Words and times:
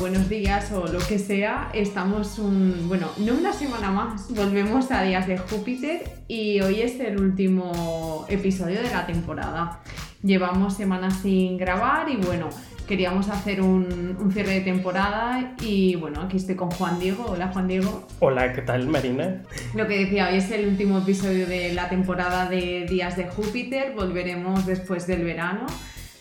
Buenos 0.00 0.28
días 0.28 0.70
o 0.70 0.86
lo 0.86 1.00
que 1.00 1.18
sea. 1.18 1.70
Estamos 1.74 2.38
un, 2.38 2.86
bueno, 2.86 3.08
no 3.18 3.34
una 3.34 3.52
semana 3.52 3.90
más, 3.90 4.32
volvemos 4.32 4.92
a 4.92 5.02
Días 5.02 5.26
de 5.26 5.38
Júpiter 5.38 6.04
y 6.28 6.60
hoy 6.60 6.82
es 6.82 7.00
el 7.00 7.20
último 7.20 8.24
episodio 8.28 8.80
de 8.80 8.90
la 8.90 9.06
temporada. 9.06 9.80
Llevamos 10.22 10.74
semanas 10.74 11.18
sin 11.22 11.56
grabar 11.58 12.08
y 12.08 12.16
bueno, 12.16 12.48
queríamos 12.86 13.28
hacer 13.28 13.60
un, 13.60 14.16
un 14.20 14.30
cierre 14.30 14.54
de 14.54 14.60
temporada 14.60 15.54
y 15.60 15.96
bueno, 15.96 16.22
aquí 16.22 16.36
estoy 16.36 16.54
con 16.54 16.70
Juan 16.70 17.00
Diego. 17.00 17.26
Hola 17.30 17.48
Juan 17.48 17.66
Diego. 17.66 18.06
Hola, 18.20 18.52
¿qué 18.52 18.62
tal 18.62 18.86
Marina? 18.86 19.42
Lo 19.74 19.88
que 19.88 20.04
decía, 20.04 20.28
hoy 20.30 20.38
es 20.38 20.50
el 20.52 20.68
último 20.68 20.98
episodio 20.98 21.46
de 21.46 21.72
la 21.74 21.88
temporada 21.88 22.48
de 22.48 22.86
Días 22.88 23.16
de 23.16 23.26
Júpiter, 23.26 23.94
volveremos 23.96 24.64
después 24.64 25.08
del 25.08 25.24
verano. 25.24 25.66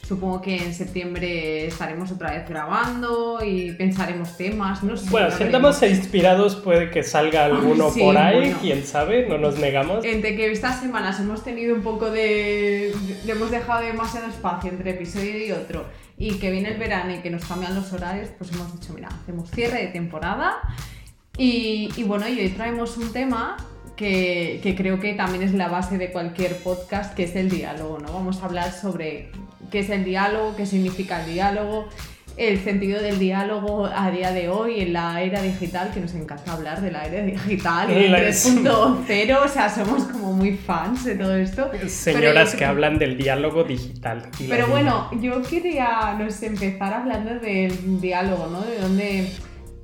Supongo 0.08 0.42
que 0.42 0.56
en 0.56 0.74
septiembre 0.74 1.68
estaremos 1.68 2.10
otra 2.12 2.32
vez 2.32 2.48
grabando 2.48 3.44
y 3.44 3.74
pensaremos 3.74 4.38
temas, 4.38 4.82
no 4.82 4.96
sé. 4.96 5.10
Bueno, 5.10 5.30
si 5.32 5.44
andamos 5.44 5.84
inspirados 5.84 6.56
puede 6.56 6.90
que 6.90 7.04
salga 7.04 7.44
alguno 7.44 7.90
sí, 7.90 8.00
por 8.00 8.18
ahí, 8.18 8.36
bueno. 8.38 8.58
quién 8.62 8.86
sabe, 8.86 9.28
no 9.28 9.38
nos 9.38 9.60
negamos. 9.60 10.06
Entre 10.06 10.38
que 10.38 10.50
estas 10.50 10.80
semanas 10.80 11.20
hemos 11.20 11.44
tenido 11.44 11.76
un 11.76 11.82
poco 11.82 12.10
de... 12.10 12.96
le 13.26 13.32
hemos 13.34 13.52
dejado 13.52 13.82
demasiado 13.82 14.28
espacio 14.28 14.70
entre 14.70 14.92
episodio 14.92 15.46
y 15.46 15.52
otro 15.52 15.84
y 16.18 16.36
que 16.36 16.52
viene 16.52 16.70
el 16.70 16.78
verano 16.78 17.14
y 17.14 17.18
que 17.18 17.30
nos 17.30 17.44
cambian 17.44 17.76
los 17.76 17.92
horarios, 17.92 18.30
pues 18.38 18.54
hemos 18.54 18.80
dicho, 18.80 18.94
mira, 18.94 19.10
hacemos 19.10 19.52
cierre 19.52 19.82
de 19.82 19.88
temporada 19.88 20.56
y, 21.38 21.90
y 21.98 22.04
bueno, 22.04 22.30
y 22.30 22.40
hoy 22.40 22.50
traemos 22.50 22.96
un 22.96 23.12
tema 23.12 23.58
que, 23.98 24.60
que 24.64 24.76
creo 24.76 25.00
que 25.02 25.14
también 25.14 25.44
es 25.44 25.54
la 25.54 25.68
base 25.68 25.98
de 25.98 26.12
cualquier 26.12 26.56
podcast, 26.58 27.14
que 27.16 27.24
es 27.24 27.36
el 27.36 27.50
diálogo, 27.50 27.98
¿no? 28.00 28.14
Vamos 28.14 28.42
a 28.42 28.46
hablar 28.46 28.72
sobre 28.72 29.32
qué 29.72 29.80
es 29.80 29.90
el 29.90 30.06
diálogo, 30.06 30.56
qué 30.56 30.66
significa 30.66 31.22
el 31.26 31.34
diálogo, 31.34 31.90
el 32.38 32.60
sentido 32.64 33.02
del 33.02 33.18
diálogo 33.18 33.88
a 33.88 34.12
día 34.12 34.32
de 34.32 34.48
hoy 34.48 34.82
en 34.82 34.94
la 34.94 35.24
era 35.24 35.42
digital, 35.42 35.90
que 35.92 36.00
nos 36.00 36.14
encanta 36.14 36.54
hablar 36.54 36.82
de 36.82 36.92
la 36.92 37.06
era 37.06 37.24
digital, 37.26 37.88
La- 38.12 38.20
3.0, 38.20 39.40
o 39.44 39.48
sea, 39.48 39.68
somos 39.74 40.04
como 40.04 40.32
muy 40.34 40.56
fans 40.56 41.04
de 41.04 41.16
todo 41.16 41.36
esto. 41.36 41.72
Señoras 41.88 42.54
que 42.54 42.64
hablan 42.66 43.00
del 43.00 43.18
diálogo 43.18 43.64
digital. 43.64 44.30
y 44.40 44.44
Pero 44.48 44.68
bueno, 44.68 45.10
yo 45.20 45.42
quería, 45.42 46.16
no 46.20 46.30
sé, 46.30 46.46
empezar 46.46 46.94
hablando 46.94 47.40
del 47.40 48.00
diálogo, 48.00 48.46
¿no? 48.46 48.62
De 48.62 48.78
dónde 48.80 49.32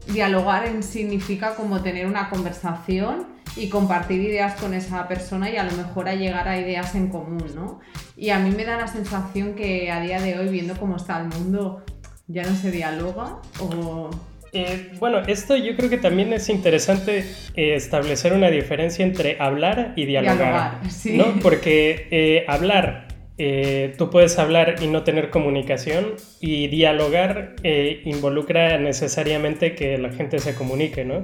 dialogar 0.06 0.68
en 0.68 0.84
significa 0.84 1.56
como 1.56 1.82
tener 1.82 2.06
una 2.06 2.30
conversación 2.30 3.33
y 3.56 3.70
compartir 3.70 4.22
ideas 4.22 4.60
con 4.60 4.74
esa 4.74 5.08
persona 5.08 5.50
y 5.50 5.58
a 5.58 5.64
lo 5.64 5.72
mejor 5.74 6.10
a 6.10 6.16
llegar 6.16 6.48
a 6.48 6.60
ideas 6.60 6.96
en 6.96 7.10
común, 7.10 7.44
¿no? 7.56 7.80
Y 8.18 8.30
a 8.30 8.40
mí 8.40 8.52
me 8.52 8.66
da 8.66 8.78
la 8.78 8.88
sensación 8.88 9.56
que 9.56 9.92
a 9.92 10.02
día 10.02 10.22
de 10.22 10.38
hoy, 10.40 10.48
viendo 10.50 10.76
cómo 10.76 10.98
está 10.98 11.20
el 11.20 11.28
mundo, 11.28 11.84
ya 12.28 12.44
no 12.44 12.56
se 12.56 12.72
dialoga 12.72 13.38
o... 13.60 14.10
Eh, 14.56 14.92
bueno, 15.00 15.20
esto 15.26 15.56
yo 15.56 15.76
creo 15.76 15.90
que 15.90 15.98
también 15.98 16.32
es 16.32 16.48
interesante 16.48 17.26
eh, 17.56 17.74
establecer 17.76 18.34
una 18.34 18.52
diferencia 18.52 19.04
entre 19.04 19.38
hablar 19.40 19.94
y 19.96 20.06
dialogar. 20.06 20.38
Dialogar, 20.38 20.92
sí. 20.92 21.18
¿no? 21.18 21.40
Porque 21.42 22.08
eh, 22.12 22.46
hablar, 22.48 23.08
eh, 23.40 23.96
tú 23.98 24.12
puedes 24.12 24.38
hablar 24.38 24.76
y 24.82 24.88
no 24.88 25.04
tener 25.04 25.32
comunicación, 25.32 26.14
y 26.40 26.68
dialogar 26.68 27.56
eh, 27.64 28.02
involucra 28.06 28.78
necesariamente 28.78 29.74
que 29.74 29.98
la 29.98 30.12
gente 30.12 30.38
se 30.40 30.54
comunique, 30.54 31.04
¿no? 31.04 31.24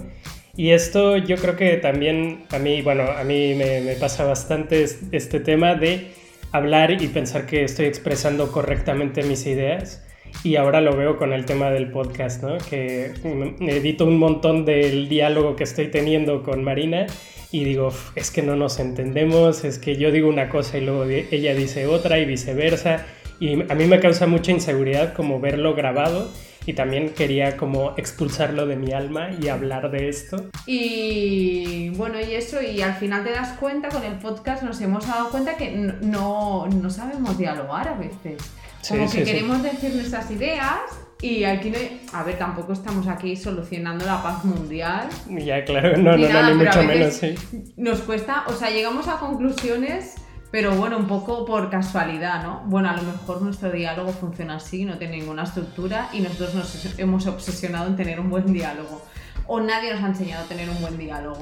Y 0.59 0.71
esto 0.71 1.15
yo 1.15 1.37
creo 1.37 1.55
que 1.55 1.77
también 1.77 2.43
a 2.51 2.59
mí, 2.59 2.81
bueno, 2.81 3.03
a 3.03 3.23
mí 3.23 3.53
me, 3.55 3.93
pasa 3.97 4.25
bastante 4.25 4.83
es- 4.83 4.99
este 5.13 5.39
tema 5.39 5.75
de 5.75 6.07
hablar 6.51 7.01
y 7.01 7.07
pensar 7.07 7.45
que 7.45 7.63
estoy 7.63 7.85
expresando 7.85 8.51
correctamente 8.51 9.23
mis 9.23 9.45
ideas. 9.45 10.03
Y 10.43 10.57
ahora 10.57 10.81
lo 10.81 10.97
veo 10.97 11.15
con 11.15 11.31
el 11.31 11.45
tema 11.45 11.71
del 11.71 11.89
podcast, 11.91 12.43
¿no? 12.43 12.57
Que 12.57 13.11
edito 13.61 14.03
un 14.05 14.17
montón 14.17 14.65
del 14.65 15.07
diálogo 15.07 15.55
que 15.55 15.63
estoy 15.63 15.87
teniendo 15.87 16.43
con 16.43 16.61
Marina 16.61 17.07
y 17.53 17.63
digo, 17.63 17.87
"Uf, 17.87 18.11
es 18.17 18.29
que 18.29 18.41
no 18.41 18.57
nos 18.57 18.81
entendemos, 18.81 19.63
es 19.63 19.79
que 19.79 19.95
yo 19.95 20.11
digo 20.11 20.27
una 20.27 20.49
cosa 20.49 20.77
y 20.77 20.81
luego 20.81 21.05
ella 21.05 21.55
dice 21.55 21.87
otra 21.87 22.19
y 22.19 22.25
viceversa. 22.25 23.05
Y 23.39 23.61
a 23.71 23.75
mí 23.75 23.85
me 23.85 24.01
causa 24.01 24.27
mucha 24.27 24.51
inseguridad 24.51 25.13
como 25.13 25.39
verlo 25.39 25.73
grabado 25.73 26.29
y 26.65 26.73
también 26.73 27.09
quería 27.13 27.57
como 27.57 27.93
expulsarlo 27.97 28.65
de 28.67 28.75
mi 28.75 28.91
alma 28.93 29.29
y 29.41 29.47
hablar 29.47 29.89
de 29.91 30.09
esto. 30.09 30.49
Y 30.67 31.89
bueno, 31.91 32.19
y 32.19 32.33
eso, 32.35 32.61
y 32.61 32.81
al 32.81 32.93
final 32.95 33.23
te 33.23 33.31
das 33.31 33.53
cuenta, 33.59 33.89
con 33.89 34.03
el 34.03 34.13
podcast 34.19 34.63
nos 34.63 34.79
hemos 34.81 35.07
dado 35.07 35.29
cuenta 35.29 35.55
que 35.55 35.71
no, 35.71 36.67
no 36.67 36.89
sabemos 36.89 37.37
dialogar 37.37 37.87
a 37.87 37.93
veces. 37.95 38.37
Como 38.87 39.07
sí, 39.07 39.17
que 39.17 39.25
sí. 39.25 39.31
queremos 39.31 39.61
decir 39.61 39.93
nuestras 39.93 40.31
ideas 40.31 40.79
y 41.21 41.43
aquí 41.43 41.69
no 41.69 41.77
hay- 41.77 41.99
A 42.13 42.23
ver, 42.23 42.37
tampoco 42.37 42.71
estamos 42.71 43.07
aquí 43.07 43.35
solucionando 43.35 44.05
la 44.05 44.23
paz 44.23 44.45
mundial. 44.45 45.09
Ya, 45.29 45.65
claro, 45.65 45.97
no, 45.97 46.15
Ni 46.15 46.23
no, 46.23 46.41
no, 46.43 46.49
ni 46.55 46.63
mucho 46.65 46.83
menos, 46.83 47.13
sí. 47.13 47.35
Nos 47.75 47.99
cuesta, 47.99 48.45
o 48.47 48.53
sea, 48.53 48.69
llegamos 48.69 49.07
a 49.09 49.17
conclusiones, 49.19 50.15
pero 50.51 50.75
bueno, 50.75 50.97
un 50.97 51.07
poco 51.07 51.45
por 51.45 51.69
casualidad, 51.69 52.41
¿no? 52.41 52.63
Bueno, 52.65 52.89
a 52.89 52.97
lo 52.97 53.03
mejor 53.03 53.41
nuestro 53.41 53.71
diálogo 53.71 54.11
funciona 54.11 54.55
así, 54.55 54.83
no 54.83 54.97
tiene 54.97 55.17
ninguna 55.17 55.43
estructura 55.43 56.09
y 56.11 56.21
nosotros 56.21 56.55
nos 56.55 56.99
hemos 56.99 57.27
obsesionado 57.27 57.87
en 57.87 57.95
tener 57.95 58.19
un 58.19 58.29
buen 58.29 58.51
diálogo. 58.51 59.01
O 59.45 59.59
nadie 59.59 59.93
nos 59.93 60.03
ha 60.03 60.07
enseñado 60.07 60.45
a 60.45 60.47
tener 60.47 60.69
un 60.69 60.81
buen 60.81 60.97
diálogo. 60.97 61.39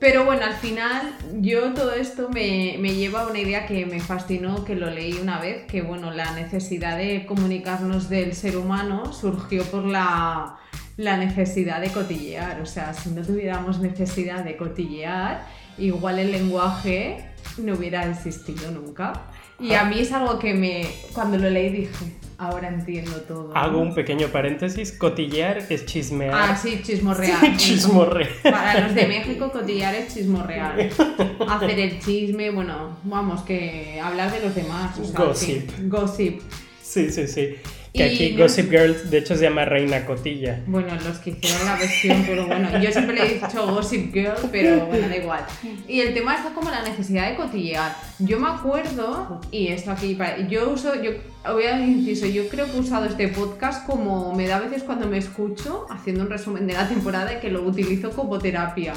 Pero 0.00 0.24
bueno, 0.24 0.44
al 0.44 0.54
final 0.54 1.12
yo 1.40 1.72
todo 1.74 1.92
esto 1.92 2.28
me, 2.30 2.76
me 2.78 2.94
lleva 2.94 3.22
a 3.22 3.26
una 3.28 3.38
idea 3.38 3.66
que 3.66 3.84
me 3.86 4.00
fascinó, 4.00 4.64
que 4.64 4.76
lo 4.76 4.90
leí 4.90 5.14
una 5.14 5.40
vez, 5.40 5.66
que 5.66 5.82
bueno, 5.82 6.12
la 6.12 6.32
necesidad 6.32 6.96
de 6.96 7.26
comunicarnos 7.26 8.08
del 8.08 8.34
ser 8.34 8.56
humano 8.56 9.12
surgió 9.12 9.64
por 9.64 9.84
la, 9.84 10.56
la 10.96 11.16
necesidad 11.16 11.80
de 11.80 11.90
cotillear. 11.90 12.60
O 12.60 12.66
sea, 12.66 12.92
si 12.94 13.10
no 13.10 13.22
tuviéramos 13.22 13.80
necesidad 13.80 14.44
de 14.44 14.56
cotillear, 14.56 15.44
igual 15.78 16.20
el 16.20 16.30
lenguaje 16.30 17.27
no 17.58 17.74
hubiera 17.74 18.08
existido 18.10 18.70
nunca. 18.70 19.12
Y 19.60 19.72
a 19.72 19.84
mí 19.84 19.98
es 19.98 20.12
algo 20.12 20.38
que 20.38 20.54
me, 20.54 20.86
cuando 21.12 21.36
lo 21.36 21.50
leí 21.50 21.70
dije, 21.70 22.16
ahora 22.38 22.68
entiendo 22.68 23.20
todo. 23.22 23.56
Hago 23.56 23.80
un 23.80 23.92
pequeño 23.92 24.28
paréntesis, 24.28 24.92
cotillear 24.92 25.58
es 25.68 25.84
chismear. 25.84 26.32
Ah, 26.32 26.56
sí, 26.56 26.80
chismorreal. 26.82 27.56
Chismorrear. 27.56 28.30
Para 28.44 28.80
los 28.86 28.94
de 28.94 29.08
México, 29.08 29.50
cotillear 29.50 29.96
es 29.96 30.14
chismorreal. 30.14 30.90
Hacer 31.48 31.78
el 31.78 31.98
chisme, 31.98 32.50
bueno, 32.50 32.96
vamos, 33.02 33.42
que 33.42 34.00
hablar 34.00 34.30
de 34.30 34.40
los 34.40 34.54
demás. 34.54 34.96
o 34.98 35.04
sea, 35.04 35.24
Gossip. 35.24 35.70
sí, 35.70 35.88
gossip. 35.88 36.40
Sí, 36.80 37.10
sí, 37.10 37.26
sí. 37.26 37.56
Que 37.98 38.12
Y 38.12 38.14
aquí 38.14 38.36
Gossip 38.36 38.70
Girl, 38.70 39.10
de 39.10 39.18
hecho, 39.18 39.36
se 39.36 39.42
llama 39.42 39.64
Reina 39.64 40.06
Cotilla. 40.06 40.60
Bueno, 40.66 40.88
los 41.04 41.18
que 41.18 41.30
hicieron 41.30 41.66
la 41.66 41.76
versión, 41.76 42.24
pero 42.26 42.46
bueno, 42.46 42.68
yo 42.80 42.90
siempre 42.92 43.14
le 43.16 43.26
he 43.26 43.34
dicho 43.34 43.66
Gossip 43.66 44.12
Girl, 44.14 44.34
pero 44.52 44.86
bueno, 44.86 45.08
da 45.08 45.16
igual. 45.16 45.44
Y 45.86 46.00
el 46.00 46.14
tema 46.14 46.36
está 46.36 46.54
como 46.54 46.70
la 46.70 46.82
necesidad 46.82 47.28
de 47.28 47.36
cotillear. 47.36 47.94
Yo 48.20 48.38
me 48.38 48.48
acuerdo, 48.48 49.40
y 49.50 49.68
esto 49.68 49.90
aquí, 49.90 50.16
yo 50.48 50.70
uso, 50.70 50.94
yo 51.02 51.10
voy 51.52 51.64
a 51.64 51.78
inciso, 51.84 52.26
yo 52.26 52.48
creo 52.48 52.66
que 52.66 52.76
he 52.76 52.80
usado 52.80 53.06
este 53.06 53.28
podcast 53.28 53.86
como 53.86 54.34
me 54.34 54.46
da 54.46 54.56
a 54.56 54.60
veces 54.60 54.82
cuando 54.84 55.06
me 55.08 55.18
escucho, 55.18 55.86
haciendo 55.90 56.22
un 56.22 56.30
resumen 56.30 56.66
de 56.66 56.74
la 56.74 56.88
temporada, 56.88 57.40
que 57.40 57.50
lo 57.50 57.62
utilizo 57.62 58.10
como 58.10 58.38
terapia. 58.38 58.94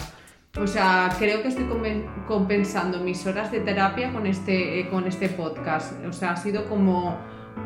O 0.60 0.68
sea, 0.68 1.10
creo 1.18 1.42
que 1.42 1.48
estoy 1.48 1.64
compen- 1.64 2.04
compensando 2.28 3.00
mis 3.00 3.26
horas 3.26 3.52
de 3.54 3.62
terapia 3.62 4.12
con 4.12 4.28
este, 4.28 4.82
eh, 4.82 4.90
con 4.90 5.08
este 5.08 5.30
podcast. 5.30 5.94
O 6.06 6.12
sea, 6.12 6.32
ha 6.32 6.38
sido 6.38 6.68
como 6.68 7.18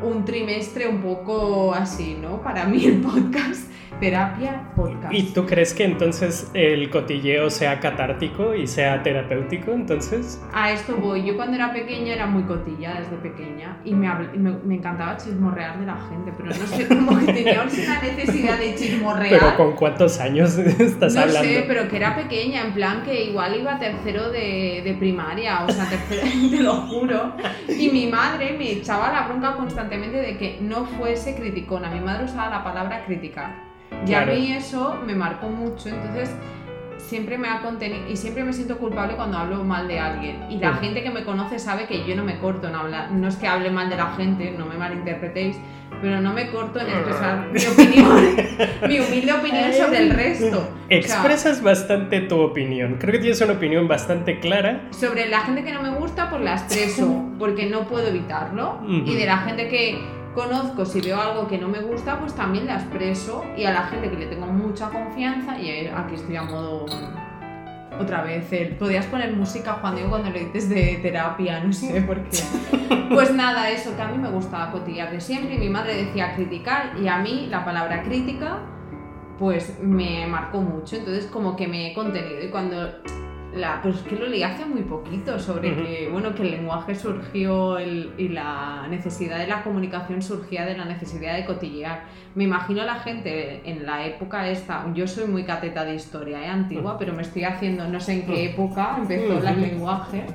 un 0.02 0.24
trimestre 0.24 0.88
un 0.88 1.00
poco 1.00 1.74
así, 1.74 2.16
¿no? 2.20 2.42
Para 2.42 2.64
mí 2.64 2.84
el 2.84 3.00
podcast, 3.00 3.70
terapia, 4.00 4.62
podcast. 4.76 5.12
¿Y 5.12 5.22
tú 5.32 5.46
crees 5.46 5.72
que 5.74 5.84
entonces 5.84 6.50
el 6.54 6.90
cotilleo 6.90 7.50
sea 7.50 7.80
catártico 7.80 8.54
y 8.54 8.66
sea 8.66 9.02
terapéutico? 9.02 9.72
Entonces, 9.72 10.42
A 10.52 10.72
esto 10.72 10.96
voy. 10.96 11.24
Yo 11.24 11.36
cuando 11.36 11.56
era 11.56 11.72
pequeña 11.72 12.12
era 12.14 12.26
muy 12.26 12.42
cotilla 12.44 12.94
desde 13.00 13.16
pequeña 13.16 13.78
y 13.84 13.94
me, 13.94 14.06
habl- 14.08 14.34
y 14.34 14.38
me, 14.38 14.52
me 14.52 14.74
encantaba 14.76 15.16
chismorrear 15.16 15.78
de 15.80 15.86
la 15.86 15.96
gente, 16.08 16.32
pero 16.36 16.48
no 16.50 16.66
sé, 16.66 16.86
como 16.88 17.18
que 17.18 17.32
tenía 17.32 17.62
una 17.62 18.02
necesidad 18.02 18.58
de 18.58 18.74
chismorrear. 18.74 19.40
¿pero 19.40 19.56
con 19.56 19.72
cuántos 19.76 20.20
años 20.20 20.56
estás 20.58 21.14
no 21.14 21.20
hablando? 21.22 21.48
sé, 21.48 21.64
pero 21.66 21.88
que 21.88 21.96
era 21.96 22.14
pequeña, 22.16 22.62
en 22.66 22.72
plan 22.74 23.02
que 23.04 23.24
igual 23.24 23.58
iba 23.58 23.78
tercero 23.78 24.30
de, 24.30 24.82
de 24.84 24.94
primaria, 24.98 25.64
o 25.64 25.70
sea, 25.70 25.88
tercero, 25.88 26.22
te 26.50 26.60
lo 26.62 26.74
juro. 26.82 27.32
Y 27.68 27.88
mi 27.90 28.06
madre 28.08 28.54
me 28.58 28.72
echaba 28.72 29.12
la 29.12 29.26
bronca 29.28 29.54
constantemente 29.56 30.18
de 30.18 30.36
que 30.36 30.58
no 30.60 30.84
fuese 30.84 31.34
criticona. 31.34 31.90
Mi 31.90 32.00
madre 32.00 32.24
usaba 32.24 32.50
la 32.50 32.64
palabra 32.64 33.04
criticar. 33.06 33.75
Y 34.04 34.06
Claro. 34.08 34.32
a 34.32 34.34
mí 34.34 34.52
eso 34.52 34.96
me 35.06 35.14
marcó 35.14 35.48
mucho, 35.48 35.88
entonces 35.88 36.30
siempre 36.98 37.38
me 37.38 37.48
ha 37.48 37.60
contenido 37.60 38.08
y 38.10 38.16
siempre 38.16 38.42
me 38.42 38.52
siento 38.52 38.78
culpable 38.78 39.14
cuando 39.14 39.38
hablo 39.38 39.62
mal 39.62 39.86
de 39.86 39.98
alguien. 40.00 40.44
Y 40.50 40.58
la 40.58 40.72
Mm. 40.72 40.78
gente 40.80 41.02
que 41.02 41.10
me 41.10 41.24
conoce 41.24 41.58
sabe 41.58 41.86
que 41.86 42.04
yo 42.06 42.16
no 42.16 42.24
me 42.24 42.38
corto 42.38 42.68
en 42.68 42.74
hablar. 42.74 43.12
No 43.12 43.28
es 43.28 43.36
que 43.36 43.46
hable 43.46 43.70
mal 43.70 43.88
de 43.88 43.96
la 43.96 44.08
gente, 44.14 44.54
no 44.58 44.66
me 44.66 44.76
malinterpretéis, 44.76 45.56
pero 46.02 46.20
no 46.20 46.32
me 46.32 46.50
corto 46.50 46.80
en 46.80 46.88
expresar 46.88 47.46
mi 47.52 47.60
opinión, 47.66 48.36
mi 48.88 48.98
humilde 49.00 49.32
opinión 49.32 49.72
sobre 49.72 49.98
el 49.98 50.10
resto. 50.10 50.58
O 50.58 50.88
sea, 50.88 50.96
Expresas 50.98 51.62
bastante 51.62 52.20
tu 52.22 52.40
opinión. 52.40 52.96
Creo 52.98 53.12
que 53.12 53.18
tienes 53.20 53.40
una 53.40 53.52
opinión 53.52 53.86
bastante 53.86 54.40
clara. 54.40 54.80
sobre 54.90 55.28
la 55.28 55.40
gente 55.42 55.62
que 55.62 55.72
no 55.72 55.82
me 55.82 55.90
gusta, 55.90 56.28
pues 56.28 56.42
la 56.42 56.54
expreso, 56.54 57.24
porque 57.38 57.66
no 57.66 57.82
puedo 57.86 58.08
evitarlo. 58.08 58.80
Ujú. 58.82 58.92
Y 59.10 59.14
de 59.14 59.26
la 59.26 59.38
gente 59.38 59.68
que 59.68 60.00
conozco, 60.36 60.84
si 60.84 61.00
veo 61.00 61.20
algo 61.20 61.48
que 61.48 61.56
no 61.58 61.66
me 61.66 61.80
gusta, 61.80 62.20
pues 62.20 62.34
también 62.34 62.66
la 62.66 62.74
expreso 62.74 63.42
y 63.56 63.64
a 63.64 63.72
la 63.72 63.84
gente 63.84 64.10
que 64.10 64.18
le 64.18 64.26
tengo 64.26 64.46
mucha 64.46 64.90
confianza, 64.90 65.58
y 65.58 65.86
aquí 65.88 66.14
estoy 66.14 66.36
a 66.36 66.42
modo 66.42 66.86
otra 67.98 68.22
vez, 68.22 68.52
el, 68.52 68.76
podías 68.76 69.06
poner 69.06 69.32
música 69.34 69.78
Juan 69.80 69.94
Diego 69.94 70.10
cuando 70.10 70.28
lo 70.28 70.38
dices 70.38 70.68
de 70.68 70.98
terapia, 71.00 71.64
no 71.64 71.72
sé 71.72 72.02
por 72.06 72.22
qué. 72.24 72.38
Pues 73.08 73.32
nada, 73.32 73.70
eso 73.70 73.96
que 73.96 74.02
a 74.02 74.08
mí 74.08 74.18
me 74.18 74.28
gustaba 74.28 74.70
cotillar 74.70 75.10
de 75.10 75.20
siempre 75.20 75.54
y 75.54 75.58
mi 75.58 75.70
madre 75.70 76.04
decía 76.04 76.34
criticar 76.34 76.92
y 77.00 77.08
a 77.08 77.18
mí 77.18 77.46
la 77.50 77.64
palabra 77.64 78.02
crítica 78.02 78.58
pues 79.38 79.78
me 79.82 80.26
marcó 80.26 80.60
mucho, 80.60 80.96
entonces 80.96 81.26
como 81.26 81.56
que 81.56 81.66
me 81.66 81.90
he 81.90 81.94
contenido 81.94 82.42
y 82.42 82.48
cuando 82.50 82.90
la, 83.56 83.80
pues 83.82 83.96
que 84.02 84.16
lo 84.16 84.26
leí 84.26 84.42
hace 84.42 84.64
muy 84.64 84.82
poquito 84.82 85.38
sobre 85.38 85.74
que, 85.74 86.08
bueno, 86.10 86.34
que 86.34 86.42
el 86.42 86.50
lenguaje 86.52 86.94
surgió 86.94 87.80
y 87.80 88.28
la 88.28 88.86
necesidad 88.88 89.38
de 89.38 89.46
la 89.46 89.62
comunicación 89.62 90.22
surgía 90.22 90.64
de 90.64 90.76
la 90.76 90.84
necesidad 90.84 91.34
de 91.34 91.44
cotillear. 91.44 92.04
Me 92.34 92.44
imagino 92.44 92.82
a 92.82 92.84
la 92.84 92.96
gente 92.96 93.62
en 93.64 93.86
la 93.86 94.04
época 94.04 94.48
esta, 94.48 94.86
yo 94.94 95.06
soy 95.06 95.26
muy 95.26 95.44
cateta 95.44 95.84
de 95.84 95.94
historia, 95.94 96.44
¿eh? 96.44 96.48
antigua, 96.48 96.98
pero 96.98 97.14
me 97.14 97.22
estoy 97.22 97.44
haciendo, 97.44 97.88
no 97.88 97.98
sé 98.00 98.12
en 98.12 98.26
qué 98.26 98.50
época 98.50 98.96
empezó 98.98 99.38
el 99.38 99.60
lenguaje. 99.60 100.26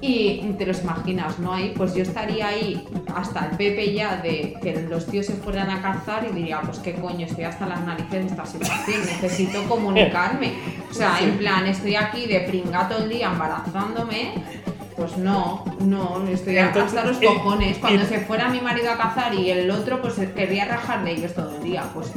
Y 0.00 0.40
te 0.58 0.66
los 0.66 0.82
imaginas, 0.82 1.38
¿no? 1.38 1.52
Ahí, 1.52 1.72
pues 1.76 1.94
yo 1.94 2.02
estaría 2.02 2.48
ahí 2.48 2.86
hasta 3.14 3.46
el 3.46 3.56
Pepe 3.56 3.92
ya 3.92 4.16
de 4.16 4.54
que 4.62 4.82
los 4.88 5.06
tíos 5.06 5.26
se 5.26 5.34
fueran 5.34 5.70
a 5.70 5.80
cazar 5.80 6.26
y 6.30 6.34
diría, 6.34 6.60
pues 6.62 6.78
qué 6.78 6.94
coño, 6.94 7.26
estoy 7.26 7.44
hasta 7.44 7.66
las 7.66 7.80
narices 7.84 8.10
de 8.10 8.26
esta 8.26 8.44
situación, 8.44 9.00
necesito 9.22 9.62
comunicarme. 9.64 10.52
O 10.90 10.94
sea, 10.94 11.18
en 11.20 11.38
plan, 11.38 11.66
estoy 11.66 11.96
aquí 11.96 12.26
de 12.26 12.40
pringato 12.40 12.98
el 12.98 13.08
día 13.08 13.28
embarazándome 13.28 14.32
pues 14.96 15.16
no, 15.16 15.64
no, 15.80 16.24
estoy 16.28 16.58
Entonces, 16.58 16.98
hasta 16.98 17.10
los 17.10 17.18
cojones. 17.18 17.78
Cuando 17.78 18.04
se 18.04 18.20
fuera 18.20 18.48
mi 18.48 18.60
marido 18.60 18.90
a 18.90 18.96
cazar 18.96 19.34
y 19.34 19.50
el 19.50 19.70
otro, 19.70 20.00
pues 20.00 20.14
querría 20.34 20.66
rajar 20.66 21.04
de 21.04 21.12
ellos 21.12 21.34
todo 21.34 21.56
el 21.56 21.62
día. 21.62 21.84
Pues 21.92 22.12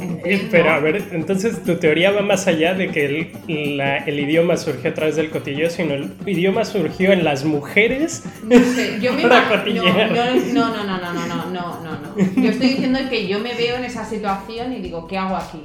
Pero 0.51 0.71
a 0.71 0.79
ver, 0.79 1.09
entonces 1.12 1.63
tu 1.63 1.77
teoría 1.77 2.12
va 2.12 2.21
más 2.21 2.47
allá 2.47 2.74
de 2.74 2.89
que 2.89 3.06
el, 3.47 3.79
el 3.79 4.19
idioma 4.19 4.57
surgió 4.57 4.91
a 4.91 4.94
través 4.94 5.15
del 5.15 5.29
cotilleo, 5.29 5.69
sino 5.69 5.94
el 5.94 6.13
idioma 6.25 6.65
surgió 6.65 7.12
en 7.12 7.24
las 7.24 7.45
mujeres. 7.45 8.24
No 8.44 8.59
sé, 8.59 9.00
yo 9.01 9.13
me 9.13 9.23
no, 9.23 9.30
no, 9.30 10.83
no, 10.83 10.83
no, 10.83 10.97
no, 10.97 11.13
no, 11.13 11.27
no, 11.27 11.45
no, 11.45 11.80
no, 11.81 12.00
no. 12.00 12.41
Yo 12.41 12.50
estoy 12.50 12.69
diciendo 12.69 13.00
que 13.09 13.27
yo 13.27 13.39
me 13.39 13.53
veo 13.56 13.77
en 13.77 13.85
esa 13.85 14.06
situación 14.06 14.73
y 14.73 14.81
digo, 14.81 15.07
¿qué 15.07 15.18
hago 15.18 15.35
aquí? 15.35 15.63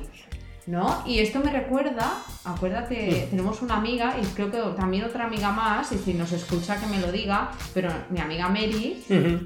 ¿No? 0.67 1.03
Y 1.07 1.19
esto 1.19 1.41
me 1.41 1.51
recuerda, 1.51 2.23
acuérdate, 2.45 3.27
tenemos 3.31 3.63
una 3.63 3.77
amiga 3.77 4.15
y 4.21 4.25
creo 4.27 4.51
que 4.51 4.59
también 4.77 5.05
otra 5.05 5.25
amiga 5.25 5.51
más, 5.51 5.91
y 5.93 5.99
si 5.99 6.15
nos 6.15 6.33
escucha 6.33 6.77
que 6.77 6.87
me 6.87 7.01
lo 7.01 7.11
diga, 7.11 7.51
pero 7.75 7.91
mi 8.11 8.21
amiga 8.21 8.49
Mary, 8.49 9.03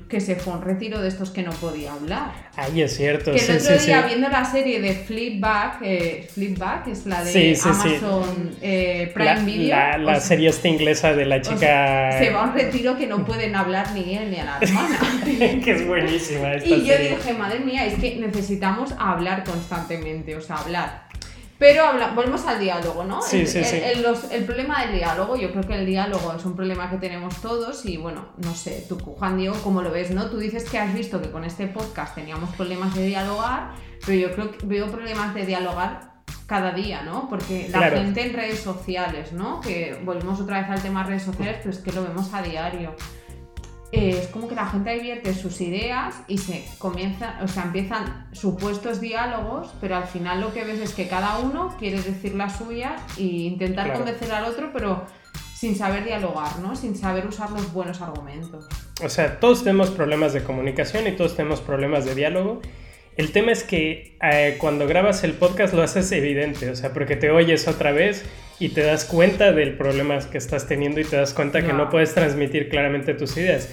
que 0.08 0.20
se 0.20 0.36
fue 0.36 0.52
a 0.52 0.56
un 0.56 0.62
retiro 0.62 1.00
de 1.00 1.08
estos 1.08 1.30
que 1.30 1.42
no 1.42 1.52
podía 1.52 1.92
hablar. 1.92 2.32
Ay, 2.56 2.82
es 2.82 2.96
cierto. 2.96 3.32
Que 3.32 3.44
el 3.44 3.58
otro 3.58 3.78
día 3.78 4.02
viendo 4.02 4.28
la 4.28 4.44
serie 4.44 4.80
de 4.80 4.94
Flipback, 4.94 5.78
eh, 5.82 6.28
Flipback 6.32 6.88
es 6.88 7.06
la 7.06 7.22
de 7.22 7.58
Amazon 7.62 8.56
eh, 8.62 9.10
Prime 9.14 9.44
Video. 9.44 9.76
La, 9.76 9.98
la 9.98 10.20
serie 10.20 10.48
esta 10.48 10.68
inglesa 10.68 11.12
de 11.14 11.26
la 11.26 11.40
chica... 11.40 12.18
se 12.18 12.30
va 12.30 12.44
a 12.44 12.48
un 12.48 12.54
retiro 12.54 12.96
que 12.96 13.06
no 13.06 13.24
pueden 13.24 13.54
hablar 13.54 13.92
ni 13.92 14.16
él 14.16 14.30
ni 14.30 14.38
a 14.38 14.44
la 14.44 14.58
hermana. 14.60 14.98
que 15.64 15.70
es 15.70 15.86
buenísima 15.86 16.54
esta 16.54 16.68
Y 16.68 16.86
yo 16.86 16.96
dije, 16.98 17.34
madre 17.34 17.60
mía, 17.60 17.86
es 17.86 17.94
que 17.94 18.16
necesitamos 18.16 18.92
hablar 18.98 19.44
constantemente, 19.44 20.36
o 20.36 20.40
sea, 20.40 20.56
hablar. 20.56 21.06
Pero 21.58 21.84
volvemos 22.14 22.44
al 22.46 22.60
diálogo, 22.60 23.04
¿no? 23.04 23.22
Sí, 23.22 23.40
el, 23.40 23.48
sí, 23.48 23.64
sí. 23.64 23.80
El, 23.82 24.44
problema 24.44 24.84
del 24.84 24.96
diálogo, 24.96 25.36
yo 25.36 25.50
creo 25.52 25.66
que 25.66 25.74
el 25.74 25.86
diálogo 25.86 26.34
es 26.34 26.44
un 26.44 26.54
problema 26.54 26.90
que 26.90 26.98
tenemos 26.98 27.40
todos 27.40 27.86
y 27.86 27.96
bueno, 27.96 28.28
no 28.36 28.54
sé, 28.54 28.84
tú, 28.88 28.98
Juan 28.98 29.38
Diego, 29.38 29.56
¿cómo 29.64 29.80
lo 29.80 29.90
ves, 29.90 30.10
no? 30.10 30.28
Tú 30.28 30.38
dices 30.38 30.68
que 30.68 30.78
has 30.78 30.92
visto 30.92 31.20
que 31.22 31.30
con 31.30 31.44
este 31.44 31.66
podcast 31.66 32.14
teníamos 32.14 32.54
problemas 32.56 32.94
de 32.94 33.06
dialogar, 33.06 33.72
pero 34.04 34.18
yo 34.18 34.34
creo 34.34 34.50
que 34.50 34.66
veo 34.66 34.90
problemas 34.90 35.34
de 35.34 35.46
dialogar 35.46 36.16
cada 36.46 36.72
día, 36.72 37.02
¿no? 37.02 37.28
Porque 37.28 37.68
la 37.70 37.90
gente 37.90 38.26
en 38.26 38.34
redes 38.34 38.60
sociales, 38.60 39.32
¿no? 39.32 39.60
Que 39.60 40.00
volvemos 40.04 40.40
otra 40.40 40.60
vez 40.60 40.70
al 40.70 40.82
tema 40.82 41.02
de 41.02 41.10
redes 41.10 41.22
sociales, 41.22 41.56
pero 41.62 41.70
es 41.70 41.78
que 41.78 41.92
lo 41.92 42.02
vemos 42.02 42.32
a 42.34 42.42
diario. 42.42 42.94
Eh, 43.92 44.18
es 44.22 44.26
como 44.28 44.48
que 44.48 44.54
la 44.54 44.66
gente 44.66 44.90
advierte 44.90 45.32
sus 45.32 45.60
ideas 45.60 46.16
y 46.26 46.38
se 46.38 46.64
comienza, 46.78 47.38
o 47.42 47.48
sea, 47.48 47.64
empiezan 47.64 48.28
supuestos 48.32 49.00
diálogos, 49.00 49.72
pero 49.80 49.96
al 49.96 50.06
final 50.06 50.40
lo 50.40 50.52
que 50.52 50.64
ves 50.64 50.80
es 50.80 50.92
que 50.92 51.06
cada 51.06 51.38
uno 51.38 51.74
quiere 51.78 52.00
decir 52.02 52.34
la 52.34 52.50
suya 52.50 52.96
e 53.16 53.22
intentar 53.22 53.92
convencer 53.92 54.32
al 54.32 54.46
otro, 54.46 54.70
pero 54.72 55.06
sin 55.54 55.76
saber 55.76 56.04
dialogar, 56.04 56.58
¿no? 56.58 56.74
Sin 56.74 56.96
saber 56.96 57.26
usar 57.26 57.50
los 57.50 57.72
buenos 57.72 58.02
argumentos. 58.02 58.66
O 59.02 59.08
sea, 59.08 59.38
todos 59.40 59.62
tenemos 59.62 59.90
problemas 59.90 60.32
de 60.32 60.42
comunicación 60.42 61.06
y 61.06 61.12
todos 61.12 61.36
tenemos 61.36 61.60
problemas 61.60 62.04
de 62.04 62.14
diálogo. 62.14 62.60
El 63.16 63.32
tema 63.32 63.52
es 63.52 63.62
que 63.62 64.18
eh, 64.20 64.56
cuando 64.58 64.86
grabas 64.86 65.24
el 65.24 65.32
podcast 65.32 65.72
lo 65.72 65.82
haces 65.82 66.12
evidente, 66.12 66.68
o 66.68 66.76
sea, 66.76 66.92
porque 66.92 67.16
te 67.16 67.30
oyes 67.30 67.66
otra 67.68 67.92
vez 67.92 68.24
y 68.58 68.70
te 68.70 68.82
das 68.82 69.04
cuenta 69.04 69.52
del 69.52 69.76
problema 69.76 70.18
que 70.18 70.38
estás 70.38 70.66
teniendo 70.66 71.00
y 71.00 71.04
te 71.04 71.16
das 71.16 71.34
cuenta 71.34 71.62
que 71.62 71.72
no 71.72 71.90
puedes 71.90 72.14
transmitir 72.14 72.68
claramente 72.68 73.14
tus 73.14 73.36
ideas. 73.36 73.68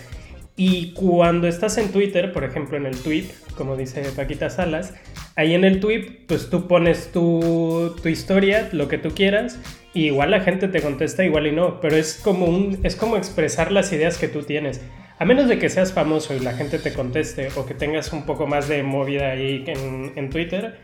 Y 0.55 0.91
cuando 0.93 1.47
estás 1.47 1.77
en 1.77 1.91
Twitter, 1.91 2.31
por 2.31 2.43
ejemplo 2.43 2.77
en 2.77 2.85
el 2.85 2.95
tweet, 2.97 3.25
como 3.55 3.75
dice 3.75 4.03
Paquita 4.15 4.49
Salas, 4.49 4.93
ahí 5.35 5.55
en 5.55 5.63
el 5.63 5.79
tweet, 5.79 6.25
pues 6.27 6.49
tú 6.49 6.67
pones 6.67 7.11
tu, 7.11 7.95
tu 8.01 8.09
historia, 8.09 8.69
lo 8.71 8.87
que 8.87 8.99
tú 8.99 9.11
quieras, 9.15 9.59
y 9.95 10.05
igual 10.05 10.31
la 10.31 10.41
gente 10.41 10.67
te 10.67 10.81
contesta, 10.81 11.23
igual 11.23 11.47
y 11.47 11.51
no, 11.51 11.79
pero 11.81 11.95
es 11.95 12.19
como, 12.23 12.45
un, 12.45 12.79
es 12.83 12.95
como 12.95 13.17
expresar 13.17 13.71
las 13.71 13.91
ideas 13.93 14.17
que 14.17 14.27
tú 14.27 14.43
tienes. 14.43 14.81
A 15.17 15.25
menos 15.25 15.47
de 15.47 15.57
que 15.57 15.69
seas 15.69 15.93
famoso 15.93 16.35
y 16.35 16.39
la 16.39 16.53
gente 16.53 16.77
te 16.77 16.93
conteste 16.93 17.47
o 17.55 17.65
que 17.65 17.73
tengas 17.73 18.11
un 18.13 18.25
poco 18.25 18.45
más 18.45 18.67
de 18.67 18.83
movida 18.83 19.31
ahí 19.31 19.63
en, 19.65 20.11
en 20.15 20.29
Twitter, 20.29 20.79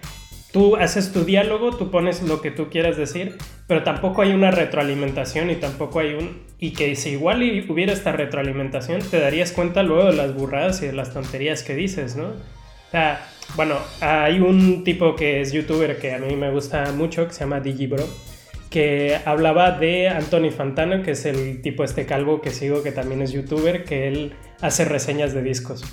Tú 0.52 0.76
haces 0.78 1.12
tu 1.12 1.26
diálogo, 1.26 1.78
tú 1.78 1.92
pones 1.92 2.24
lo 2.24 2.42
que 2.42 2.50
tú 2.50 2.70
quieras 2.70 2.98
decir, 2.98 3.38
pero 3.68 3.84
tampoco 3.84 4.24
hay 4.24 4.32
una 4.32 4.50
retroalimentación 4.50 5.52
y 5.52 5.56
tampoco 5.56 6.00
hay 6.00 6.16
un... 6.16 6.42
Y 6.60 6.72
que 6.72 6.96
si 6.96 7.12
igual 7.12 7.44
hubiera 7.70 7.94
esta 7.94 8.12
retroalimentación, 8.12 9.02
te 9.02 9.20
darías 9.20 9.52
cuenta 9.52 9.84
luego 9.84 10.10
de 10.10 10.16
las 10.16 10.34
burradas 10.34 10.82
y 10.82 10.88
de 10.88 10.94
las 10.94 11.14
tonterías 11.14 11.62
que 11.62 11.76
dices, 11.76 12.16
¿no? 12.16 12.30
O 12.30 12.92
sea, 12.92 13.28
bueno, 13.56 13.78
hay 14.02 14.40
un 14.40 14.84
tipo 14.84 15.16
que 15.16 15.42
es 15.42 15.52
youtuber 15.52 16.00
que 16.00 16.14
a 16.14 16.18
mí 16.18 16.36
me 16.36 16.50
gusta 16.50 16.92
mucho, 16.94 17.28
que 17.28 17.34
se 17.34 17.42
llama 17.42 17.60
Digibro, 17.60 18.04
que 18.72 19.18
hablaba 19.26 19.72
de 19.72 20.10
Anthony 20.10 20.50
Fantano, 20.50 21.04
que 21.04 21.12
es 21.12 21.26
el 21.26 21.62
tipo 21.62 21.84
este 21.84 22.08
calvo 22.08 22.42
que 22.42 22.50
sigo, 22.50 22.82
que 22.82 22.92
también 22.92 23.22
es 23.22 23.32
youtuber, 23.32 23.84
que 23.84 24.08
él 24.08 24.34
hace 24.62 24.86
reseñas 24.86 25.34
de 25.34 25.42
discos. 25.42 25.84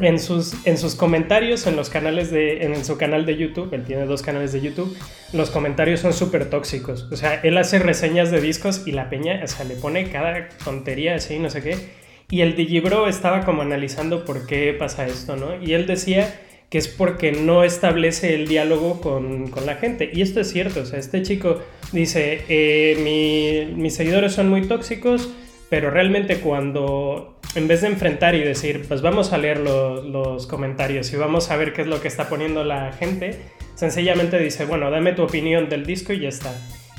en, 0.00 0.18
sus, 0.18 0.54
en 0.66 0.78
sus 0.78 0.94
comentarios, 0.94 1.66
en 1.66 1.76
los 1.76 1.90
canales 1.90 2.30
de, 2.30 2.64
en 2.64 2.84
su 2.84 2.96
canal 2.96 3.26
de 3.26 3.36
YouTube, 3.36 3.72
él 3.72 3.84
tiene 3.84 4.06
dos 4.06 4.22
canales 4.22 4.52
de 4.52 4.60
YouTube, 4.60 4.96
los 5.32 5.50
comentarios 5.50 6.00
son 6.00 6.12
súper 6.12 6.48
tóxicos. 6.48 7.08
O 7.10 7.16
sea, 7.16 7.40
él 7.42 7.58
hace 7.58 7.78
reseñas 7.78 8.30
de 8.30 8.40
discos 8.40 8.82
y 8.86 8.92
la 8.92 9.10
peña, 9.10 9.40
o 9.44 9.46
sea, 9.46 9.64
le 9.64 9.76
pone 9.76 10.10
cada 10.10 10.48
tontería 10.64 11.16
así, 11.16 11.38
no 11.38 11.50
sé 11.50 11.62
qué. 11.62 12.06
Y 12.30 12.40
el 12.40 12.56
Digibro 12.56 13.06
estaba 13.06 13.44
como 13.44 13.62
analizando 13.62 14.24
por 14.24 14.46
qué 14.46 14.74
pasa 14.76 15.06
esto, 15.06 15.36
¿no? 15.36 15.62
Y 15.62 15.74
él 15.74 15.86
decía 15.86 16.40
que 16.70 16.78
es 16.78 16.88
porque 16.88 17.30
no 17.30 17.62
establece 17.62 18.34
el 18.34 18.48
diálogo 18.48 19.00
con, 19.00 19.48
con 19.48 19.66
la 19.66 19.76
gente. 19.76 20.10
Y 20.12 20.22
esto 20.22 20.40
es 20.40 20.50
cierto, 20.50 20.80
o 20.80 20.86
sea, 20.86 20.98
este 20.98 21.22
chico 21.22 21.62
dice, 21.92 22.42
eh, 22.48 23.72
mis 23.76 23.94
seguidores 23.94 24.32
son 24.32 24.48
muy 24.48 24.62
tóxicos, 24.62 25.30
pero 25.68 25.90
realmente 25.90 26.38
cuando, 26.40 27.35
en 27.56 27.68
vez 27.68 27.80
de 27.80 27.88
enfrentar 27.88 28.34
y 28.34 28.40
decir, 28.40 28.84
pues 28.86 29.00
vamos 29.00 29.32
a 29.32 29.38
leer 29.38 29.58
los 29.58 30.46
comentarios 30.46 31.12
y 31.12 31.16
vamos 31.16 31.50
a 31.50 31.56
ver 31.56 31.72
qué 31.72 31.82
es 31.82 31.88
lo 31.88 32.00
que 32.02 32.08
está 32.08 32.28
poniendo 32.28 32.64
la 32.64 32.92
gente, 32.92 33.40
sencillamente 33.74 34.38
dice, 34.38 34.66
bueno, 34.66 34.90
dame 34.90 35.12
tu 35.12 35.22
opinión 35.22 35.70
del 35.70 35.86
disco 35.86 36.12
y 36.12 36.20
ya 36.20 36.28
está. 36.28 36.54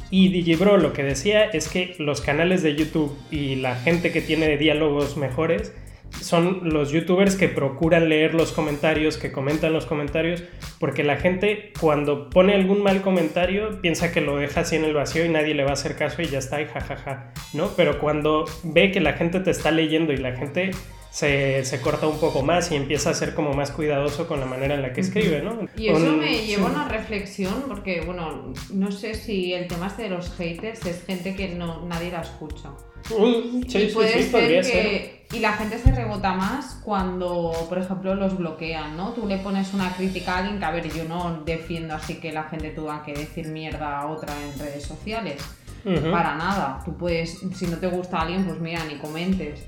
Y 0.09 0.29
Digibro 0.29 0.77
lo 0.77 0.93
que 0.93 1.03
decía 1.03 1.43
es 1.45 1.67
que 1.67 1.95
los 1.99 2.21
canales 2.21 2.63
de 2.63 2.75
YouTube 2.75 3.15
y 3.29 3.55
la 3.57 3.75
gente 3.75 4.11
que 4.11 4.21
tiene 4.21 4.57
diálogos 4.57 5.15
mejores, 5.15 5.73
son 6.11 6.69
los 6.69 6.91
youtubers 6.91 7.35
que 7.35 7.47
procuran 7.47 8.09
leer 8.09 8.33
los 8.33 8.51
comentarios, 8.51 9.17
que 9.17 9.31
comentan 9.31 9.73
los 9.73 9.85
comentarios, 9.85 10.43
porque 10.79 11.03
la 11.03 11.17
gente 11.17 11.71
cuando 11.79 12.29
pone 12.29 12.53
algún 12.55 12.83
mal 12.83 13.01
comentario 13.01 13.81
piensa 13.81 14.11
que 14.11 14.21
lo 14.21 14.37
deja 14.37 14.61
así 14.61 14.75
en 14.75 14.83
el 14.83 14.93
vacío 14.93 15.25
y 15.25 15.29
nadie 15.29 15.53
le 15.53 15.63
va 15.63 15.71
a 15.71 15.73
hacer 15.73 15.95
caso 15.95 16.21
y 16.21 16.25
ya 16.25 16.39
está 16.39 16.61
y 16.61 16.65
jajaja, 16.65 17.33
¿no? 17.53 17.69
Pero 17.75 17.99
cuando 17.99 18.45
ve 18.63 18.91
que 18.91 18.99
la 18.99 19.13
gente 19.13 19.39
te 19.39 19.51
está 19.51 19.71
leyendo 19.71 20.13
y 20.13 20.17
la 20.17 20.35
gente 20.35 20.71
se, 21.09 21.63
se, 21.65 21.81
corta 21.81 22.07
un 22.07 22.19
poco 22.19 22.43
más 22.43 22.71
y 22.71 22.75
empieza 22.75 23.09
a 23.09 23.13
ser 23.13 23.33
como 23.33 23.53
más 23.53 23.71
cuidadoso 23.71 24.27
con 24.27 24.39
la 24.39 24.45
manera 24.45 24.75
en 24.75 24.81
la 24.81 24.93
que 24.93 25.01
escribe, 25.01 25.41
¿no? 25.41 25.67
Y 25.75 25.87
eso 25.89 26.13
me 26.13 26.45
lleva 26.45 26.67
a 26.67 26.71
una 26.71 26.87
reflexión, 26.87 27.63
porque, 27.67 28.01
bueno, 28.01 28.53
no 28.73 28.91
sé 28.91 29.13
si 29.13 29.53
el 29.53 29.67
tema 29.67 29.87
este 29.87 30.03
de 30.03 30.09
los 30.09 30.31
haters 30.35 30.85
es 30.85 31.03
gente 31.05 31.35
que 31.35 31.49
no, 31.49 31.85
nadie 31.85 32.11
la 32.11 32.21
escucha. 32.21 32.69
Mm, 33.09 33.63
sí, 33.67 33.77
y 33.77 33.87
puede 33.87 34.23
ser 34.23 34.61
que... 34.63 35.17
Y 35.33 35.39
la 35.39 35.53
gente 35.53 35.77
se 35.77 35.91
rebota 35.91 36.33
más 36.33 36.79
cuando, 36.85 37.51
por 37.67 37.77
ejemplo, 37.77 38.15
los 38.15 38.37
bloquean, 38.37 38.95
¿no? 38.95 39.11
Tú 39.11 39.27
le 39.27 39.37
pones 39.39 39.73
una 39.73 39.93
crítica 39.93 40.35
a 40.35 40.37
alguien 40.39 40.57
que, 40.57 40.65
a 40.65 40.71
ver, 40.71 40.89
yo 40.93 41.03
no 41.03 41.43
defiendo 41.45 41.95
así 41.95 42.15
que 42.15 42.31
la 42.31 42.43
gente 42.43 42.69
tenga 42.69 43.03
que 43.03 43.13
decir 43.13 43.47
mierda 43.47 43.99
a 43.99 44.07
otra 44.07 44.33
en 44.41 44.57
redes 44.57 44.83
sociales. 44.83 45.43
Para 45.83 46.35
nada. 46.35 46.81
Tú 46.83 46.97
puedes, 46.97 47.39
si 47.55 47.67
no 47.67 47.77
te 47.77 47.87
gusta 47.87 48.17
a 48.17 48.21
alguien, 48.21 48.45
pues 48.45 48.59
mira, 48.59 48.83
ni 48.85 48.95
comentes 48.95 49.65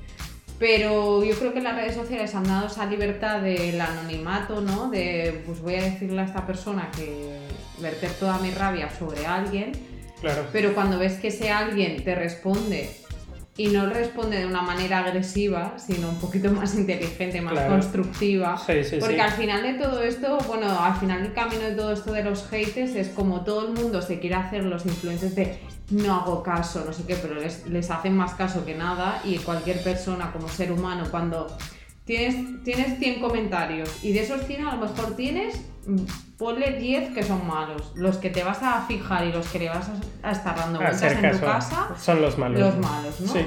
Pero 0.59 1.23
yo 1.23 1.35
creo 1.39 1.53
que 1.53 1.61
las 1.61 1.75
redes 1.75 1.95
sociales 1.95 2.35
han 2.35 2.43
dado 2.43 2.67
esa 2.67 2.85
libertad 2.85 3.41
del 3.41 3.79
anonimato, 3.79 4.59
¿no? 4.59 4.89
De, 4.89 5.41
pues 5.45 5.61
voy 5.61 5.75
a 5.75 5.83
decirle 5.83 6.19
a 6.21 6.25
esta 6.25 6.45
persona 6.45 6.89
que 6.95 7.37
verter 7.79 8.11
toda 8.11 8.37
mi 8.39 8.51
rabia 8.51 8.89
sobre 8.99 9.25
alguien. 9.25 9.71
Claro. 10.19 10.45
Pero 10.51 10.73
cuando 10.73 10.99
ves 10.99 11.13
que 11.13 11.29
ese 11.29 11.49
alguien 11.49 12.03
te 12.03 12.13
responde 12.13 12.89
y 13.55 13.67
no 13.67 13.89
responde 13.89 14.37
de 14.37 14.45
una 14.45 14.61
manera 14.61 14.99
agresiva, 14.99 15.75
sino 15.77 16.09
un 16.09 16.19
poquito 16.19 16.51
más 16.51 16.75
inteligente, 16.75 17.39
más 17.41 17.53
Claro. 17.53 17.71
constructiva. 17.73 18.57
Sí, 18.57 18.83
sí, 18.83 18.97
Porque 18.99 19.15
sí. 19.15 19.21
al 19.21 19.31
final 19.31 19.63
de 19.63 19.73
todo 19.73 20.01
esto, 20.03 20.37
bueno, 20.47 20.67
al 20.81 20.95
final 20.97 21.23
del 21.23 21.33
camino 21.33 21.61
de 21.63 21.71
todo 21.75 21.93
esto 21.93 22.11
de 22.11 22.23
los 22.23 22.47
haters 22.47 22.95
es 22.95 23.07
como 23.09 23.45
todo 23.45 23.67
el 23.67 23.73
mundo 23.73 24.01
se 24.01 24.19
quiere 24.19 24.35
hacer 24.35 24.63
los 24.65 24.85
influencers 24.85 25.35
de 25.35 25.57
no 25.91 26.15
hago 26.15 26.43
caso, 26.43 26.83
no 26.85 26.93
sé 26.93 27.03
qué, 27.05 27.15
pero 27.15 27.35
les, 27.35 27.65
les 27.67 27.89
hacen 27.91 28.15
más 28.15 28.33
caso 28.33 28.65
que 28.65 28.75
nada 28.75 29.21
y 29.23 29.37
cualquier 29.39 29.81
persona 29.83 30.31
como 30.31 30.47
ser 30.49 30.71
humano 30.71 31.05
cuando 31.09 31.47
tienes, 32.05 32.63
tienes 32.63 32.99
100 32.99 33.19
comentarios 33.21 34.03
y 34.03 34.13
de 34.13 34.21
esos 34.21 34.41
100 34.45 34.65
a 34.67 34.75
lo 34.75 34.85
mejor 34.87 35.15
tienes, 35.15 35.61
ponle 36.37 36.73
10 36.79 37.13
que 37.13 37.23
son 37.23 37.45
malos, 37.47 37.91
los 37.95 38.17
que 38.17 38.29
te 38.29 38.43
vas 38.43 38.61
a 38.63 38.81
fijar 38.87 39.25
y 39.25 39.31
los 39.31 39.47
que 39.47 39.59
le 39.59 39.69
vas 39.69 39.87
a, 39.89 40.27
a 40.29 40.31
estar 40.31 40.55
dando 40.55 40.79
vueltas 40.79 41.11
en 41.13 41.31
tu 41.31 41.39
casa, 41.39 41.89
Son 41.99 42.21
los 42.21 42.37
malos. 42.37 42.59
los 42.59 42.77
malos, 42.77 43.19
¿no? 43.21 43.33
Sí. 43.33 43.45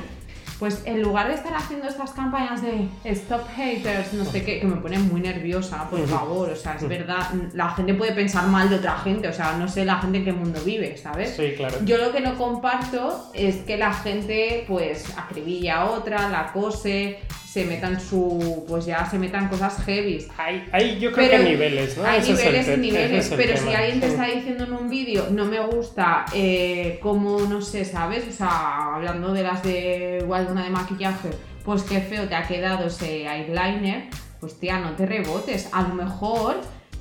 Pues 0.62 0.80
en 0.84 1.02
lugar 1.02 1.26
de 1.26 1.34
estar 1.34 1.52
haciendo 1.56 1.88
estas 1.88 2.12
campañas 2.12 2.62
de 2.62 2.86
stop 3.02 3.48
haters, 3.56 4.12
no 4.12 4.24
sé 4.24 4.44
qué, 4.44 4.60
que 4.60 4.66
me 4.68 4.76
ponen 4.76 5.08
muy 5.08 5.20
nerviosa, 5.20 5.90
por 5.90 6.06
favor, 6.06 6.50
o 6.50 6.54
sea, 6.54 6.76
es 6.76 6.88
verdad, 6.88 7.30
la 7.52 7.70
gente 7.70 7.94
puede 7.94 8.12
pensar 8.12 8.46
mal 8.46 8.70
de 8.70 8.76
otra 8.76 8.96
gente, 8.98 9.26
o 9.26 9.32
sea, 9.32 9.54
no 9.54 9.66
sé 9.66 9.84
la 9.84 9.96
gente 9.96 10.18
en 10.18 10.24
qué 10.24 10.32
mundo 10.32 10.60
vive, 10.64 10.96
¿sabes? 10.96 11.34
Sí, 11.34 11.54
claro. 11.56 11.78
Yo 11.84 11.96
lo 11.96 12.12
que 12.12 12.20
no 12.20 12.38
comparto 12.38 13.28
es 13.34 13.56
que 13.62 13.76
la 13.76 13.92
gente 13.92 14.64
pues 14.68 15.12
acribilla 15.18 15.80
a 15.80 15.90
otra, 15.90 16.28
la 16.28 16.42
acose, 16.42 17.18
se 17.52 17.66
metan 17.66 18.00
su, 18.00 18.64
pues 18.66 18.86
ya 18.86 19.04
se 19.04 19.18
metan 19.18 19.48
cosas 19.48 19.84
heavy. 19.84 20.26
Hay, 20.38 20.66
hay 20.72 20.98
yo 20.98 21.12
creo 21.12 21.28
Pero 21.28 21.44
que 21.44 21.50
niveles, 21.50 21.98
¿no? 21.98 22.04
Hay 22.06 22.20
Ese 22.20 22.32
niveles 22.32 22.68
y 22.68 22.80
niveles, 22.80 23.26
es 23.26 23.30
el 23.30 23.36
pero 23.36 23.56
si 23.58 23.74
alguien 23.74 24.00
te 24.00 24.06
está 24.06 24.24
diciendo 24.24 24.64
en 24.64 24.72
un 24.72 24.88
vídeo, 24.88 25.26
no 25.30 25.44
me 25.44 25.60
gusta 25.60 26.24
eh, 26.32 26.98
como, 27.02 27.40
no 27.40 27.60
sé, 27.60 27.84
¿sabes? 27.84 28.24
O 28.26 28.32
sea, 28.32 28.94
hablando 28.94 29.34
de 29.34 29.42
las 29.42 29.62
de 29.62 30.20
igual 30.22 30.46
una 30.52 30.64
de 30.64 30.70
maquillaje, 30.70 31.30
pues 31.64 31.82
qué 31.82 32.00
feo 32.00 32.28
te 32.28 32.34
ha 32.34 32.46
quedado 32.46 32.86
ese 32.86 33.26
eyeliner, 33.26 34.08
pues 34.40 34.58
tía, 34.58 34.78
no 34.78 34.92
te 34.92 35.06
rebotes. 35.06 35.68
A 35.72 35.82
lo 35.82 35.94
mejor 35.94 36.60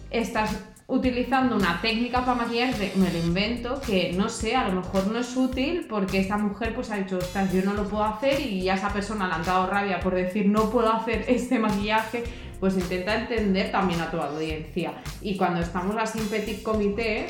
estás 0.10 0.58
utilizando 0.92 1.56
una 1.56 1.80
técnica 1.82 2.20
para 2.26 2.36
maquillarte, 2.36 2.92
me 2.98 3.10
lo 3.10 3.18
invento, 3.18 3.80
que 3.80 4.12
no 4.12 4.28
sé, 4.28 4.58
a 4.58 4.68
lo 4.68 4.82
mejor 4.82 5.08
no 5.08 5.20
es 5.20 5.38
útil 5.38 5.86
porque 5.90 6.20
esta 6.20 6.38
mujer 6.38 6.76
pues 6.76 6.92
ha 6.92 6.98
dicho, 6.98 7.18
ostras, 7.18 7.52
yo 7.54 7.62
no 7.64 7.74
lo 7.74 7.86
puedo 7.88 8.04
hacer 8.04 8.42
y 8.42 8.64
ya 8.64 8.74
esa 8.74 8.92
persona 8.92 9.28
le 9.28 9.36
han 9.36 9.44
dado 9.44 9.68
rabia 9.68 10.02
por 10.02 10.14
decir 10.14 10.48
no 10.48 10.70
puedo 10.70 10.92
hacer 10.92 11.24
este 11.30 11.60
maquillaje, 11.60 12.24
pues 12.60 12.76
intenta 12.76 13.16
entender 13.16 13.72
también 13.72 14.02
a 14.02 14.12
tu 14.12 14.18
audiencia. 14.18 14.94
Y 15.22 15.38
cuando 15.38 15.62
estamos 15.62 15.96
así 15.98 16.20
en 16.20 16.28
petit 16.28 16.62
comité, 16.62 17.28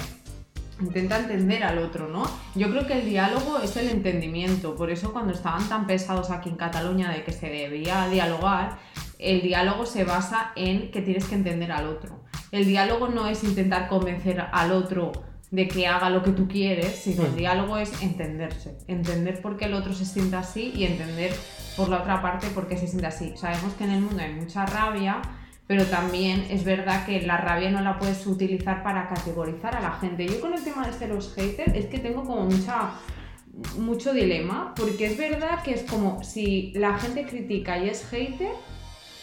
intenta 0.81 1.19
entender 1.19 1.63
al 1.63 1.77
otro, 1.77 2.07
¿no? 2.07 2.23
Yo 2.55 2.69
creo 2.69 2.85
que 2.87 2.99
el 2.99 3.05
diálogo 3.05 3.59
es 3.63 3.75
el 3.77 3.89
entendimiento, 3.89 4.75
por 4.75 4.89
eso 4.89 5.13
cuando 5.13 5.33
estaban 5.33 5.63
tan 5.69 5.87
pesados 5.87 6.31
aquí 6.31 6.49
en 6.49 6.55
Cataluña 6.55 7.11
de 7.11 7.23
que 7.23 7.31
se 7.31 7.47
debía 7.49 8.07
dialogar, 8.09 8.77
el 9.19 9.41
diálogo 9.41 9.85
se 9.85 10.03
basa 10.03 10.51
en 10.55 10.91
que 10.91 11.01
tienes 11.01 11.25
que 11.25 11.35
entender 11.35 11.71
al 11.71 11.87
otro. 11.87 12.23
El 12.51 12.65
diálogo 12.65 13.07
no 13.07 13.27
es 13.27 13.43
intentar 13.43 13.87
convencer 13.87 14.43
al 14.51 14.71
otro 14.71 15.11
de 15.51 15.67
que 15.67 15.85
haga 15.85 16.09
lo 16.09 16.23
que 16.23 16.31
tú 16.31 16.47
quieres, 16.47 16.95
sino 16.95 17.25
el 17.25 17.33
Mm. 17.33 17.35
diálogo 17.35 17.77
es 17.77 18.01
entenderse, 18.01 18.77
entender 18.87 19.41
por 19.41 19.57
qué 19.57 19.65
el 19.65 19.73
otro 19.73 19.93
se 19.93 20.05
siente 20.05 20.37
así 20.37 20.71
y 20.75 20.85
entender 20.85 21.33
por 21.75 21.89
la 21.89 21.99
otra 21.99 22.21
parte 22.21 22.47
por 22.47 22.67
qué 22.67 22.77
se 22.77 22.87
siente 22.87 23.07
así. 23.07 23.33
Sabemos 23.35 23.73
que 23.73 23.83
en 23.83 23.91
el 23.91 24.01
mundo 24.01 24.21
hay 24.23 24.33
mucha 24.33 24.65
rabia, 24.65 25.21
pero 25.67 25.85
también 25.85 26.45
es 26.49 26.63
verdad 26.63 27.05
que 27.05 27.21
la 27.21 27.37
rabia 27.37 27.71
no 27.71 27.81
la 27.81 27.97
puedes 27.97 28.25
utilizar 28.27 28.83
para 28.83 29.07
categorizar 29.07 29.75
a 29.75 29.81
la 29.81 29.93
gente. 29.93 30.27
Yo 30.27 30.41
con 30.41 30.53
el 30.53 30.63
tema 30.63 30.87
de 30.87 31.07
los 31.07 31.33
haters 31.33 31.73
es 31.75 31.85
que 31.85 31.99
tengo 31.99 32.23
como 32.23 32.45
mucha 32.45 32.91
mucho 33.77 34.13
dilema, 34.13 34.73
porque 34.75 35.07
es 35.07 35.17
verdad 35.17 35.61
que 35.63 35.73
es 35.73 35.83
como 35.83 36.23
si 36.23 36.71
la 36.75 36.97
gente 36.97 37.25
critica 37.25 37.77
y 37.77 37.89
es 37.89 38.05
hater, 38.05 38.51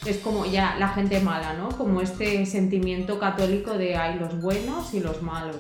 es 0.07 0.19
como 0.19 0.47
ya 0.47 0.77
la 0.79 0.89
gente 0.89 1.21
mala, 1.21 1.55
¿no? 1.55 1.71
Como 1.71 2.01
este 2.01 2.45
sentimiento 2.47 3.19
católico 3.19 3.77
de 3.77 3.97
hay 3.97 4.19
los 4.19 4.41
buenos 4.41 4.95
y 4.95 5.01
los 5.01 5.23
malos. 5.23 5.57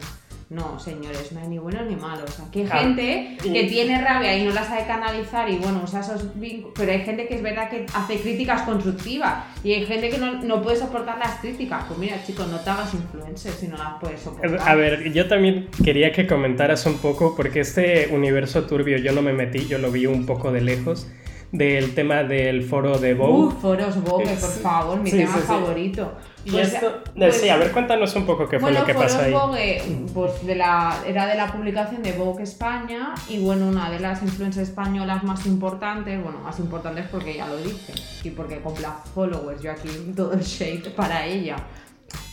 No, 0.51 0.79
señores, 0.81 1.31
no 1.33 1.41
hay 1.41 1.49
ni 1.49 1.59
buenos 1.59 1.87
ni 1.87 1.95
malos. 1.95 2.41
Aquí 2.41 2.61
hay 2.61 2.69
Ah, 2.71 2.79
gente 2.79 3.37
que 3.43 3.65
tiene 3.65 4.01
rabia 4.03 4.35
y 4.39 4.45
no 4.45 4.53
la 4.55 4.65
sabe 4.65 4.87
canalizar 4.87 5.51
y 5.51 5.57
bueno, 5.57 5.83
usa 5.85 6.01
esos 6.01 6.41
vínculos. 6.41 6.73
Pero 6.75 6.91
hay 6.93 7.01
gente 7.03 7.29
que 7.29 7.35
es 7.35 7.43
verdad 7.43 7.69
que 7.69 7.85
hace 7.93 8.19
críticas 8.19 8.63
constructivas 8.63 9.45
y 9.63 9.75
hay 9.75 9.85
gente 9.85 10.09
que 10.09 10.17
no, 10.17 10.43
no 10.43 10.63
puede 10.63 10.79
soportar 10.79 11.19
las 11.19 11.35
críticas. 11.41 11.85
Pues 11.87 11.99
mira, 11.99 12.17
chicos, 12.25 12.49
no 12.49 12.59
te 12.61 12.71
hagas 12.71 12.95
influencer 12.95 13.53
si 13.53 13.69
no 13.69 13.77
las 13.77 14.01
puedes 14.01 14.21
soportar. 14.23 14.67
A 14.67 14.75
ver, 14.75 15.13
yo 15.13 15.29
también 15.29 15.69
quería 15.85 16.13
que 16.13 16.27
comentaras 16.27 16.87
un 16.87 16.97
poco, 16.97 17.37
porque 17.37 17.61
este 17.61 18.09
universo 18.11 18.65
turbio 18.65 18.97
yo 18.97 19.13
no 19.13 19.21
me 19.21 19.35
metí, 19.35 19.67
yo 19.67 19.77
lo 19.77 19.91
vi 19.93 20.07
un 20.07 20.25
poco 20.25 20.51
de 20.51 20.63
lejos, 20.63 21.09
del 21.51 21.95
tema 21.95 22.25
del 22.25 22.63
foro 22.63 22.99
de 22.99 23.15
Vogue. 23.15 23.47
Uf, 23.55 23.61
foros 23.63 24.03
Vogue, 24.05 24.27
por 24.27 24.51
Sí. 24.51 24.61
favor, 24.61 25.01
mi 25.01 25.11
Sí, 25.11 25.17
tema 25.19 25.33
sí, 25.35 25.41
sí. 25.41 25.47
favorito. 25.47 26.13
y 26.45 26.51
Pues, 26.53 26.73
esto, 26.75 27.03
pues, 27.17 27.37
sí, 27.37 27.49
a 27.49 27.57
ver, 27.57 27.73
cuéntanos 27.73 28.15
un 28.17 28.25
poco 28.25 28.49
qué 28.49 28.59
fue 28.59 28.71
bueno, 28.71 28.81
lo 28.81 28.87
que 28.87 28.95
pasó 28.95 29.19
Foros 29.19 29.25
ahí. 29.27 29.33
Vogue, 29.33 29.83
pues 30.15 30.47
de 30.47 30.55
la, 30.55 30.97
era 31.07 31.27
de 31.27 31.35
la 31.37 31.53
publicación 31.53 32.03
de 32.03 32.13
Vogue 32.13 32.43
España 32.43 33.15
y 33.29 33.39
bueno, 33.39 33.69
una 33.69 33.91
de 33.91 33.99
las 34.01 34.23
influencers 34.23 34.69
españolas 34.69 35.25
más 35.25 35.45
importantes, 35.47 36.23
bueno, 36.23 36.39
más 36.41 36.59
importantes 36.59 37.07
porque 37.11 37.33
ella 37.33 37.47
lo 37.49 37.57
dice 37.59 37.93
y 38.25 38.31
porque 38.31 38.61
compra 38.61 38.93
followers, 39.15 39.61
yo 39.63 39.73
aquí 39.73 39.89
todo 40.17 40.33
el 40.33 40.41
shade 40.41 40.91
para 40.97 41.27
ella. 41.27 41.57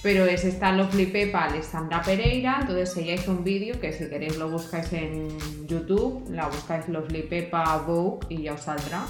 Pero 0.02 0.26
es 0.26 0.44
esta 0.44 0.72
Lovely 0.72 1.08
Pepa 1.08 1.46
Alessandra 1.46 2.02
Pereira, 2.02 2.60
entonces 2.62 2.96
ella 2.98 3.16
hizo 3.16 3.32
un 3.32 3.44
vídeo 3.44 3.80
que 3.80 3.92
si 3.92 4.08
queréis 4.08 4.38
lo 4.38 4.50
buscáis 4.50 4.94
en 4.94 5.38
YouTube, 5.68 6.30
la 6.30 6.48
buscáis 6.48 6.88
Lovely 6.88 7.24
Pepa 7.24 7.78
Vogue 7.78 8.20
y 8.30 8.44
ya 8.44 8.54
os 8.54 8.62
saldrá. 8.62 9.06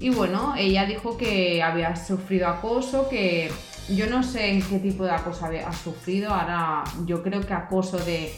Y 0.00 0.10
bueno, 0.10 0.54
ella 0.56 0.84
dijo 0.84 1.16
que 1.16 1.62
había 1.62 1.96
sufrido 1.96 2.46
acoso, 2.46 3.08
que 3.08 3.50
yo 3.88 4.06
no 4.06 4.22
sé 4.22 4.50
en 4.50 4.62
qué 4.62 4.78
tipo 4.78 5.04
de 5.04 5.10
acoso 5.10 5.46
ha 5.46 5.72
sufrido, 5.72 6.32
ahora 6.32 6.84
yo 7.06 7.22
creo 7.22 7.40
que 7.40 7.54
acoso 7.54 7.98
de 7.98 8.32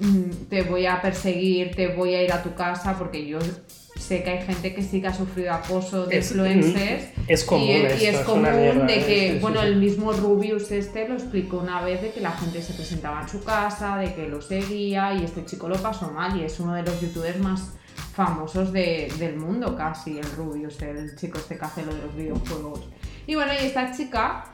mm, 0.00 0.48
te 0.50 0.62
voy 0.62 0.86
a 0.86 1.00
perseguir, 1.00 1.74
te 1.74 1.94
voy 1.94 2.14
a 2.14 2.22
ir 2.22 2.32
a 2.32 2.42
tu 2.42 2.54
casa, 2.54 2.98
porque 2.98 3.26
yo 3.26 3.38
sé 3.96 4.22
que 4.22 4.30
hay 4.30 4.44
gente 4.46 4.74
que 4.74 4.82
sí 4.82 5.00
que 5.00 5.06
ha 5.08 5.14
sufrido 5.14 5.52
acoso 5.52 6.06
de 6.06 6.18
Es- 6.18 6.30
influencers. 6.32 7.04
es 7.28 7.44
común 7.44 7.68
y, 7.68 7.72
esto, 7.72 8.02
y 8.04 8.06
es 8.06 8.14
es 8.16 8.20
común 8.26 8.42
mierda, 8.42 8.84
de 8.86 8.94
que, 8.94 9.28
Sí, 9.28 9.32
sí, 9.34 9.38
bueno, 9.40 9.60
sí. 9.60 9.66
el 9.66 9.76
mismo 9.76 10.12
Rubius 10.12 10.70
este 10.72 11.08
lo 11.08 11.14
explicó 11.14 11.58
una 11.58 11.80
vez 11.82 12.02
de 12.02 12.10
que 12.10 12.20
la 12.20 12.32
gente 12.32 12.62
se 12.62 12.72
presentaba 12.74 13.22
en 13.22 13.28
su 13.28 13.42
casa, 13.44 13.96
de 13.98 14.14
que 14.14 14.28
lo 14.28 14.40
seguía 14.42 15.14
y 15.14 15.24
este 15.24 15.44
chico 15.44 15.68
lo 15.68 15.76
pasó 15.76 16.10
mal 16.10 16.36
y 16.40 16.44
es 16.44 16.58
uno 16.60 16.74
de 16.74 16.82
los 16.82 17.00
youtubers 17.00 17.38
más 17.38 17.70
famosos 18.14 18.72
de- 18.72 19.10
del 19.18 19.36
mundo 19.36 19.76
casi, 19.76 20.18
el 20.18 20.30
Rubius, 20.36 20.80
el 20.82 21.16
chico 21.16 21.38
este 21.38 21.56
que 21.58 21.64
hace 21.64 21.84
lo 21.84 21.94
de 21.94 22.02
los 22.02 22.14
videojuegos. 22.16 22.80
Y 23.26 23.34
bueno, 23.36 23.52
y 23.54 23.64
esta 23.66 23.92
chica, 23.96 24.51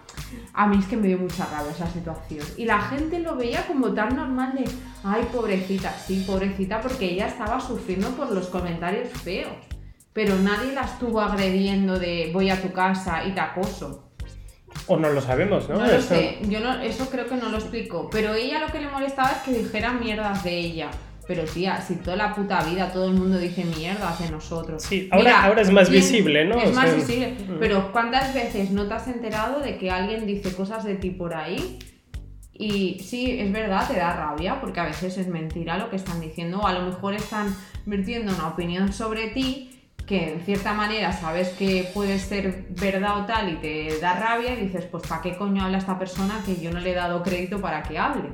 a 0.53 0.67
mí 0.67 0.79
es 0.79 0.87
que 0.87 0.97
me 0.97 1.09
dio 1.09 1.19
mucha 1.19 1.47
rabia 1.47 1.73
esa 1.73 1.87
situación. 1.87 2.45
Y 2.57 2.65
la 2.65 2.81
gente 2.81 3.21
lo 3.21 3.37
veía 3.37 3.67
como 3.67 3.93
tan 3.93 4.17
normal 4.17 4.55
de, 4.55 4.65
ay, 5.05 5.29
pobrecita, 5.33 5.93
sí, 5.93 6.25
pobrecita, 6.27 6.81
porque 6.81 7.07
ella 7.07 7.29
estaba 7.29 7.61
sufriendo 7.61 8.09
por 8.11 8.31
los 8.33 8.49
comentarios 8.49 9.09
feos. 9.11 9.53
Pero 10.13 10.37
nadie 10.37 10.73
la 10.73 10.83
estuvo 10.83 11.21
agrediendo 11.21 11.99
de 11.99 12.31
voy 12.33 12.51
a 12.51 12.61
tu 12.61 12.73
casa 12.73 13.25
y 13.25 13.33
te 13.33 13.41
acoso. 13.41 14.11
O 14.87 14.97
no 14.97 15.11
lo 15.11 15.21
sabemos, 15.21 15.69
¿no? 15.69 15.79
No, 15.79 15.87
lo 15.87 16.01
sé, 16.01 16.39
yo 16.49 16.61
no, 16.61 16.81
eso 16.81 17.09
creo 17.11 17.27
que 17.27 17.37
no 17.37 17.51
lo 17.51 17.59
explico. 17.59 18.09
Pero 18.11 18.35
ella 18.35 18.59
lo 18.59 18.73
que 18.73 18.81
le 18.81 18.89
molestaba 18.89 19.31
es 19.31 19.39
que 19.39 19.53
dijera 19.53 19.93
mierdas 19.93 20.43
de 20.45 20.59
ella. 20.59 20.91
Pero 21.29 21.45
tía, 21.45 21.81
si 21.81 21.97
toda 21.97 22.17
la 22.17 22.35
puta 22.35 22.63
vida 22.65 22.91
todo 22.91 23.05
el 23.07 23.13
mundo 23.15 23.39
dice 23.39 23.63
mierdas 23.65 24.19
de 24.19 24.31
nosotros. 24.31 24.83
Sí, 24.83 25.09
ahora- 25.13 25.45
ahora 25.45 25.61
es 25.63 25.71
más 25.71 25.89
¿quién- 25.89 26.01
visible, 26.01 26.45
¿no? 26.47 26.57
Es 26.59 26.71
O 26.71 26.73
más 26.73 26.87
sea, 26.89 26.95
visible. 26.95 27.37
mm. 27.49 27.59
Pero 27.61 27.93
¿cuántas 27.93 28.33
veces 28.35 28.71
no 28.71 28.89
te 28.89 28.95
has 28.95 29.07
enterado 29.09 29.61
de 29.61 29.77
que 29.77 29.91
alguien 29.91 30.27
dice 30.27 30.55
cosas 30.57 30.85
de 30.85 30.95
ti 30.97 31.11
por 31.11 31.35
ahí? 31.35 31.79
Y 32.53 32.99
sí, 33.01 33.39
es 33.39 33.53
verdad, 33.53 33.87
te 33.87 33.97
da 33.99 34.15
rabia, 34.17 34.61
porque 34.61 34.81
a 34.81 34.85
veces 34.87 35.17
es 35.19 35.29
mentira 35.29 35.79
lo 35.79 35.91
que 35.91 35.97
están 35.97 36.21
diciendo, 36.21 36.59
o 36.61 36.67
a 36.67 36.73
lo 36.73 36.81
mejor 36.83 37.15
están 37.15 37.55
vertiendo 37.87 38.35
una 38.35 38.49
opinión 38.49 38.93
sobre 38.93 39.29
ti 39.29 39.71
que 40.07 40.33
en 40.33 40.41
cierta 40.41 40.73
manera 40.73 41.13
sabes 41.13 41.51
que 41.51 41.91
puede 41.93 42.19
ser 42.19 42.65
verdad 42.71 43.21
o 43.21 43.27
tal 43.27 43.51
y 43.53 43.57
te 43.57 44.01
da 44.01 44.15
rabia 44.19 44.55
y 44.55 44.63
dices, 44.65 44.87
pues 44.87 45.07
¿para 45.07 45.21
qué 45.21 45.37
coño 45.37 45.63
habla 45.63 45.77
esta 45.79 45.99
persona 45.99 46.41
que 46.47 46.57
yo 46.57 46.71
no 46.73 46.81
le 46.81 46.93
he 46.93 46.95
dado 46.95 47.23
crédito 47.23 47.61
para 47.61 47.83
que 47.83 47.99
hable? 47.99 48.31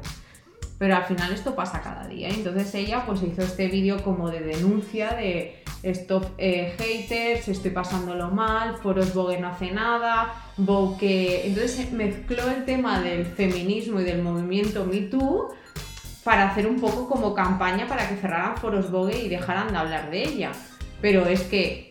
Pero 0.79 0.97
al 0.97 1.05
final 1.05 1.33
esto 1.33 1.55
pasa 1.55 1.81
cada 1.81 2.07
día. 2.09 2.29
Entonces 2.29 2.75
ella 2.75 3.05
pues 3.07 3.23
hizo 3.23 3.43
este 3.43 3.69
vídeo 3.69 4.03
como 4.03 4.31
de 4.31 4.41
denuncia 4.41 5.11
de 5.11 5.63
stop 5.83 6.25
eh, 6.39 6.75
haters, 6.79 7.49
estoy 7.49 7.71
pasándolo 7.71 8.31
mal, 8.31 8.77
Foros 8.79 9.15
Vogue 9.15 9.39
no 9.39 9.49
hace 9.49 9.71
nada, 9.71 10.35
Vogue. 10.57 11.47
Entonces 11.47 11.93
mezcló 11.93 12.51
el 12.51 12.65
tema 12.65 13.01
del 13.01 13.27
feminismo 13.27 14.01
y 14.01 14.05
del 14.05 14.23
movimiento 14.23 14.85
Me 14.85 15.03
Too 15.03 15.55
para 16.25 16.49
hacer 16.49 16.67
un 16.67 16.81
poco 16.81 17.09
como 17.09 17.35
campaña 17.35 17.87
para 17.87 18.09
que 18.09 18.17
cerraran 18.17 18.57
Foros 18.57 18.91
Vogue 18.91 19.19
y 19.19 19.29
dejaran 19.29 19.71
de 19.73 19.79
hablar 19.79 20.11
de 20.11 20.25
ella. 20.25 20.53
Pero 21.01 21.27
es 21.27 21.43
que 21.43 21.91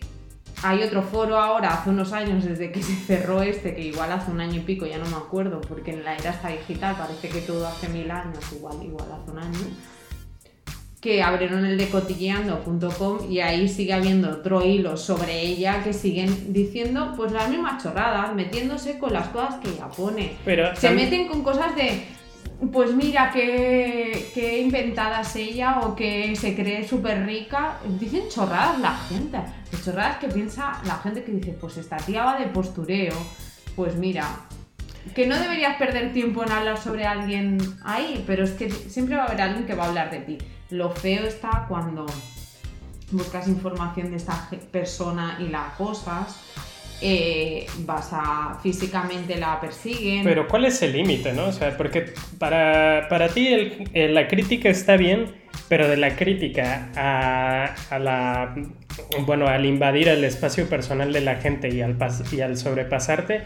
hay 0.63 0.81
otro 0.81 1.03
foro 1.03 1.37
ahora, 1.37 1.73
hace 1.73 1.89
unos 1.89 2.13
años, 2.13 2.45
desde 2.45 2.71
que 2.71 2.81
se 2.81 2.95
cerró 2.95 3.41
este, 3.41 3.75
que 3.75 3.81
igual 3.81 4.11
hace 4.11 4.31
un 4.31 4.39
año 4.39 4.55
y 4.55 4.63
pico, 4.63 4.85
ya 4.85 4.97
no 4.97 5.05
me 5.05 5.17
acuerdo, 5.17 5.59
porque 5.61 5.91
en 5.91 6.03
la 6.03 6.15
era 6.15 6.31
está 6.31 6.47
digital 6.49 6.95
parece 6.97 7.29
que 7.29 7.41
todo 7.41 7.67
hace 7.67 7.89
mil 7.89 8.09
años, 8.09 8.39
igual, 8.53 8.81
igual 8.81 9.07
hace 9.11 9.31
un 9.31 9.39
año, 9.39 9.59
que 11.01 11.21
abrieron 11.21 11.65
el 11.65 11.77
de 11.77 11.89
cotilleando.com 11.89 13.29
y 13.29 13.41
ahí 13.41 13.67
sigue 13.67 13.91
habiendo 13.91 14.29
otro 14.29 14.65
hilo 14.65 14.95
sobre 14.95 15.41
ella 15.41 15.83
que 15.83 15.91
siguen 15.91 16.53
diciendo 16.53 17.13
pues 17.17 17.33
las 17.33 17.49
mismas 17.49 17.83
chorradas, 17.83 18.33
metiéndose 18.33 18.99
con 18.99 19.11
las 19.11 19.27
cosas 19.27 19.55
que 19.55 19.69
ella 19.69 19.89
pone. 19.89 20.37
Pero 20.45 20.73
Se 20.77 20.91
meten 20.91 21.27
con 21.27 21.43
cosas 21.43 21.75
de, 21.75 22.05
pues 22.71 22.93
mira, 22.93 23.31
qué, 23.31 24.29
qué 24.33 24.61
inventada 24.61 25.21
es 25.21 25.35
ella 25.35 25.81
o 25.81 25.95
que 25.95 26.35
se 26.35 26.55
cree 26.55 26.87
súper 26.87 27.25
rica. 27.25 27.79
Dicen 27.99 28.29
chorradas 28.29 28.79
la 28.79 28.95
gente. 28.95 29.39
Chorradas 29.83 30.17
que 30.17 30.27
piensa 30.27 30.81
la 30.85 30.97
gente 30.97 31.23
que 31.23 31.31
dice, 31.31 31.57
pues 31.59 31.77
esta 31.77 31.97
tía 31.97 32.23
va 32.23 32.39
de 32.39 32.47
postureo. 32.47 33.15
Pues 33.75 33.95
mira, 33.95 34.27
que 35.15 35.27
no 35.27 35.37
deberías 35.37 35.77
perder 35.77 36.13
tiempo 36.13 36.43
en 36.43 36.51
hablar 36.51 36.77
sobre 36.77 37.05
alguien 37.05 37.57
ahí, 37.83 38.23
pero 38.25 38.43
es 38.43 38.51
que 38.51 38.69
siempre 38.71 39.15
va 39.15 39.23
a 39.23 39.25
haber 39.25 39.41
alguien 39.41 39.65
que 39.65 39.75
va 39.75 39.85
a 39.85 39.87
hablar 39.87 40.09
de 40.09 40.19
ti. 40.19 40.37
Lo 40.69 40.89
feo 40.89 41.25
está 41.25 41.65
cuando 41.67 42.05
buscas 43.11 43.47
información 43.47 44.11
de 44.11 44.17
esta 44.17 44.49
persona 44.71 45.37
y 45.39 45.49
la 45.49 45.67
acosas, 45.67 46.39
eh, 47.03 47.65
vas 47.79 48.09
a 48.13 48.57
físicamente 48.63 49.35
la 49.37 49.59
persiguen. 49.59 50.23
Pero 50.23 50.47
¿cuál 50.47 50.65
es 50.65 50.81
el 50.81 50.93
límite, 50.93 51.33
no? 51.33 51.47
O 51.47 51.51
sea, 51.51 51.75
porque 51.77 52.13
para, 52.39 53.07
para 53.09 53.27
ti 53.29 53.47
el- 53.93 54.13
la 54.15 54.27
crítica 54.27 54.69
está 54.69 54.95
bien, 54.97 55.25
pero 55.67 55.87
de 55.89 55.97
la 55.97 56.15
crítica 56.15 56.89
a, 56.95 57.75
a 57.89 57.99
la... 57.99 58.55
Bueno, 59.25 59.47
al 59.47 59.65
invadir 59.65 60.07
el 60.07 60.23
espacio 60.23 60.67
personal 60.69 61.11
de 61.13 61.21
la 61.21 61.35
gente 61.35 61.69
y 61.73 61.81
al, 61.81 61.97
pas- 61.97 62.31
y 62.31 62.41
al 62.41 62.57
sobrepasarte, 62.57 63.41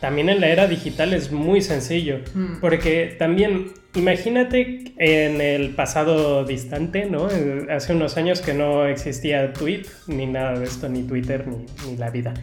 también 0.00 0.28
en 0.28 0.40
la 0.40 0.48
era 0.48 0.66
digital 0.66 1.12
es 1.12 1.32
muy 1.32 1.60
sencillo. 1.62 2.20
Mm. 2.34 2.60
Porque 2.60 3.16
también, 3.18 3.72
imagínate 3.94 4.92
en 4.98 5.40
el 5.40 5.70
pasado 5.74 6.44
distante, 6.44 7.06
¿no? 7.06 7.28
Hace 7.70 7.94
unos 7.94 8.16
años 8.16 8.40
que 8.40 8.54
no 8.54 8.86
existía 8.86 9.52
Tweet, 9.52 9.82
ni 10.06 10.26
nada 10.26 10.58
de 10.58 10.64
esto, 10.66 10.88
ni 10.88 11.02
Twitter, 11.02 11.46
ni, 11.48 11.66
ni 11.90 11.96
la 11.96 12.10
vida. 12.10 12.34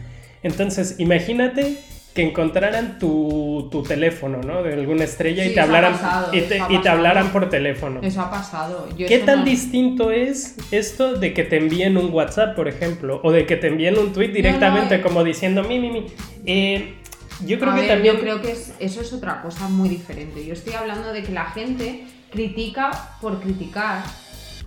Entonces, 0.42 0.96
imagínate 0.98 1.78
que 2.14 2.22
encontraran 2.22 2.98
tu, 2.98 3.68
tu 3.70 3.82
teléfono, 3.84 4.40
¿no? 4.42 4.62
De 4.62 4.72
alguna 4.74 5.04
estrella 5.04 5.44
Sí, 5.44 5.50
y 5.50 5.54
te 5.54 5.60
hablaran 5.60 5.92
pasado, 5.92 6.34
y 6.34 6.40
te, 6.40 6.60
y 6.68 6.78
te 6.78 6.88
hablaran 6.88 7.28
por 7.32 7.48
teléfono. 7.48 8.00
Eso 8.02 8.20
ha 8.22 8.30
pasado. 8.30 8.88
Yo 8.96 9.06
¿Qué 9.06 9.18
tan 9.20 9.40
no- 9.40 9.44
distinto 9.44 10.10
es 10.10 10.56
esto 10.72 11.14
de 11.14 11.32
que 11.32 11.44
te 11.44 11.58
envíen 11.58 11.96
un 11.96 12.12
WhatsApp, 12.12 12.56
por 12.56 12.66
ejemplo, 12.66 13.20
o 13.22 13.30
de 13.30 13.46
que 13.46 13.56
te 13.56 13.68
envíen 13.68 13.96
un 13.98 14.12
tweet 14.12 14.28
directamente 14.32 14.96
eh. 14.96 15.00
como 15.00 15.22
diciendo 15.22 15.62
mi, 15.62 15.78
mi, 15.78 15.90
mi? 15.90 16.06
Eh, 16.44 16.94
yo 17.46 17.58
creo 17.60 17.70
A 17.70 17.74
que 17.76 17.80
ver, 17.82 17.90
también... 17.90 18.14
Yo 18.16 18.20
creo 18.20 18.42
que 18.42 18.50
es- 18.52 18.74
eso 18.80 19.00
es 19.00 19.12
otra 19.12 19.40
cosa 19.42 19.68
muy 19.68 19.88
diferente. 19.88 20.44
Yo 20.44 20.54
estoy 20.54 20.72
hablando 20.74 21.12
de 21.12 21.22
que 21.22 21.30
la 21.30 21.44
gente 21.46 22.04
critica 22.32 22.90
por 23.20 23.38
criticar. 23.40 24.02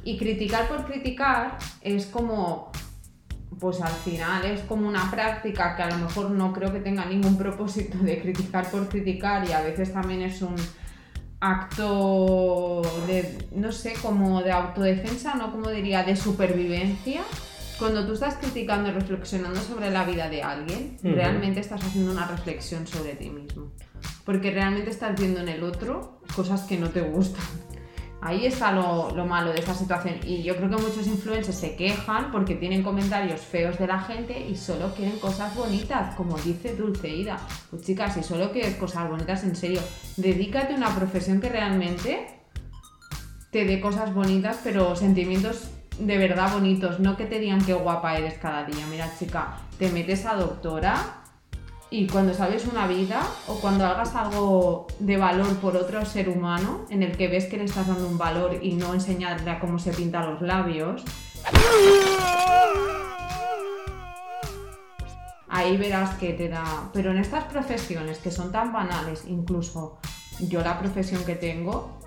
Y 0.05 0.17
criticar 0.17 0.67
por 0.69 0.85
criticar 0.85 1.57
es 1.81 2.05
como. 2.07 2.71
Pues 3.61 3.79
al 3.79 3.93
final 3.93 4.43
es 4.43 4.61
como 4.61 4.87
una 4.87 5.11
práctica 5.11 5.75
que 5.75 5.83
a 5.83 5.89
lo 5.91 5.99
mejor 5.99 6.31
no 6.31 6.51
creo 6.51 6.73
que 6.73 6.79
tenga 6.79 7.05
ningún 7.05 7.37
propósito 7.37 7.99
de 7.99 8.19
criticar 8.19 8.71
por 8.71 8.89
criticar 8.89 9.47
y 9.47 9.51
a 9.51 9.61
veces 9.61 9.93
también 9.93 10.23
es 10.23 10.41
un 10.41 10.55
acto 11.39 12.81
de, 13.05 13.49
no 13.51 13.71
sé, 13.71 13.93
como 14.01 14.41
de 14.41 14.51
autodefensa, 14.51 15.35
no 15.35 15.51
como 15.51 15.69
diría, 15.69 16.03
de 16.03 16.15
supervivencia. 16.15 17.21
Cuando 17.77 18.03
tú 18.07 18.13
estás 18.13 18.33
criticando 18.37 18.89
y 18.89 18.93
reflexionando 18.93 19.59
sobre 19.59 19.91
la 19.91 20.05
vida 20.05 20.27
de 20.27 20.41
alguien, 20.41 20.97
realmente 21.03 21.59
estás 21.59 21.83
haciendo 21.83 22.13
una 22.13 22.25
reflexión 22.25 22.87
sobre 22.87 23.13
ti 23.13 23.29
mismo. 23.29 23.73
Porque 24.25 24.49
realmente 24.49 24.89
estás 24.89 25.15
viendo 25.19 25.39
en 25.39 25.49
el 25.49 25.61
otro 25.61 26.19
cosas 26.35 26.63
que 26.63 26.79
no 26.79 26.89
te 26.89 27.01
gustan. 27.01 27.45
Ahí 28.21 28.45
está 28.45 28.71
lo, 28.71 29.11
lo 29.15 29.25
malo 29.25 29.51
de 29.51 29.59
esta 29.59 29.73
situación. 29.73 30.19
Y 30.25 30.43
yo 30.43 30.55
creo 30.55 30.69
que 30.69 30.77
muchos 30.77 31.07
influencers 31.07 31.57
se 31.57 31.75
quejan 31.75 32.31
porque 32.31 32.55
tienen 32.55 32.83
comentarios 32.83 33.41
feos 33.41 33.79
de 33.79 33.87
la 33.87 33.99
gente 33.99 34.47
y 34.47 34.55
solo 34.55 34.93
quieren 34.93 35.17
cosas 35.17 35.55
bonitas, 35.55 36.15
como 36.15 36.37
dice 36.37 36.75
Dulceida. 36.75 37.37
Pues 37.71 37.81
chicas, 37.81 38.13
si 38.13 38.21
solo 38.21 38.51
quieres 38.51 38.75
cosas 38.75 39.09
bonitas, 39.09 39.43
en 39.43 39.55
serio, 39.55 39.81
dedícate 40.17 40.73
a 40.73 40.77
una 40.77 40.95
profesión 40.95 41.41
que 41.41 41.49
realmente 41.49 42.27
te 43.49 43.65
dé 43.65 43.81
cosas 43.81 44.13
bonitas, 44.13 44.59
pero 44.63 44.95
sentimientos 44.95 45.71
de 45.99 46.17
verdad 46.17 46.53
bonitos, 46.53 46.99
no 46.99 47.17
que 47.17 47.25
te 47.25 47.39
digan 47.39 47.63
qué 47.63 47.73
guapa 47.73 48.17
eres 48.17 48.35
cada 48.35 48.65
día. 48.65 48.85
Mira, 48.89 49.11
chica, 49.17 49.57
te 49.77 49.89
metes 49.89 50.25
a 50.25 50.35
doctora 50.35 51.20
y 51.93 52.07
cuando 52.07 52.33
sabes 52.33 52.65
una 52.65 52.87
vida 52.87 53.21
o 53.47 53.55
cuando 53.55 53.85
hagas 53.85 54.15
algo 54.15 54.87
de 54.99 55.17
valor 55.17 55.57
por 55.57 55.75
otro 55.75 56.05
ser 56.05 56.29
humano, 56.29 56.85
en 56.89 57.03
el 57.03 57.17
que 57.17 57.27
ves 57.27 57.47
que 57.47 57.57
le 57.57 57.65
estás 57.65 57.85
dando 57.85 58.07
un 58.07 58.17
valor 58.17 58.57
y 58.61 58.75
no 58.75 58.93
enseñarle 58.93 59.51
a 59.51 59.59
cómo 59.59 59.77
se 59.77 59.91
pintan 59.91 60.31
los 60.31 60.41
labios, 60.41 61.03
ahí 65.49 65.75
verás 65.75 66.15
que 66.15 66.31
te 66.31 66.47
da. 66.47 66.89
Pero 66.93 67.11
en 67.11 67.17
estas 67.17 67.43
profesiones 67.43 68.19
que 68.19 68.31
son 68.31 68.53
tan 68.53 68.71
banales, 68.71 69.25
incluso 69.27 69.99
yo 70.39 70.61
la 70.61 70.79
profesión 70.79 71.25
que 71.25 71.35
tengo, 71.35 71.99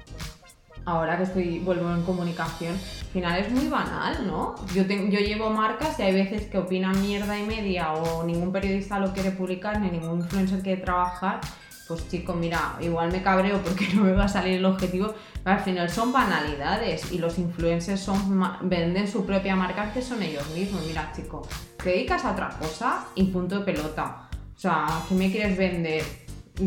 ahora 0.87 1.17
que 1.17 1.23
estoy 1.25 1.59
vuelvo 1.61 1.91
en 1.95 2.03
comunicación, 2.03 2.73
al 2.75 3.07
final 3.13 3.39
es 3.41 3.51
muy 3.51 3.69
banal, 3.69 4.27
¿no? 4.27 4.55
Yo, 4.75 4.87
te- 4.87 5.09
yo 5.11 5.21
llevo 5.21 5.51
marcas 5.51 5.99
y 5.99 6.03
hay 6.03 6.13
veces 6.15 6.43
que 6.51 6.59
opinan 6.59 7.01
mierda 7.01 7.39
y 7.39 7.45
media 7.45 7.93
o 7.93 8.25
ningún 8.25 8.53
periodista 8.53 8.99
lo 8.99 9.13
quiere 9.13 9.31
publicar 9.31 9.81
ni 9.81 9.91
ningún 9.91 10.21
influencer 10.21 10.61
quiere 10.63 10.83
trabajar. 10.83 11.41
Pues 11.87 12.09
chico, 12.09 12.33
mira, 12.33 12.77
igual 12.81 13.13
me 13.13 13.23
cabreo 13.23 13.59
porque 13.63 13.87
no 13.95 14.05
me 14.05 14.13
va 14.13 14.25
a 14.25 14.29
salir 14.29 14.55
el 14.55 14.65
objetivo, 14.65 15.15
pero 15.43 15.57
al 15.57 15.63
final 15.63 15.91
son 15.91 16.13
banalidades 16.13 17.13
y 17.13 17.19
los 17.19 17.39
influencers 17.39 18.01
son 18.01 18.43
venden 18.63 19.07
su 19.07 19.27
propia 19.27 19.55
marca 19.55 19.93
que 19.93 20.01
son 20.03 20.23
ellos 20.23 20.49
mismos. 20.55 20.83
Mira, 20.87 21.13
chico, 21.15 21.47
te 21.83 21.91
dedicas 21.91 22.25
a 22.25 22.33
otra 22.33 22.49
cosa 22.59 23.05
y 23.15 23.25
punto 23.25 23.59
de 23.59 23.65
pelota. 23.67 24.29
O 24.57 24.59
sea, 24.59 24.87
¿qué 25.09 25.15
me 25.15 25.31
quieres 25.31 25.59
vender? 25.59 26.24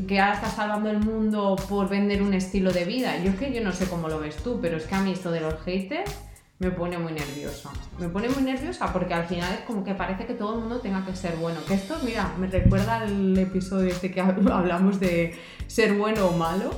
Que 0.08 0.20
ahora 0.20 0.34
estás 0.36 0.54
salvando 0.54 0.90
el 0.90 1.00
mundo 1.00 1.56
por 1.70 1.88
vender 1.90 2.22
un 2.22 2.34
estilo 2.34 2.72
de 2.72 2.84
vida. 2.86 3.18
Yo 3.24 3.32
es 3.32 3.38
que 3.38 3.54
yo 3.54 3.62
no 3.64 3.72
sé 3.72 3.86
cómo 3.88 4.08
lo 4.10 4.20
ves 4.20 4.36
tú, 4.38 4.60
pero 4.62 4.78
es 4.78 4.84
que 4.86 4.96
a 4.96 5.02
mí 5.02 5.12
esto 5.14 5.32
de 5.32 5.40
los 5.42 5.56
haters 5.64 6.12
me 6.60 6.72
pone 6.72 6.98
muy 6.98 7.14
nerviosa. 7.14 7.70
Me 8.00 8.10
pone 8.10 8.28
muy 8.30 8.44
nerviosa 8.44 8.92
porque 8.92 9.14
al 9.14 9.26
final 9.26 9.54
es 9.54 9.60
como 9.62 9.84
que 9.84 9.94
parece 9.94 10.26
que 10.26 10.34
todo 10.34 10.56
el 10.56 10.60
mundo 10.62 10.80
tenga 10.80 11.06
que 11.06 11.16
ser 11.16 11.36
bueno. 11.38 11.60
Que 11.68 11.76
esto, 11.76 11.98
mira, 12.04 12.34
me 12.38 12.48
recuerda 12.48 12.98
al 12.98 13.38
episodio 13.38 13.90
este 13.90 14.12
que 14.12 14.22
hab- 14.22 14.52
hablamos 14.52 15.00
de 15.00 15.36
ser 15.68 15.94
bueno 15.94 16.28
o 16.28 16.32
malo. 16.38 16.72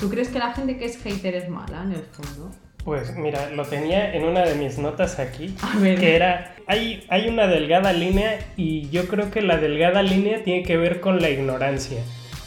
¿Tú 0.00 0.08
crees 0.10 0.28
que 0.28 0.38
la 0.38 0.52
gente 0.52 0.78
que 0.78 0.84
es 0.86 0.96
hater 1.02 1.34
es 1.34 1.48
mala 1.48 1.82
en 1.84 1.92
el 1.92 2.02
fondo? 2.02 2.50
Pues 2.84 3.14
mira, 3.16 3.50
lo 3.50 3.64
tenía 3.66 4.14
en 4.14 4.24
una 4.24 4.40
de 4.46 4.54
mis 4.54 4.78
notas 4.78 5.18
aquí, 5.18 5.54
que 5.82 6.16
era, 6.16 6.54
hay, 6.66 7.04
hay 7.10 7.28
una 7.28 7.46
delgada 7.46 7.92
línea 7.92 8.38
y 8.56 8.88
yo 8.88 9.06
creo 9.08 9.30
que 9.30 9.42
la 9.42 9.58
delgada 9.58 10.02
línea 10.02 10.42
tiene 10.42 10.62
que 10.62 10.76
ver 10.76 11.00
con 11.00 11.20
la 11.20 11.28
ignorancia. 11.28 11.98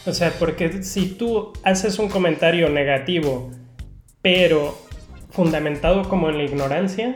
O 0.04 0.12
sea, 0.12 0.32
porque 0.38 0.82
si 0.82 1.06
tú 1.06 1.52
haces 1.62 1.98
un 1.98 2.08
comentario 2.08 2.68
negativo, 2.68 3.50
pero 4.20 4.76
fundamentado 5.30 6.08
como 6.08 6.28
en 6.28 6.38
la 6.38 6.44
ignorancia, 6.44 7.14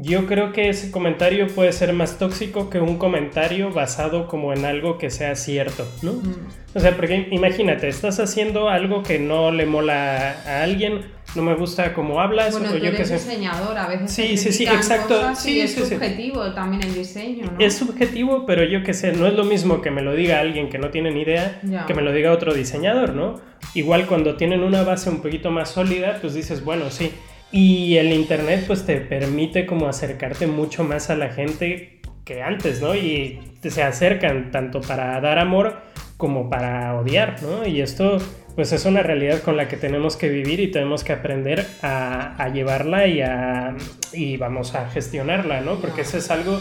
yo 0.00 0.26
creo 0.26 0.52
que 0.52 0.68
ese 0.68 0.90
comentario 0.92 1.48
puede 1.48 1.72
ser 1.72 1.92
más 1.92 2.18
tóxico 2.18 2.70
que 2.70 2.78
un 2.78 2.98
comentario 2.98 3.70
basado 3.72 4.28
como 4.28 4.52
en 4.52 4.64
algo 4.64 4.96
que 4.96 5.10
sea 5.10 5.34
cierto, 5.34 5.86
¿no? 6.02 6.12
Mm. 6.12 6.34
O 6.74 6.80
sea, 6.80 6.94
porque 6.96 7.26
imagínate, 7.32 7.88
estás 7.88 8.20
haciendo 8.20 8.68
algo 8.68 9.02
que 9.02 9.18
no 9.18 9.50
le 9.50 9.66
mola 9.66 10.36
a 10.46 10.62
alguien, 10.62 11.00
no 11.34 11.42
me 11.42 11.54
gusta 11.54 11.94
cómo 11.94 12.20
hablas, 12.20 12.52
Bueno, 12.52 12.68
o 12.68 12.72
tú 12.74 12.78
yo 12.78 12.92
qué 12.92 13.04
sé. 13.04 13.14
diseñador, 13.14 13.76
a 13.76 13.88
veces 13.88 14.12
Sí, 14.12 14.36
sí, 14.36 14.52
sí, 14.52 14.64
exacto. 14.66 15.20
y 15.32 15.34
Sí, 15.36 15.60
es 15.60 15.72
sí, 15.74 15.80
sí. 15.82 15.86
subjetivo 15.94 16.52
también 16.52 16.82
el 16.82 16.94
diseño, 16.94 17.46
¿no? 17.46 17.58
Es 17.58 17.74
subjetivo, 17.76 18.44
pero 18.46 18.62
yo 18.64 18.84
qué 18.84 18.94
sé, 18.94 19.12
no 19.12 19.26
es 19.26 19.34
lo 19.34 19.44
mismo 19.44 19.80
que 19.82 19.90
me 19.90 20.02
lo 20.02 20.14
diga 20.14 20.38
alguien 20.38 20.68
que 20.68 20.78
no 20.78 20.90
tiene 20.90 21.10
ni 21.10 21.22
idea 21.22 21.58
Ya. 21.64 21.86
que 21.86 21.94
me 21.94 22.02
lo 22.02 22.12
diga 22.12 22.30
otro 22.32 22.54
diseñador, 22.54 23.14
¿no? 23.14 23.40
Igual 23.74 24.06
cuando 24.06 24.36
tienen 24.36 24.62
una 24.62 24.82
base 24.84 25.10
un 25.10 25.20
poquito 25.22 25.50
más 25.50 25.70
sólida, 25.70 26.18
pues 26.20 26.34
dices, 26.34 26.62
bueno, 26.64 26.90
sí. 26.90 27.10
Y 27.50 27.96
el 27.96 28.12
internet 28.12 28.64
pues 28.66 28.84
te 28.84 28.96
permite 29.00 29.64
como 29.64 29.88
acercarte 29.88 30.46
mucho 30.46 30.84
más 30.84 31.08
a 31.10 31.16
la 31.16 31.30
gente 31.30 32.00
que 32.24 32.42
antes, 32.42 32.82
¿no? 32.82 32.94
Y 32.94 33.40
se 33.62 33.82
acercan 33.82 34.50
tanto 34.50 34.80
para 34.80 35.18
dar 35.20 35.38
amor 35.38 35.80
como 36.18 36.50
para 36.50 36.94
odiar, 36.96 37.42
¿no? 37.42 37.66
Y 37.66 37.80
esto 37.80 38.18
pues 38.54 38.72
es 38.72 38.84
una 38.84 39.02
realidad 39.02 39.40
con 39.40 39.56
la 39.56 39.68
que 39.68 39.76
tenemos 39.76 40.16
que 40.16 40.28
vivir 40.28 40.58
y 40.58 40.70
tenemos 40.70 41.04
que 41.04 41.12
aprender 41.12 41.64
a, 41.80 42.34
a 42.42 42.48
llevarla 42.48 43.06
y, 43.06 43.20
a, 43.20 43.76
y 44.12 44.36
vamos 44.36 44.74
a 44.74 44.90
gestionarla, 44.90 45.60
¿no? 45.60 45.76
Porque 45.76 46.00
eso 46.00 46.18
es 46.18 46.30
algo 46.30 46.60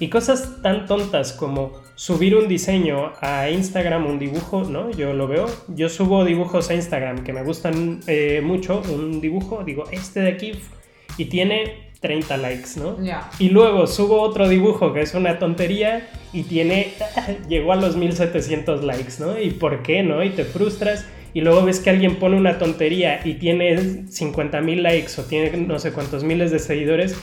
y 0.00 0.08
cosas 0.08 0.62
tan 0.62 0.86
tontas 0.86 1.32
como 1.32 1.72
subir 1.94 2.36
un 2.36 2.46
diseño 2.46 3.12
a 3.20 3.50
Instagram, 3.50 4.06
un 4.06 4.18
dibujo, 4.18 4.62
¿no? 4.62 4.90
Yo 4.90 5.12
lo 5.12 5.26
veo. 5.26 5.46
Yo 5.68 5.88
subo 5.88 6.24
dibujos 6.24 6.70
a 6.70 6.74
Instagram 6.74 7.24
que 7.24 7.32
me 7.32 7.42
gustan 7.42 8.00
eh, 8.06 8.40
mucho. 8.42 8.82
Un 8.88 9.20
dibujo, 9.20 9.64
digo, 9.64 9.84
este 9.90 10.20
de 10.20 10.30
aquí, 10.30 10.52
y 11.16 11.24
tiene 11.24 11.88
30 12.00 12.36
likes, 12.36 12.68
¿no? 12.76 12.96
Y 13.40 13.48
luego 13.48 13.86
subo 13.88 14.20
otro 14.20 14.48
dibujo 14.48 14.92
que 14.92 15.00
es 15.00 15.14
una 15.14 15.38
tontería 15.38 16.08
y 16.32 16.44
tiene, 16.44 16.92
llegó 17.48 17.72
a 17.72 17.76
los 17.76 17.96
1700 17.96 18.84
likes, 18.84 19.14
¿no? 19.18 19.40
¿Y 19.40 19.50
por 19.50 19.82
qué, 19.82 20.04
no? 20.04 20.22
Y 20.22 20.30
te 20.30 20.44
frustras 20.44 21.06
y 21.34 21.40
luego 21.40 21.64
ves 21.64 21.80
que 21.80 21.90
alguien 21.90 22.16
pone 22.16 22.36
una 22.36 22.58
tontería 22.58 23.20
y 23.24 23.34
tiene 23.34 24.06
50 24.08 24.60
mil 24.60 24.82
likes 24.82 25.20
o 25.20 25.24
tiene 25.24 25.56
no 25.56 25.78
sé 25.78 25.92
cuántos 25.92 26.24
miles 26.24 26.50
de 26.50 26.58
seguidores 26.58 27.16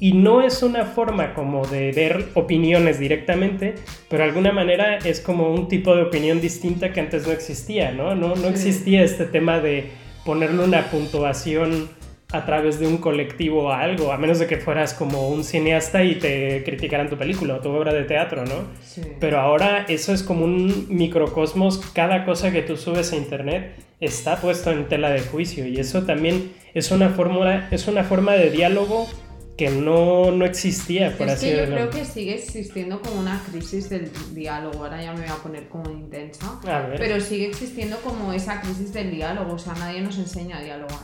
y 0.00 0.12
no 0.12 0.42
es 0.42 0.62
una 0.62 0.84
forma 0.84 1.34
como 1.34 1.66
de 1.66 1.92
ver 1.92 2.30
opiniones 2.34 2.98
directamente, 2.98 3.76
pero 4.08 4.24
de 4.24 4.30
alguna 4.30 4.52
manera 4.52 4.98
es 4.98 5.20
como 5.20 5.52
un 5.52 5.68
tipo 5.68 5.94
de 5.94 6.02
opinión 6.02 6.40
distinta 6.40 6.92
que 6.92 7.00
antes 7.00 7.26
no 7.26 7.32
existía, 7.32 7.92
¿no? 7.92 8.14
No, 8.14 8.34
no 8.34 8.48
existía 8.48 9.02
este 9.02 9.24
tema 9.24 9.60
de 9.60 9.90
ponerle 10.24 10.64
una 10.64 10.90
puntuación 10.90 11.88
a 12.32 12.44
través 12.44 12.80
de 12.80 12.88
un 12.88 12.98
colectivo 12.98 13.70
a 13.70 13.80
algo, 13.80 14.10
a 14.10 14.18
menos 14.18 14.40
de 14.40 14.48
que 14.48 14.56
fueras 14.56 14.92
como 14.92 15.28
un 15.28 15.44
cineasta 15.44 16.02
y 16.02 16.16
te 16.16 16.64
criticaran 16.64 17.08
tu 17.08 17.16
película 17.16 17.54
o 17.54 17.60
tu 17.60 17.68
obra 17.70 17.92
de 17.92 18.02
teatro, 18.02 18.44
¿no? 18.44 18.64
Sí. 18.82 19.02
Pero 19.20 19.38
ahora 19.38 19.86
eso 19.88 20.12
es 20.12 20.24
como 20.24 20.44
un 20.44 20.86
microcosmos, 20.88 21.78
cada 21.94 22.24
cosa 22.24 22.50
que 22.50 22.62
tú 22.62 22.76
subes 22.76 23.12
a 23.12 23.16
internet 23.16 23.76
está 24.00 24.40
puesto 24.40 24.72
en 24.72 24.88
tela 24.88 25.10
de 25.10 25.20
juicio 25.20 25.64
y 25.68 25.78
eso 25.78 26.02
también 26.02 26.52
es 26.74 26.90
una 26.90 27.10
fórmula, 27.10 27.68
es 27.70 27.86
una 27.86 28.02
forma 28.02 28.32
de 28.32 28.50
diálogo 28.50 29.06
que 29.56 29.70
no, 29.70 30.30
no 30.32 30.44
existía, 30.44 31.16
por 31.16 31.28
es 31.28 31.34
así 31.34 31.46
que 31.46 31.52
yo 31.52 31.58
decirlo. 31.58 31.76
creo 31.76 31.90
que 31.90 32.04
sigue 32.04 32.34
existiendo 32.34 33.00
como 33.00 33.20
una 33.20 33.40
crisis 33.50 33.88
del 33.88 34.10
diálogo, 34.34 34.82
ahora 34.84 35.00
ya 35.02 35.12
me 35.12 35.20
voy 35.20 35.28
a 35.30 35.36
poner 35.36 35.68
como 35.68 35.90
intensa, 35.90 36.58
pero 36.96 37.20
sigue 37.20 37.46
existiendo 37.46 37.96
como 37.98 38.32
esa 38.32 38.60
crisis 38.60 38.92
del 38.92 39.12
diálogo, 39.12 39.52
o 39.54 39.58
sea, 39.58 39.74
nadie 39.74 40.00
nos 40.00 40.18
enseña 40.18 40.58
a 40.58 40.62
dialogar. 40.62 40.98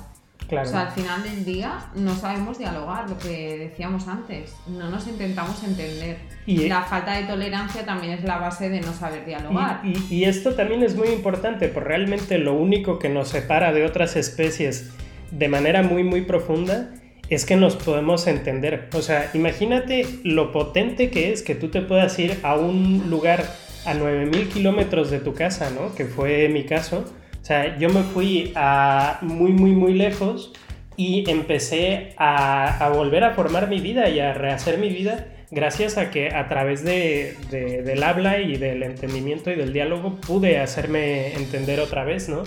claro. 0.48 0.66
O 0.68 0.70
sea, 0.72 0.80
al 0.80 0.90
final 0.90 1.22
del 1.22 1.44
día 1.44 1.78
no 1.94 2.16
sabemos 2.16 2.58
dialogar, 2.58 3.08
lo 3.08 3.16
que 3.18 3.56
decíamos 3.56 4.08
antes, 4.08 4.52
no 4.66 4.90
nos 4.90 5.06
intentamos 5.06 5.62
entender. 5.62 6.16
Y- 6.44 6.68
la 6.68 6.82
falta 6.82 7.12
de 7.14 7.22
tolerancia 7.28 7.84
también 7.84 8.14
es 8.14 8.24
la 8.24 8.38
base 8.38 8.68
de 8.68 8.80
no 8.80 8.92
saber 8.92 9.24
dialogar. 9.26 9.80
Y, 9.84 9.90
y- 10.10 10.14
y 10.16 10.24
esto 10.24 10.54
también 10.56 10.82
es 10.82 10.96
muy 10.96 11.10
importante, 11.10 11.68
porque 11.68 11.88
realmente 11.90 12.36
lo 12.38 12.54
único 12.54 12.98
que 12.98 13.08
nos 13.10 13.28
separa 13.28 13.72
de 13.72 13.84
otras 13.86 14.16
especies 14.16 14.90
de 15.30 15.46
manera 15.46 15.84
muy, 15.84 16.02
muy 16.02 16.22
profunda 16.22 16.94
es 17.30 17.46
que 17.46 17.56
nos 17.56 17.76
podemos 17.76 18.26
entender. 18.26 18.88
O 18.94 19.02
sea, 19.02 19.30
imagínate 19.34 20.04
lo 20.24 20.52
potente 20.52 21.10
que 21.10 21.32
es 21.32 21.42
que 21.42 21.54
tú 21.54 21.68
te 21.68 21.80
puedas 21.80 22.18
ir 22.18 22.38
a 22.42 22.56
un 22.56 23.08
lugar 23.08 23.44
a 23.86 23.94
9000 23.94 24.48
kilómetros 24.48 25.10
de 25.10 25.20
tu 25.20 25.32
casa, 25.32 25.70
¿no? 25.70 25.94
Que 25.94 26.04
fue 26.04 26.48
mi 26.48 26.64
caso. 26.64 27.04
O 27.40 27.44
sea, 27.44 27.78
yo 27.78 27.88
me 27.88 28.02
fui 28.02 28.52
a 28.54 29.18
muy, 29.22 29.52
muy, 29.52 29.70
muy 29.70 29.94
lejos 29.94 30.52
y 30.96 31.24
empecé 31.30 32.14
a, 32.18 32.90
volver 32.94 33.24
a 33.24 33.30
formar 33.30 33.68
mi 33.68 33.80
vida 33.80 34.10
y 34.10 34.20
a 34.20 34.34
rehacer 34.34 34.76
mi 34.78 34.90
vida 34.90 35.28
gracias 35.50 35.96
a 35.96 36.10
que 36.10 36.28
a 36.34 36.46
través 36.48 36.84
de- 36.84 37.34
del 37.50 38.02
habla 38.02 38.38
y 38.40 38.56
del 38.56 38.82
entendimiento 38.82 39.50
y 39.50 39.54
del 39.54 39.72
diálogo 39.72 40.16
pude 40.16 40.58
hacerme 40.58 41.32
entender 41.34 41.80
otra 41.80 42.04
vez, 42.04 42.28
¿no? 42.28 42.42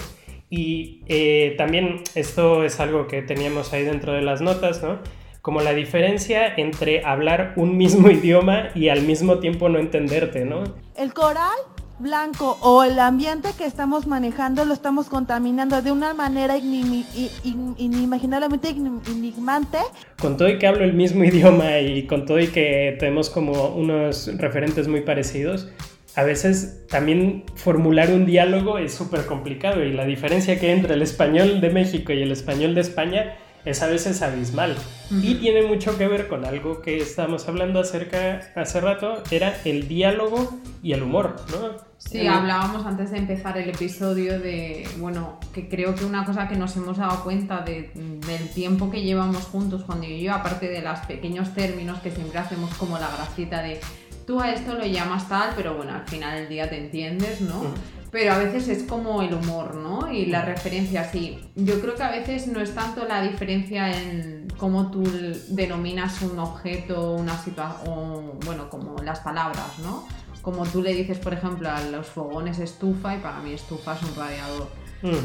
Y 0.55 1.01
eh, 1.07 1.55
también 1.57 2.03
esto 2.13 2.63
es 2.63 2.79
algo 2.79 3.07
que 3.07 3.23
teníamos 3.23 3.73
ahí 3.73 3.83
dentro 3.83 4.13
de 4.13 4.21
las 4.21 4.39
notas, 4.39 4.83
¿no? 4.83 4.99
Como 5.41 5.61
la 5.61 5.73
diferencia 5.73 6.53
entre 6.55 7.03
hablar 7.03 7.53
un 7.55 7.75
mismo 7.75 8.11
idioma 8.11 8.69
y 8.75 8.89
al 8.89 9.01
mismo 9.01 9.39
tiempo 9.39 9.67
no 9.67 9.79
entenderte, 9.79 10.45
¿no? 10.45 10.61
El 10.95 11.11
coral 11.11 11.57
blanco 11.97 12.59
o 12.61 12.83
el 12.83 12.99
ambiente 12.99 13.49
que 13.57 13.65
estamos 13.65 14.05
manejando 14.05 14.63
lo 14.65 14.75
estamos 14.75 15.07
contaminando 15.07 15.81
de 15.81 15.91
una 15.91 16.13
manera 16.13 16.55
inimaginablemente 16.55 18.75
enigmante. 19.09 19.79
Con 20.19 20.37
todo 20.37 20.49
y 20.49 20.59
que 20.59 20.67
hablo 20.67 20.83
el 20.83 20.93
mismo 20.93 21.23
idioma 21.31 21.79
y 21.79 22.05
con 22.05 22.27
todo 22.27 22.39
y 22.39 22.49
que 22.49 22.95
tenemos 22.99 23.31
como 23.31 23.69
unos 23.69 24.29
referentes 24.37 24.87
muy 24.87 25.01
parecidos, 25.01 25.69
a 26.15 26.23
veces 26.23 26.85
también 26.89 27.43
formular 27.55 28.11
un 28.11 28.25
diálogo 28.25 28.77
es 28.77 28.93
súper 28.93 29.25
complicado 29.25 29.83
y 29.83 29.93
la 29.93 30.05
diferencia 30.05 30.59
que 30.59 30.67
hay 30.67 30.73
entre 30.77 30.93
el 30.93 31.01
español 31.01 31.59
de 31.61 31.69
México 31.71 32.13
y 32.13 32.21
el 32.21 32.31
español 32.31 32.75
de 32.75 32.81
España 32.81 33.35
es 33.65 33.81
a 33.81 33.87
veces 33.87 34.21
abismal. 34.21 34.75
Y 35.21 35.35
tiene 35.35 35.61
mucho 35.61 35.97
que 35.97 36.07
ver 36.07 36.27
con 36.27 36.43
algo 36.43 36.81
que 36.81 36.97
estábamos 36.97 37.47
hablando 37.47 37.79
acerca 37.79 38.41
hace 38.55 38.81
rato, 38.81 39.23
era 39.31 39.55
el 39.63 39.87
diálogo 39.87 40.57
y 40.81 40.91
el 40.93 41.03
humor, 41.03 41.35
¿no? 41.51 41.93
Sí, 41.97 42.19
El- 42.21 42.27
hablábamos 42.29 42.85
antes 42.85 43.11
de 43.11 43.19
empezar 43.19 43.57
el 43.57 43.69
episodio 43.69 44.37
de, 44.39 44.85
bueno, 44.97 45.39
que 45.53 45.69
creo 45.69 45.95
que 45.95 46.03
una 46.03 46.25
cosa 46.25 46.49
que 46.49 46.55
nos 46.57 46.75
hemos 46.75 46.97
dado 46.97 47.23
cuenta 47.23 47.61
de- 47.61 47.91
del 47.93 48.49
tiempo 48.49 48.91
que 48.91 49.01
llevamos 49.03 49.43
juntos, 49.45 49.83
Juan 49.85 50.03
y 50.03 50.21
yo, 50.23 50.33
aparte 50.33 50.67
de 50.67 50.81
los 50.81 50.99
pequeños 51.01 51.53
términos 51.53 51.99
que 51.99 52.11
siempre 52.11 52.39
hacemos 52.39 52.73
como 52.73 52.97
la 52.99 53.07
gracita 53.15 53.61
de 53.61 53.79
tú 54.25 54.39
a 54.39 54.51
esto 54.51 54.73
lo 54.75 54.85
llamas 54.85 55.27
tal, 55.29 55.51
pero 55.55 55.75
bueno, 55.75 55.93
al 55.93 56.07
final 56.07 56.35
del 56.39 56.49
día 56.49 56.69
te 56.69 56.77
entiendes, 56.77 57.41
¿no? 57.41 57.63
Mm. 57.63 57.73
Pero 58.11 58.33
a 58.33 58.37
veces 58.37 58.67
es 58.67 58.83
como 58.83 59.23
el 59.23 59.33
humor, 59.33 59.73
¿no? 59.73 60.11
Y 60.11 60.27
la 60.27 60.43
referencia, 60.45 61.03
sí. 61.09 61.39
Yo 61.55 61.81
creo 61.81 61.95
que 61.95 62.03
a 62.03 62.11
veces 62.11 62.45
no 62.45 62.61
es 62.61 62.75
tanto 62.75 63.07
la 63.07 63.23
diferencia 63.23 63.89
en 63.91 64.47
cómo 64.57 64.91
tú 64.91 65.03
denominas 65.49 66.21
un 66.21 66.37
objeto, 66.37 67.13
una 67.13 67.35
situación, 67.41 68.39
bueno, 68.45 68.69
como 68.69 69.01
las 69.01 69.21
palabras, 69.21 69.79
¿no? 69.79 70.07
Como 70.43 70.63
tú 70.67 70.83
le 70.83 70.93
dices, 70.93 71.17
por 71.17 71.33
ejemplo, 71.33 71.69
a 71.71 71.81
los 71.81 72.05
fogones 72.05 72.59
estufa 72.59 73.15
y 73.15 73.19
para 73.19 73.39
mí 73.39 73.53
estufa 73.53 73.95
es 73.95 74.03
un 74.03 74.15
radiador. 74.15 74.67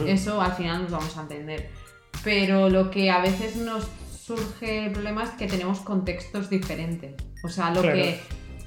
Eso 0.07 0.41
al 0.41 0.53
final 0.53 0.83
nos 0.83 0.91
vamos 0.91 1.17
a 1.19 1.23
entender. 1.23 1.71
Pero 2.25 2.71
lo 2.71 2.91
que 2.91 3.11
a 3.11 3.21
veces 3.21 3.57
nos 3.57 3.87
surge 4.19 4.87
el 4.87 4.93
problema 4.93 5.25
es 5.25 5.31
que 5.31 5.47
tenemos 5.47 5.81
contextos 5.81 6.49
diferentes. 6.49 7.15
O 7.45 7.49
sea, 7.49 7.71
lo 7.71 7.83
Claro. 7.83 7.97
que 7.97 8.21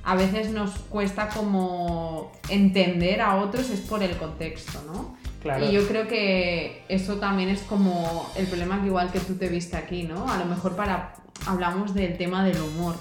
a 0.04 0.16
veces 0.16 0.50
nos 0.50 0.72
cuesta 0.90 1.30
como 1.30 2.32
entender 2.50 3.22
a 3.22 3.36
otros 3.36 3.70
es 3.70 3.82
por 3.82 4.04
el 4.04 4.18
contexto, 4.18 4.82
¿no? 4.88 5.18
Claro. 5.42 5.66
Y 5.66 5.72
yo 5.72 5.88
creo 5.88 6.08
que 6.08 6.84
eso 6.88 7.18
también 7.18 7.50
es 7.50 7.62
como 7.62 8.30
el 8.36 8.46
problema 8.48 8.80
que 8.82 8.88
igual 8.88 9.12
que 9.12 9.20
tú 9.20 9.36
te 9.36 9.48
viste 9.48 9.76
aquí, 9.78 10.04
¿no? 10.04 10.32
A 10.32 10.38
lo 10.38 10.46
mejor 10.46 10.76
para 10.76 11.14
hablamos 11.48 11.94
del 11.94 12.18
tema 12.18 12.44
del 12.44 12.62
humor. 12.62 12.96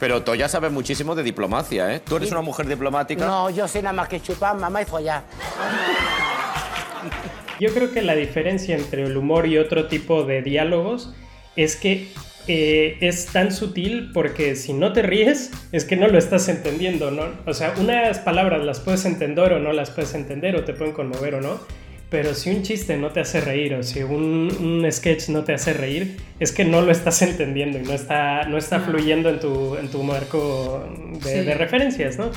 Pero 0.00 0.22
Toya 0.22 0.48
sabe 0.48 0.70
muchísimo 0.70 1.14
de 1.14 1.22
diplomacia, 1.22 1.94
¿eh? 1.94 2.00
Tú 2.00 2.16
eres 2.16 2.30
una 2.30 2.40
mujer 2.40 2.66
diplomática. 2.66 3.26
No, 3.26 3.50
yo 3.50 3.68
sé 3.68 3.82
nada 3.82 3.92
más 3.92 4.08
que 4.08 4.20
chupar, 4.20 4.56
mamá 4.56 4.82
y 4.82 4.84
follar. 4.84 5.24
Yo 7.60 7.74
creo 7.74 7.92
que 7.92 8.02
la 8.02 8.14
diferencia 8.14 8.76
entre 8.76 9.04
el 9.04 9.16
humor 9.16 9.46
y 9.46 9.58
otro 9.58 9.88
tipo 9.88 10.22
de 10.22 10.42
diálogos 10.42 11.12
es 11.56 11.76
que 11.76 12.12
eh, 12.48 12.96
es 13.00 13.26
tan 13.26 13.52
sutil 13.52 14.10
porque 14.12 14.56
si 14.56 14.72
no 14.72 14.92
te 14.92 15.02
ríes 15.02 15.50
es 15.72 15.84
que 15.84 15.96
no 15.96 16.08
lo 16.08 16.18
estás 16.18 16.48
entendiendo, 16.48 17.10
¿no? 17.10 17.24
O 17.46 17.54
sea, 17.54 17.74
unas 17.78 18.18
palabras 18.18 18.64
las 18.64 18.80
puedes 18.80 19.04
entender 19.04 19.52
o 19.52 19.58
no 19.60 19.72
las 19.72 19.90
puedes 19.90 20.14
entender 20.14 20.56
o 20.56 20.64
te 20.64 20.72
pueden 20.72 20.94
conmover 20.94 21.34
o 21.36 21.40
no, 21.40 21.60
pero 22.10 22.32
si 22.34 22.48
un 22.50 22.62
chiste 22.62 22.96
no 22.96 23.10
te 23.10 23.20
hace 23.20 23.40
reír 23.42 23.74
o 23.74 23.82
si 23.82 24.02
un, 24.02 24.48
un 24.60 24.90
sketch 24.90 25.28
no 25.28 25.44
te 25.44 25.52
hace 25.52 25.74
reír, 25.74 26.16
es 26.40 26.52
que 26.52 26.64
no 26.64 26.80
lo 26.80 26.90
estás 26.90 27.20
entendiendo 27.20 27.78
y 27.78 27.82
no 27.82 27.92
está, 27.92 28.44
no 28.44 28.56
está 28.56 28.80
fluyendo 28.80 29.28
en 29.28 29.40
tu, 29.40 29.76
en 29.76 29.88
tu 29.88 30.02
marco 30.02 30.88
de, 31.22 31.40
Sí. 31.40 31.44
de 31.44 31.54
referencias, 31.54 32.16
¿no? 32.18 32.30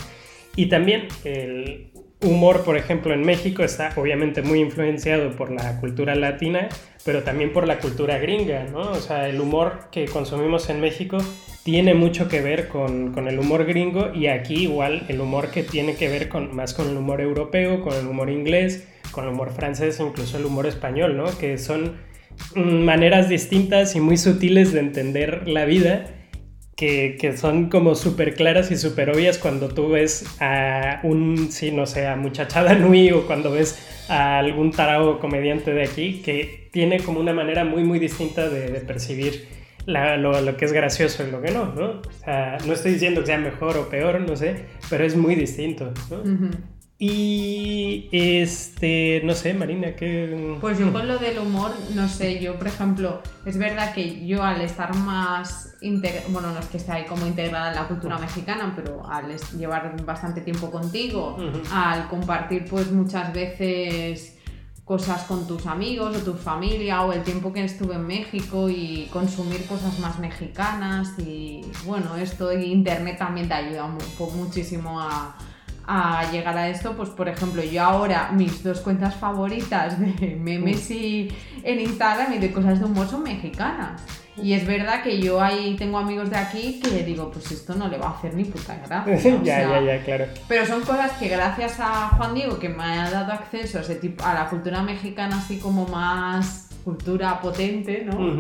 Y 0.58 0.66
también 0.66 1.08
el 1.24 1.91
humor, 2.24 2.64
por 2.64 2.78
ejemplo, 2.78 3.14
en 3.14 3.22
México 3.22 3.64
está 3.64 3.94
obviamente 3.96 4.42
muy 4.42 4.60
influenciado 4.60 5.32
por 5.36 5.52
la 5.52 5.80
cultura 5.80 6.16
latina, 6.16 6.70
pero 7.04 7.24
también 7.24 7.52
por 7.52 7.68
la 7.68 7.80
cultura 7.80 8.18
gringa, 8.20 8.66
¿no? 8.66 8.92
O 8.92 9.00
sea, 9.00 9.28
el 9.28 9.42
humor 9.42 9.88
que 9.92 10.06
consumimos 10.06 10.70
en 10.70 10.82
México 10.82 11.18
tiene 11.64 11.94
mucho 11.94 12.28
que 12.28 12.42
ver 12.42 12.68
con, 12.68 13.12
con 13.12 13.28
el 13.28 13.40
humor 13.40 13.66
gringo 13.66 14.12
y 14.14 14.28
aquí 14.28 14.64
igual 14.64 15.04
el 15.08 15.22
humor 15.22 15.50
que 15.50 15.64
tiene 15.64 15.96
que 15.96 16.10
ver 16.10 16.30
con, 16.30 16.56
más 16.56 16.74
con 16.74 16.90
el 16.90 16.98
humor 16.98 17.22
europeo, 17.22 17.82
con 17.82 17.94
el 17.94 18.08
humor 18.08 18.30
inglés, 18.30 18.88
con 19.12 19.26
el 19.26 19.32
humor 19.32 19.52
francés, 19.52 20.00
incluso 20.00 20.38
el 20.38 20.46
humor 20.46 20.68
español, 20.68 21.18
¿no? 21.18 21.26
Que 21.38 21.58
son 21.58 21.98
mm, 22.56 22.84
maneras 22.84 23.30
distintas 23.30 23.96
y 23.96 24.00
muy 24.00 24.18
sutiles 24.18 24.74
de 24.74 24.80
entender 24.80 25.48
la 25.48 25.66
vida 25.66 26.06
que, 26.82 27.16
que 27.22 27.38
son 27.38 27.70
como 27.70 27.94
súper 27.94 28.34
claras 28.34 28.72
y 28.72 28.76
súper 28.76 29.12
obvias 29.12 29.38
cuando 29.38 29.70
tú 29.70 29.90
ves 29.90 30.26
a 30.42 31.00
un, 31.04 31.52
sí, 31.52 31.72
no 31.72 31.86
sé, 31.86 32.08
a 32.08 32.16
Muchachada 32.16 32.74
Nui 32.74 33.12
o 33.12 33.28
cuando 33.28 33.52
ves 33.52 33.78
a 34.10 34.40
algún 34.40 34.72
tarao 34.72 35.20
comediante 35.20 35.74
de 35.74 35.84
aquí 35.84 36.22
que 36.26 36.70
tiene 36.74 37.00
como 37.00 37.20
una 37.20 37.34
manera 37.34 37.64
muy, 37.66 37.84
muy 37.84 38.00
distinta 38.00 38.50
de, 38.50 38.70
de 38.72 38.80
percibir 38.80 39.46
la- 39.86 40.18
lo, 40.18 40.42
lo 40.42 40.58
que 40.58 40.66
es 40.66 40.74
gracioso 40.74 41.24
y 41.28 41.32
lo 41.32 41.40
que 41.42 41.52
no, 41.52 41.66
¿no? 41.76 41.88
O 42.02 42.24
sea, 42.26 42.58
no 42.66 42.74
estoy 42.74 42.94
diciendo 42.94 43.22
que 43.22 43.28
sea 43.28 43.38
mejor 43.38 43.78
o 43.78 43.88
peor, 43.90 44.20
no 44.22 44.36
sé, 44.36 44.66
pero 44.90 45.04
es 45.06 45.16
muy 45.16 45.36
distinto, 45.36 45.94
¿no? 46.10 46.18
Ujú. 46.22 46.50
Y, 47.04 48.10
este, 48.12 49.22
no 49.24 49.34
sé, 49.34 49.56
Marina, 49.56 49.96
¿qué...? 49.96 50.56
Pues 50.62 50.78
yo 50.78 50.94
con 50.94 51.08
lo 51.08 51.18
del 51.18 51.40
humor, 51.40 51.72
no 51.96 52.08
sé, 52.08 52.40
yo 52.40 52.60
por 52.60 52.68
ejemplo, 52.68 53.24
es 53.44 53.58
verdad 53.58 53.92
que 53.96 54.24
yo 54.28 54.44
al 54.44 54.62
estar 54.62 54.96
más, 54.96 55.76
integ- 55.82 56.22
bueno, 56.30 56.52
no 56.52 56.60
es 56.60 56.68
que 56.68 56.78
esté 56.78 56.92
ahí 56.92 57.06
como 57.06 57.26
integrada 57.26 57.70
en 57.70 57.76
la 57.76 57.88
cultura 57.88 58.20
mexicana, 58.20 58.74
pero 58.76 59.04
al 59.10 59.36
llevar 59.58 60.00
bastante 60.06 60.42
tiempo 60.42 60.70
contigo, 60.70 61.38
al 61.74 62.08
compartir 62.08 62.66
pues 62.70 62.92
muchas 62.92 63.34
veces 63.34 64.38
cosas 64.86 65.24
con 65.24 65.48
tus 65.48 65.66
amigos 65.66 66.16
o 66.18 66.20
tu 66.20 66.34
familia 66.36 67.02
o 67.02 67.14
el 67.14 67.24
tiempo 67.24 67.52
que 67.52 67.64
estuve 67.64 67.96
en 67.96 68.06
México 68.06 68.70
y 68.70 69.08
consumir 69.12 69.66
cosas 69.66 69.98
más 70.00 70.20
mexicanas 70.20 71.18
y 71.18 71.62
bueno, 71.86 72.16
esto 72.16 72.48
de 72.50 72.64
internet 72.64 73.18
también 73.18 73.48
te 73.48 73.56
ayuda 73.56 73.88
mu- 73.88 74.30
muchísimo 74.36 75.00
a, 75.02 75.36
a 75.92 76.32
llegar 76.32 76.58
a 76.58 76.70
esto, 76.70 76.96
pues 76.96 77.10
por 77.10 77.28
ejemplo 77.28 77.62
yo 77.64 77.84
ahora 77.84 78.32
mis 78.32 78.64
dos 78.64 78.80
cuentas 78.80 79.16
favoritas 79.16 80.00
de 80.00 80.38
memes 80.40 80.90
y 80.90 81.30
en 81.64 81.82
Instagram 81.82 82.34
y 82.34 82.38
de 82.38 82.52
cosas 82.52 82.80
de 82.80 82.86
humor 82.86 83.08
son 83.08 83.24
mexicanas. 83.24 84.02
Y 84.38 84.54
es 84.54 84.66
verdad 84.66 85.04
que 85.04 85.20
yo 85.20 85.42
ahí 85.42 85.76
tengo 85.78 85.98
amigos 85.98 86.30
de 86.30 86.38
aquí 86.38 86.80
que 86.80 87.04
digo, 87.04 87.30
pues 87.30 87.52
esto 87.52 87.76
no 87.76 87.90
le 87.90 87.98
va 87.98 88.08
a 88.08 88.12
hacer 88.12 88.34
ni 88.34 88.46
puta 88.46 88.78
gracia. 88.78 89.16
ya, 89.16 89.20
sea, 89.20 89.44
ya, 89.44 89.82
ya, 89.82 90.04
claro. 90.04 90.26
pero 90.48 90.66
son 90.66 90.82
cosas 90.82 91.12
que 91.14 91.28
gracias 91.28 91.80
a 91.80 92.10
Juan 92.16 92.34
Diego, 92.34 92.58
que 92.58 92.70
me 92.70 92.84
ha 92.84 93.12
dado 93.12 93.34
acceso 93.34 93.80
a, 93.80 93.82
ese 93.82 93.96
tipo, 93.96 94.24
a 94.24 94.34
la 94.34 94.50
cultura 94.50 94.82
mexicana 94.82 95.38
así 95.38 95.58
como 95.58 95.86
más 95.88 96.71
cultura 96.84 97.40
potente, 97.40 98.04
¿no? 98.06 98.38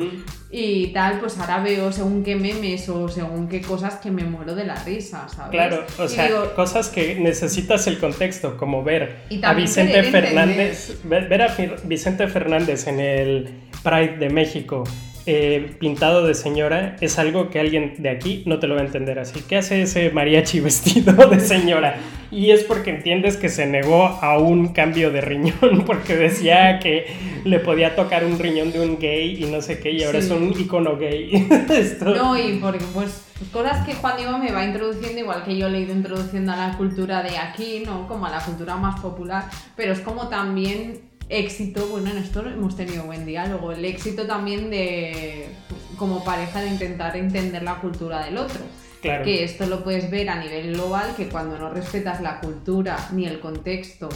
Y 0.49 0.87
tal, 0.87 1.19
pues 1.19 1.37
ahora 1.37 1.61
veo 1.63 1.91
según 1.91 2.23
qué 2.23 2.35
memes 2.35 2.87
o 2.89 3.07
según 3.07 3.47
qué 3.47 3.61
cosas 3.61 3.95
que 3.95 4.11
me 4.11 4.23
muero 4.23 4.53
de 4.53 4.65
la 4.65 4.75
risa, 4.83 5.27
¿sabes? 5.29 5.51
Claro, 5.51 5.85
o 5.97 6.05
Y 6.05 6.09
sea, 6.09 6.27
digo, 6.27 6.53
cosas 6.55 6.89
que 6.89 7.15
necesitas 7.15 7.87
el 7.87 7.99
contexto, 7.99 8.57
como 8.57 8.83
ver 8.83 9.21
a 9.43 9.53
Vicente. 9.53 10.03
Fernández, 10.03 10.99
ver, 11.03 11.29
ver 11.29 11.41
a 11.43 11.55
Vicente 11.83 12.27
Fernández 12.27 12.87
en 12.87 12.99
el 12.99 13.49
Pride 13.83 14.17
de 14.17 14.29
México 14.29 14.83
eh, 15.27 15.75
pintado 15.79 16.25
de 16.25 16.33
señora 16.33 16.95
es 16.99 17.19
algo 17.19 17.51
que 17.51 17.59
alguien 17.59 17.93
de 17.99 18.09
aquí 18.09 18.41
no 18.47 18.57
te 18.57 18.67
lo 18.67 18.75
va 18.75 18.81
a 18.81 18.85
entender. 18.85 19.19
Así, 19.19 19.41
¿qué 19.47 19.57
hace 19.57 19.83
ese 19.83 20.09
mariachi 20.09 20.59
vestido 20.61 21.13
de 21.13 21.39
señora? 21.39 21.95
Y 22.31 22.51
es 22.51 22.63
porque 22.63 22.91
entiendes 22.91 23.35
que 23.35 23.49
se 23.49 23.65
negó 23.65 24.05
a 24.05 24.37
un 24.39 24.69
cambio 24.69 25.11
de 25.11 25.19
riñón, 25.21 25.83
porque 25.85 26.15
decía 26.15 26.79
que 26.79 27.05
le 27.43 27.59
podía 27.59 27.95
tocar 27.95 28.23
un 28.23 28.39
riñón 28.39 28.71
de 28.71 28.79
un 28.79 28.97
gay 28.99 29.43
y 29.43 29.47
no 29.51 29.61
sé 29.61 29.79
qué, 29.79 29.91
y 29.91 30.03
ahora 30.03 30.21
Sí. 30.21 30.27
es 30.27 30.31
un 30.31 30.53
icono 30.57 30.95
gay. 30.97 31.47
Esto- 31.69 32.15
No, 32.15 32.37
y 32.39 32.57
porque 32.61 32.85
pues 32.93 33.25
cosas 33.51 33.85
que 33.85 33.93
Juan 33.95 34.15
Diego 34.17 34.37
me 34.37 34.51
va 34.51 34.63
introduciendo, 34.63 35.19
igual 35.19 35.43
que 35.43 35.57
yo 35.57 35.67
le 35.67 35.79
he 35.79 35.81
ido 35.81 35.93
introduciendo 35.93 36.53
a 36.53 36.55
la 36.55 36.77
cultura 36.77 37.21
de 37.21 37.37
aquí, 37.37 37.83
¿no? 37.85 38.07
Como 38.07 38.25
a 38.25 38.29
la 38.31 38.39
cultura 38.39 38.77
más 38.77 38.99
popular, 39.01 39.45
pero 39.75 39.91
es 39.91 39.99
como 39.99 40.27
también 40.29 41.01
éxito, 41.27 41.85
bueno, 41.87 42.11
en 42.11 42.17
esto 42.17 42.41
hemos 42.47 42.75
tenido 42.75 43.03
buen 43.05 43.25
diálogo, 43.25 43.71
el 43.71 43.83
éxito 43.85 44.25
también 44.27 44.69
de 44.69 45.47
como 45.97 46.23
pareja 46.23 46.61
de 46.61 46.67
intentar 46.69 47.15
entender 47.17 47.63
la 47.63 47.75
cultura 47.75 48.23
del 48.25 48.37
otro. 48.37 48.59
Claro. 49.01 49.23
Que 49.23 49.43
esto 49.43 49.65
lo 49.65 49.83
puedes 49.83 50.11
ver 50.11 50.29
a 50.29 50.35
nivel 50.35 50.73
global, 50.73 51.15
que 51.17 51.27
cuando 51.27 51.57
no 51.57 51.69
respetas 51.69 52.21
la 52.21 52.39
cultura, 52.39 53.09
ni 53.11 53.25
el 53.25 53.39
contexto, 53.39 54.09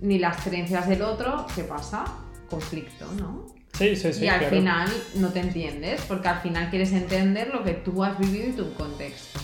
ni 0.00 0.18
las 0.18 0.42
creencias 0.42 0.88
del 0.88 1.02
otro, 1.02 1.46
¿qué 1.54 1.64
pasa? 1.64 2.04
Conflicto, 2.48 3.06
¿no? 3.18 3.54
Sí, 3.74 3.94
sí, 3.94 4.12
sí. 4.14 4.24
y 4.24 4.28
al 4.28 4.38
claro. 4.38 4.56
final 4.56 4.88
no 5.16 5.28
te 5.28 5.40
entiendes, 5.40 6.00
porque 6.08 6.28
al 6.28 6.40
final 6.40 6.70
quieres 6.70 6.92
entender 6.92 7.48
lo 7.52 7.62
que 7.62 7.74
tú 7.74 8.02
has 8.02 8.18
vivido 8.18 8.48
y 8.48 8.52
tu 8.52 8.72
contexto. 8.72 9.38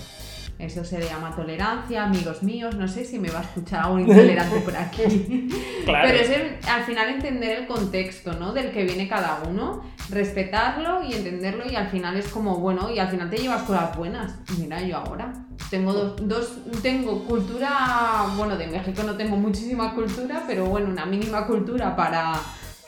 Eso 0.59 0.85
se 0.85 1.01
llama 1.03 1.35
tolerancia, 1.35 2.05
amigos 2.05 2.43
míos, 2.45 2.77
no 2.77 2.87
sé 2.87 3.05
si 3.05 3.19
me 3.19 3.31
va 3.31 3.41
a 3.41 3.43
escuchar 3.43 3.85
algún 3.85 4.01
intolerante 4.09 4.61
por 4.61 4.77
aquí. 4.77 5.49
Claro. 5.85 6.07
Pero 6.09 6.23
es 6.23 6.31
el- 6.31 6.57
al 6.71 6.85
final 6.85 7.09
entender 7.09 7.59
el 7.59 7.67
contexto, 7.67 8.33
¿no? 8.35 8.53
Del 8.53 8.71
que 8.71 8.85
viene 8.85 9.09
cada 9.09 9.43
uno, 9.49 9.83
respetarlo 10.11 11.03
y 11.03 11.13
entenderlo 11.15 11.65
y 11.69 11.75
al 11.75 11.89
final 11.89 12.17
es 12.17 12.29
como, 12.29 12.59
bueno, 12.59 12.89
y 12.95 12.99
al 13.01 13.09
final 13.09 13.29
te 13.29 13.39
llevas 13.39 13.63
cosas 13.63 13.97
buenas. 13.97 14.33
Mira, 14.59 14.81
yo 14.81 14.99
ahora 14.99 15.33
tengo 15.71 15.93
dos, 15.93 16.29
dos- 16.29 16.59
tengo 16.83 17.25
cultura, 17.25 18.27
bueno, 18.37 18.57
de 18.57 18.69
México 18.69 19.03
no 19.05 19.17
tengo 19.17 19.37
muchísima 19.37 19.95
cultura, 19.95 20.45
pero 20.47 20.67
bueno, 20.67 20.89
una 20.89 21.05
mínima 21.07 21.47
cultura 21.47 21.97
para 21.97 22.35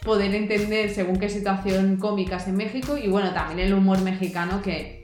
poder 0.05 0.35
entender 0.35 0.90
según 0.94 1.18
qué 1.18 1.29
situación 1.29 1.96
cómicas 1.96 2.46
en 2.46 2.57
México 2.57 2.96
y 2.96 3.09
bueno, 3.09 3.33
también 3.33 3.59
el 3.61 3.74
humor 3.74 4.00
mexicano 4.03 4.61
que 4.62 5.03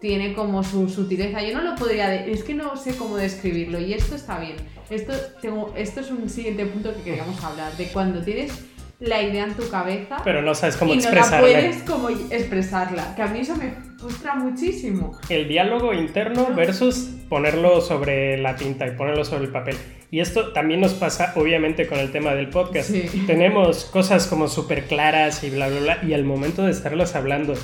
tiene 0.00 0.32
como 0.32 0.64
su 0.64 0.88
sutileza. 0.88 1.42
Yo 1.42 1.54
no 1.54 1.62
lo 1.62 1.76
podría, 1.76 2.14
es 2.26 2.42
que 2.42 2.54
no 2.54 2.76
sé 2.76 2.96
cómo 2.96 3.16
describirlo 3.16 3.78
y 3.78 3.92
esto 3.92 4.14
está 4.14 4.38
bien. 4.38 4.56
Esto, 4.88 5.12
tengo, 5.40 5.72
esto 5.76 6.00
es 6.00 6.10
un 6.10 6.28
siguiente 6.28 6.66
punto 6.66 6.94
que 6.94 7.02
queríamos 7.02 7.42
hablar, 7.44 7.76
de 7.76 7.86
cuando 7.88 8.22
tienes 8.22 8.64
la 8.98 9.22
idea 9.22 9.44
en 9.44 9.54
tu 9.54 9.66
cabeza 9.70 10.18
Pero 10.24 10.42
no 10.42 10.54
sabes 10.54 10.76
cómo 10.76 10.92
y 10.92 10.98
no 10.98 11.10
la 11.10 11.40
puedes 11.40 11.82
como 11.84 12.10
expresarla, 12.10 13.14
que 13.16 13.22
a 13.22 13.28
mí 13.28 13.40
eso 13.40 13.56
me 13.56 13.72
frustra 13.98 14.34
muchísimo. 14.34 15.18
El 15.28 15.48
diálogo 15.48 15.92
interno 15.94 16.48
versus 16.54 17.10
ponerlo 17.28 17.80
sobre 17.80 18.36
la 18.38 18.56
tinta 18.56 18.86
y 18.86 18.92
ponerlo 18.92 19.24
sobre 19.24 19.44
el 19.44 19.52
papel. 19.52 19.76
Y 20.10 20.20
esto 20.20 20.52
también 20.52 20.80
nos 20.80 20.94
pasa, 20.94 21.32
obviamente, 21.36 21.86
con 21.86 21.98
el 21.98 22.10
tema 22.10 22.34
del 22.34 22.48
podcast. 22.48 22.90
Sí. 22.90 23.06
Tenemos 23.26 23.84
cosas 23.84 24.26
como 24.26 24.48
súper 24.48 24.84
claras 24.86 25.44
y 25.44 25.50
bla, 25.50 25.68
bla, 25.68 25.80
bla. 25.80 25.98
Y 26.02 26.14
al 26.14 26.24
momento 26.24 26.64
de 26.64 26.72
estarlas 26.72 27.14
hablando 27.14 27.54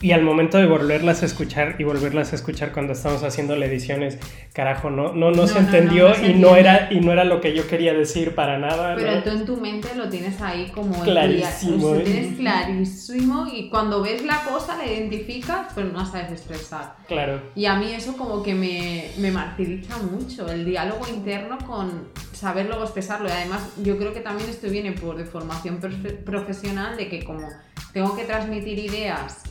y 0.00 0.12
al 0.12 0.22
momento 0.22 0.58
de 0.58 0.66
volverlas 0.66 1.22
a 1.22 1.26
escuchar 1.26 1.74
y 1.78 1.84
volverlas 1.84 2.32
a 2.32 2.36
escuchar 2.36 2.72
cuando 2.72 2.92
estamos 2.92 3.24
haciendo 3.24 3.56
la 3.56 3.66
edición 3.66 4.02
es, 4.04 4.16
carajo, 4.52 4.90
no, 4.90 5.12
no, 5.12 5.30
no, 5.32 5.36
No, 5.38 5.46
se 5.48 5.54
no, 5.54 5.60
no, 5.60 5.66
entendió 5.66 6.08
no 6.10 6.14
se 6.14 6.26
y, 6.28 6.34
no 6.34 6.54
era, 6.56 6.88
y 6.92 7.00
no 7.00 7.10
era 7.12 7.24
lo 7.24 7.40
que 7.40 7.52
yo 7.54 7.66
quería 7.66 7.92
decir 7.94 8.34
para 8.36 8.58
nada. 8.58 8.94
Pero 8.94 9.16
¿no? 9.16 9.22
tú 9.24 9.30
en 9.30 9.44
tu 9.44 9.56
mente 9.56 9.88
lo 9.96 10.08
tienes 10.08 10.40
ahí 10.40 10.70
como 10.72 10.94
el 10.96 11.02
Clarísimo, 11.02 11.94
día- 11.94 11.94
¿eh? 11.94 11.98
lo 11.98 12.04
tienes 12.04 12.36
clarísimo 12.38 13.46
y 13.52 13.68
cuando 13.70 14.00
ves 14.02 14.24
la 14.24 14.42
cosa 14.44 14.76
la 14.76 14.86
identificas, 14.86 15.72
pero 15.74 15.88
no 15.88 16.06
sabes 16.06 16.30
expresar. 16.30 16.94
Claro. 17.08 17.40
Y 17.56 17.66
a 17.66 17.74
mí 17.74 17.92
eso 17.92 18.16
como 18.16 18.42
que 18.42 18.54
me, 18.54 19.10
me 19.18 19.30
martiriza 19.32 19.96
mucho, 19.98 20.48
el 20.50 20.64
diálogo 20.64 21.06
interno 21.08 21.58
con 21.66 22.08
saber 22.32 22.66
luego 22.66 22.84
expresarlo. 22.84 23.28
Y 23.28 23.32
además 23.32 23.68
yo 23.82 23.98
creo 23.98 24.12
que 24.14 24.20
también 24.20 24.48
esto 24.48 24.68
viene 24.70 24.92
por 24.92 25.16
de 25.16 25.24
formación 25.24 25.80
profe- 25.80 26.16
profesional, 26.22 26.96
de 26.96 27.08
que 27.08 27.24
como 27.24 27.48
tengo 27.92 28.14
que 28.16 28.24
transmitir 28.24 28.78
ideas 28.78 29.42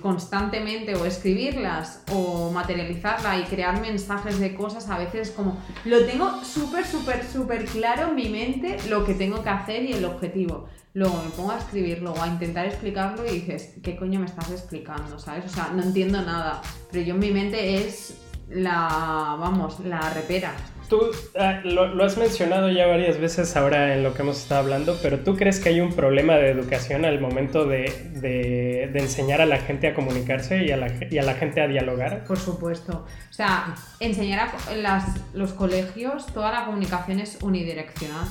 Constantemente 0.00 0.94
o 0.94 1.04
escribirlas 1.04 2.02
o 2.12 2.50
materializarla 2.50 3.38
y 3.40 3.42
crear 3.44 3.78
mensajes 3.80 4.40
de 4.40 4.54
cosas, 4.54 4.88
a 4.88 4.96
veces 4.96 5.30
como 5.32 5.58
lo 5.84 6.06
tengo 6.06 6.42
súper, 6.42 6.86
súper, 6.86 7.26
súper 7.26 7.66
claro 7.66 8.08
en 8.08 8.14
mi 8.14 8.30
mente 8.30 8.78
lo 8.88 9.04
que 9.04 9.12
tengo 9.14 9.42
que 9.42 9.50
hacer 9.50 9.84
y 9.84 9.92
el 9.92 10.04
objetivo. 10.06 10.68
Luego 10.94 11.22
me 11.22 11.30
pongo 11.30 11.52
a 11.52 11.58
escribirlo 11.58 12.12
o 12.12 12.22
a 12.22 12.26
intentar 12.26 12.66
explicarlo 12.66 13.24
y 13.26 13.40
dices, 13.40 13.74
¿qué 13.82 13.96
coño 13.96 14.18
me 14.18 14.26
estás 14.26 14.50
explicando? 14.50 15.18
¿Sabes? 15.18 15.44
O 15.44 15.48
sea, 15.48 15.70
no 15.74 15.82
entiendo 15.82 16.20
nada, 16.22 16.62
pero 16.90 17.04
yo 17.04 17.14
en 17.14 17.20
mi 17.20 17.30
mente 17.30 17.86
es 17.86 18.18
la, 18.48 19.36
vamos, 19.38 19.78
la 19.80 20.00
repera. 20.10 20.54
Tú 20.90 21.00
ah, 21.38 21.60
lo, 21.64 21.94
lo 21.94 22.04
has 22.04 22.18
mencionado 22.18 22.68
ya 22.68 22.86
varias 22.88 23.18
veces 23.18 23.56
ahora 23.56 23.94
en 23.94 24.02
lo 24.02 24.12
que 24.12 24.22
hemos 24.22 24.38
estado 24.38 24.62
hablando, 24.62 24.98
pero 25.00 25.20
¿tú 25.20 25.36
crees 25.36 25.60
que 25.60 25.68
hay 25.68 25.80
un 25.80 25.92
problema 25.94 26.34
de 26.34 26.50
educación 26.50 27.04
al 27.04 27.20
momento 27.20 27.64
de, 27.64 28.10
de- 28.16 28.90
de 28.92 28.98
enseñar 28.98 29.40
a 29.40 29.46
la 29.46 29.58
gente 29.58 29.86
a 29.86 29.94
comunicarse 29.94 30.64
y 30.64 30.72
a, 30.72 30.76
la, 30.76 30.92
y 31.08 31.16
a 31.18 31.22
la 31.22 31.34
gente 31.34 31.60
a 31.62 31.68
dialogar? 31.68 32.24
Por 32.24 32.38
supuesto. 32.38 33.06
O 33.30 33.32
sea, 33.32 33.74
enseñar 34.00 34.50
a 34.68 34.74
las, 34.74 35.04
los 35.32 35.52
colegios, 35.52 36.26
toda 36.26 36.50
la 36.50 36.64
comunicación 36.66 37.20
es 37.20 37.38
unidireccional. 37.40 38.26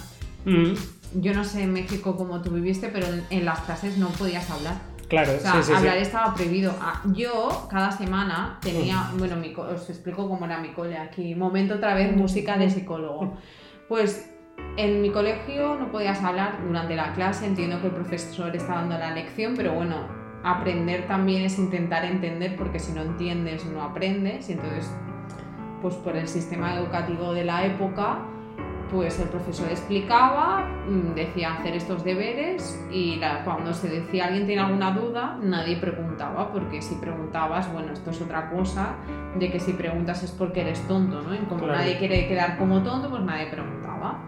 Mm, 0.45 0.73
Yo 1.21 1.33
no 1.33 1.43
sé 1.45 1.63
en 1.63 1.71
México 1.73 2.15
cómo 2.17 2.41
tú 2.41 2.51
viviste, 2.51 2.89
pero 2.89 3.07
en, 3.07 3.23
en 3.29 3.45
las 3.45 3.61
clases 3.61 3.97
no 3.97 4.09
podías 4.09 4.49
hablar. 4.49 4.75
Claro, 5.09 5.33
O 5.35 5.39
sea, 5.39 5.51
sí, 5.53 5.57
sí, 5.63 5.63
sí. 5.65 5.73
hablar 5.73 5.97
estaba 5.97 6.33
prohibido. 6.33 6.73
Ah, 6.79 7.01
Yo 7.11 7.67
cada 7.69 7.91
semana 7.91 8.57
tenía, 8.61 9.11
bueno, 9.17 9.35
mi 9.35 9.53
os 9.53 9.89
explico 9.89 10.29
cómo 10.29 10.45
era 10.45 10.59
mi 10.59 10.69
cole 10.69 10.97
aquí. 10.97 11.35
Momento 11.35 11.75
otra 11.75 11.93
vez, 11.95 12.15
música 12.15 12.57
de 12.57 12.69
psicólogo. 12.69 13.37
Pues 13.89 14.31
en 14.77 15.01
mi 15.01 15.11
colegio 15.11 15.75
no 15.75 15.91
podías 15.91 16.23
hablar 16.23 16.59
durante 16.65 16.95
la 16.95 17.13
clase, 17.13 17.45
entiendo 17.45 17.81
que 17.81 17.87
el 17.87 17.93
profesor 17.93 18.55
está 18.55 18.75
dando 18.75 18.97
la 18.97 19.11
lección, 19.11 19.55
pero 19.55 19.73
bueno, 19.73 19.95
aprender 20.43 21.07
también 21.07 21.43
es 21.43 21.59
intentar 21.59 22.05
entender 22.05 22.55
porque 22.55 22.79
si 22.79 22.93
no 22.93 23.01
entiendes 23.01 23.65
no 23.65 23.83
aprendes 23.83 24.49
y 24.49 24.53
entonces 24.53 24.89
pues 25.81 25.95
por 25.95 26.15
el 26.15 26.27
sistema 26.27 26.75
educativo 26.75 27.33
de 27.33 27.43
la 27.45 27.65
época 27.65 28.19
pues 28.91 29.19
el 29.19 29.29
profesor 29.29 29.67
explicaba, 29.69 30.65
mm, 30.87 31.13
decía 31.15 31.53
hacer 31.53 31.75
estos 31.75 32.03
deberes 32.03 32.79
y 32.91 33.17
la- 33.17 33.43
cuando 33.43 33.73
se 33.73 33.87
decía 33.89 34.25
alguien 34.25 34.45
tiene 34.47 34.61
alguna 34.61 34.91
duda, 34.91 35.37
nadie 35.41 35.77
preguntaba, 35.77 36.51
porque 36.51 36.81
si 36.81 36.95
preguntabas, 36.95 37.71
bueno, 37.71 37.91
esto 37.93 38.09
es 38.11 38.21
otra 38.21 38.49
cosa, 38.49 38.95
de 39.37 39.51
que 39.51 39.59
si 39.59 39.73
preguntas 39.73 40.23
es 40.23 40.31
porque 40.31 40.61
eres 40.61 40.81
tonto, 40.87 41.21
¿no? 41.21 41.33
Y 41.35 41.37
como 41.39 41.63
Claro. 41.65 41.79
nadie 41.79 41.97
quiere 41.97 42.27
quedar 42.27 42.57
como 42.57 42.81
tonto, 42.83 43.09
pues 43.09 43.21
nadie 43.21 43.47
preguntaba. 43.47 44.19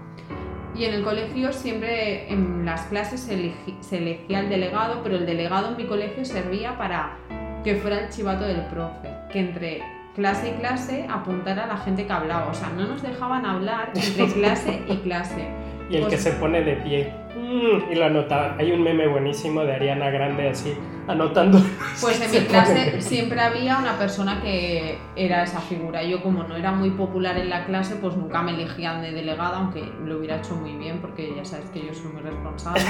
Y 0.75 0.85
en 0.85 0.93
el 0.93 1.03
colegio 1.03 1.51
siempre 1.51 2.31
en 2.31 2.65
las 2.65 2.83
clases 2.83 3.19
se, 3.21 3.35
elegi- 3.37 3.81
se 3.81 3.97
elegía 3.97 4.39
el 4.39 4.49
delegado, 4.49 5.01
pero 5.03 5.15
el 5.17 5.25
delegado 5.25 5.69
en 5.71 5.77
mi 5.77 5.85
colegio 5.85 6.23
servía 6.23 6.77
para 6.77 7.17
que 7.63 7.75
fuera 7.75 7.99
el 8.05 8.09
chivato 8.09 8.45
del 8.45 8.65
profe, 8.67 9.09
que 9.31 9.39
entre 9.39 9.81
clase 10.15 10.49
y 10.49 10.59
clase 10.59 11.07
apuntara 11.09 11.63
a 11.65 11.67
la 11.67 11.77
gente 11.77 12.05
que 12.05 12.13
hablaba. 12.13 12.47
O 12.47 12.53
sea, 12.53 12.69
no 12.69 12.87
nos 12.87 13.01
dejaban 13.01 13.45
hablar 13.45 13.91
entre 13.95 14.27
clase 14.27 14.83
y 14.87 14.97
clase. 14.97 15.47
Y 15.91 15.95
el 15.97 16.03
que 16.03 16.09
Pues- 16.11 16.23
se 16.23 16.31
pone 16.33 16.61
de 16.63 16.73
pie. 16.77 17.13
Mm, 17.35 17.91
y 17.91 17.95
lo 17.95 18.05
anotaba. 18.05 18.55
Hay 18.59 18.71
un 18.71 18.83
meme 18.83 19.07
buenísimo 19.07 19.63
de 19.63 19.73
Ariana 19.75 20.09
Grande 20.09 20.49
así, 20.49 20.73
anotando. 21.07 21.59
Pues 22.01 22.21
en 22.21 22.31
mi 22.41 22.47
clase 22.47 22.99
siempre 23.01 23.39
había 23.39 23.77
una 23.77 23.97
persona 23.97 24.41
que 24.41 24.97
era 25.15 25.43
esa 25.43 25.61
figura. 25.61 26.03
Yo 26.03 26.21
como 26.21 26.43
no 26.43 26.55
era 26.57 26.71
muy 26.71 26.89
popular 26.91 27.37
en 27.37 27.49
la 27.49 27.65
clase, 27.65 27.95
pues 27.95 28.15
nunca 28.17 28.41
me 28.41 28.51
elegían 28.51 29.01
de 29.01 29.11
delegada, 29.11 29.57
aunque 29.59 29.81
lo 30.05 30.17
hubiera 30.17 30.37
hecho 30.37 30.55
muy 30.55 30.73
bien, 30.73 30.99
porque 30.99 31.33
ya 31.35 31.45
sabes 31.45 31.69
que 31.69 31.85
yo 31.85 31.93
soy 31.93 32.11
muy 32.11 32.21
responsable. 32.21 32.83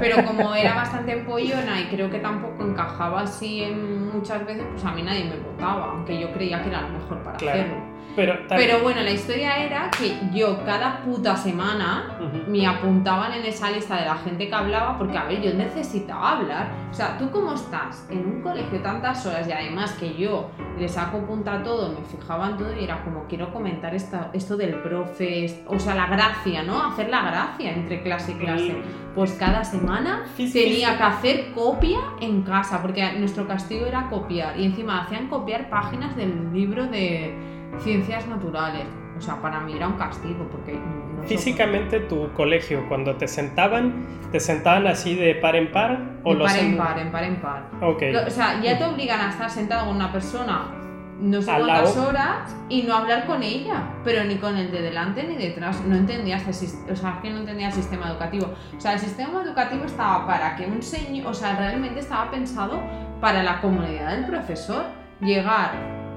Pero 0.00 0.24
como 0.24 0.54
era 0.54 0.74
bastante 0.74 1.12
empollona 1.12 1.80
y 1.80 1.84
creo 1.94 2.10
que 2.10 2.18
tampoco 2.20 2.64
encajaba 2.64 3.22
así 3.22 3.62
en 3.62 4.10
muchas 4.14 4.44
veces, 4.46 4.64
pues 4.72 4.84
a 4.84 4.92
mí 4.92 5.02
nadie 5.02 5.24
me 5.24 5.36
votaba, 5.36 5.90
aunque 5.92 6.18
yo 6.18 6.32
creía 6.32 6.62
que 6.62 6.70
era 6.70 6.82
lo 6.82 6.88
mejor 6.98 7.18
para 7.22 7.36
Claro. 7.36 7.60
hacerlo. 7.60 7.89
Pero, 8.16 8.34
Pero 8.48 8.80
bueno, 8.80 9.00
la 9.02 9.10
historia 9.12 9.56
era 9.64 9.90
que 9.90 10.14
yo 10.32 10.64
cada 10.64 11.00
puta 11.02 11.36
semana 11.36 12.16
Ujú. 12.18 12.50
me 12.50 12.66
apuntaban 12.66 13.32
en 13.32 13.44
esa 13.44 13.70
lista 13.70 13.96
de 13.96 14.04
la 14.06 14.16
gente 14.16 14.48
que 14.48 14.54
hablaba 14.54 14.98
porque, 14.98 15.16
a 15.16 15.24
ver, 15.24 15.40
yo 15.40 15.54
necesitaba 15.54 16.38
hablar. 16.38 16.68
O 16.90 16.94
sea, 16.94 17.16
tú 17.18 17.30
cómo 17.30 17.54
estás 17.54 18.06
en 18.10 18.26
un 18.26 18.42
colegio 18.42 18.80
tantas 18.82 19.24
horas 19.26 19.46
y 19.48 19.52
además 19.52 19.92
que 19.92 20.14
yo 20.14 20.50
le 20.78 20.88
saco 20.88 21.18
punta 21.24 21.54
a 21.54 21.62
todo, 21.62 21.90
me 21.98 22.04
fijaba 22.04 22.50
en 22.50 22.56
todo 22.56 22.74
y 22.78 22.84
era 22.84 23.02
como, 23.04 23.24
quiero 23.28 23.52
comentar 23.52 23.94
esta- 23.94 24.30
esto 24.32 24.56
del 24.56 24.74
profe, 24.82 25.62
o 25.66 25.78
sea, 25.78 25.94
la 25.94 26.06
gracia, 26.06 26.62
¿no? 26.64 26.82
Hacer 26.82 27.08
la 27.10 27.22
gracia 27.22 27.72
entre 27.72 28.02
clase 28.02 28.32
y 28.32 28.34
clase. 28.34 28.76
Pues 29.14 29.32
cada 29.32 29.64
semana 29.64 30.24
Sí, 30.36 30.46
sí, 30.48 30.62
tenía 30.64 30.90
sí. 30.92 30.96
que 30.96 31.02
hacer 31.02 31.52
copia 31.52 31.98
en 32.20 32.42
casa, 32.42 32.80
porque 32.82 33.12
nuestro 33.18 33.46
castigo 33.46 33.86
era 33.86 34.08
copiar. 34.08 34.58
Y 34.58 34.64
encima 34.66 35.02
hacían 35.02 35.28
copiar 35.28 35.68
páginas 35.68 36.14
del 36.16 36.52
libro 36.52 36.86
de 36.86 37.49
ciencias 37.78 38.26
naturales. 38.26 38.84
O 39.16 39.20
sea, 39.22 39.36
para 39.42 39.60
mí 39.60 39.74
era 39.76 39.86
un 39.86 39.94
castigo, 39.98 40.48
porque... 40.50 40.72
no 40.72 41.22
Físicamente 41.24 42.00
tu 42.00 42.32
colegio, 42.32 42.88
cuando 42.88 43.16
te 43.16 43.28
sentaban, 43.28 44.06
¿te 44.32 44.40
sentaban 44.40 44.86
así 44.86 45.14
de 45.14 45.34
par 45.34 45.56
en 45.56 45.70
par? 45.70 45.98
¿O 46.24 46.32
En 46.32 46.38
los 46.38 46.50
par 46.50 46.60
en 46.60 46.76
par, 46.78 46.98
en 46.98 47.12
par 47.12 47.24
en 47.24 47.36
par. 47.36 47.70
Ok. 47.82 48.02
Lo- 48.12 48.26
O 48.26 48.30
sea, 48.30 48.60
ya 48.62 48.78
te 48.78 48.84
obligan 48.86 49.20
a 49.20 49.28
estar 49.30 49.50
sentado 49.50 49.86
con 49.86 49.96
una 49.96 50.10
persona 50.10 50.76
no 51.20 51.42
sé 51.42 51.50
cuántas 51.54 51.96
horas 51.98 52.56
y 52.70 52.82
no 52.84 52.94
hablar 52.94 53.26
con 53.26 53.42
ella, 53.42 53.82
pero 54.04 54.24
ni 54.24 54.36
con 54.36 54.56
el 54.56 54.70
de 54.70 54.80
delante 54.80 55.22
ni 55.24 55.36
detrás. 55.36 55.82
No 55.84 55.94
entendías 55.94 56.46
el 56.48 56.54
sis- 56.54 56.90
o 56.90 56.96
sea, 56.96 57.18
que 57.20 57.28
no 57.28 57.40
entendía 57.40 57.66
el 57.66 57.74
sistema 57.74 58.08
educativo. 58.08 58.46
O 58.74 58.80
sea, 58.80 58.94
el 58.94 59.00
sistema 59.00 59.42
educativo 59.42 59.84
estaba 59.84 60.26
para 60.26 60.56
que 60.56 60.64
un 60.64 60.82
señor, 60.82 61.26
o 61.26 61.34
sea, 61.34 61.56
realmente 61.56 62.00
estaba 62.00 62.30
pensado 62.30 62.80
para 63.20 63.42
la 63.42 63.60
comunidad 63.60 64.12
del 64.16 64.24
profesor. 64.24 64.84
Llegar, 65.20 65.72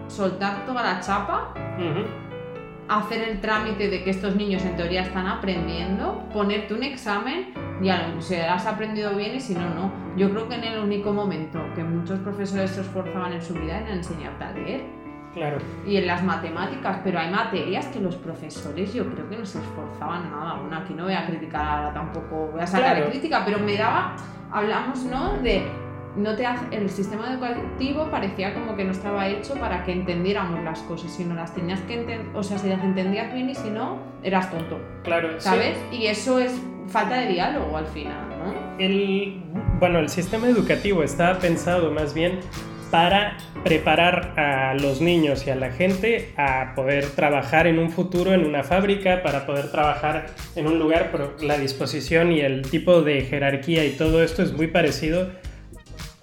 soltar 0.07 0.65
toda 0.65 0.83
la 0.83 0.99
chapa 0.99 1.53
hacer 2.89 3.29
el 3.29 3.39
trámite 3.41 3.89
de 3.89 4.03
que 4.03 4.09
estos 4.09 4.35
niños 4.35 4.63
en 4.65 4.75
teoría 4.75 5.01
están 5.03 5.25
aprendiendo, 5.25 6.23
ponerte 6.33 6.73
un 6.73 6.83
examen 6.83 7.53
y 7.81 7.89
a 7.89 8.07
lo 8.09 8.21
si 8.21 8.35
has 8.35 8.65
aprendido 8.67 9.15
bien 9.15 9.35
y 9.35 9.39
si 9.39 9.55
no, 9.55 9.69
no. 9.69 9.91
Yo 10.15 10.29
creo 10.29 10.47
que 10.47 10.55
en 10.55 10.63
el 10.65 10.79
único 10.79 11.11
momento 11.13 11.59
que 11.75 11.83
muchos 11.83 12.19
profesores 12.19 12.71
se 12.71 12.81
esforzaban 12.81 13.33
en 13.33 13.41
su 13.41 13.53
vida 13.53 13.79
era 13.79 13.89
en 13.89 13.97
enseñarte 13.97 14.43
a 14.43 14.51
leer 14.51 14.81
Claro. 15.33 15.57
y 15.87 15.97
en 15.97 16.05
las 16.05 16.23
matemáticas, 16.23 16.99
pero 17.03 17.17
hay 17.19 17.31
materias 17.31 17.87
que 17.87 17.99
los 17.99 18.15
profesores 18.17 18.93
yo 18.93 19.03
creo 19.11 19.27
que 19.27 19.37
no 19.37 19.45
se 19.45 19.57
esforzaban 19.59 20.29
nada. 20.29 20.55
Bueno, 20.61 20.77
aquí 20.77 20.93
no 20.93 21.05
voy 21.05 21.13
a 21.13 21.25
criticar 21.25 21.65
ahora 21.65 21.93
tampoco, 21.93 22.49
voy 22.51 22.61
a 22.61 22.67
sacar 22.67 22.95
Claro. 22.97 23.09
crítica, 23.09 23.41
pero 23.43 23.57
me 23.59 23.75
daba, 23.75 24.15
hablamos, 24.51 25.03
¿no? 25.05 25.37
De 25.41 25.63
no 26.15 26.35
te 26.35 26.45
hace- 26.45 26.65
el 26.75 26.89
sistema 26.89 27.31
educativo 27.31 28.09
parecía 28.11 28.53
como 28.53 28.75
que 28.75 28.83
no 28.83 28.91
estaba 28.91 29.27
hecho 29.27 29.55
para 29.55 29.83
que 29.83 29.91
entendiéramos 29.93 30.63
las 30.63 30.79
cosas, 30.83 31.11
sino 31.11 31.33
las 31.35 31.53
tenías 31.55 31.79
que 31.81 31.95
entender, 31.95 32.27
o 32.35 32.43
sea, 32.43 32.57
si 32.57 32.69
las 32.69 32.83
entendías 32.83 33.33
bien 33.33 33.49
y 33.49 33.55
si 33.55 33.69
no, 33.69 33.97
eras 34.23 34.51
tonto, 34.51 34.79
Claro. 35.03 35.29
sí. 35.39 35.49
¿sabes? 35.49 35.77
Y 35.91 36.05
eso 36.07 36.39
es 36.39 36.53
falta 36.87 37.15
de 37.15 37.27
diálogo 37.27 37.75
al 37.77 37.87
final, 37.87 38.29
¿no? 38.29 38.53
El, 38.79 39.41
bueno, 39.79 39.99
el 39.99 40.09
sistema 40.09 40.47
educativo 40.47 41.01
estaba 41.03 41.39
pensado 41.39 41.91
más 41.91 42.13
bien 42.13 42.39
para 42.91 43.37
preparar 43.63 44.33
a 44.39 44.75
los 44.75 45.01
niños 45.01 45.47
y 45.47 45.49
a 45.49 45.55
la 45.55 45.71
gente 45.71 46.31
a 46.37 46.73
poder 46.75 47.05
trabajar 47.15 47.65
en 47.65 47.79
un 47.79 47.89
futuro 47.89 48.33
en 48.33 48.45
una 48.45 48.61
fábrica, 48.63 49.23
para 49.23 49.47
poder 49.47 49.71
trabajar 49.71 50.27
en 50.55 50.67
un 50.67 50.77
lugar, 50.77 51.09
pero 51.11 51.33
la 51.41 51.57
disposición 51.57 52.31
y 52.31 52.41
el 52.41 52.61
tipo 52.69 53.01
de 53.01 53.21
jerarquía 53.21 53.83
y 53.85 53.91
todo 53.97 54.21
esto 54.21 54.43
es 54.43 54.53
muy 54.53 54.67
parecido 54.67 55.31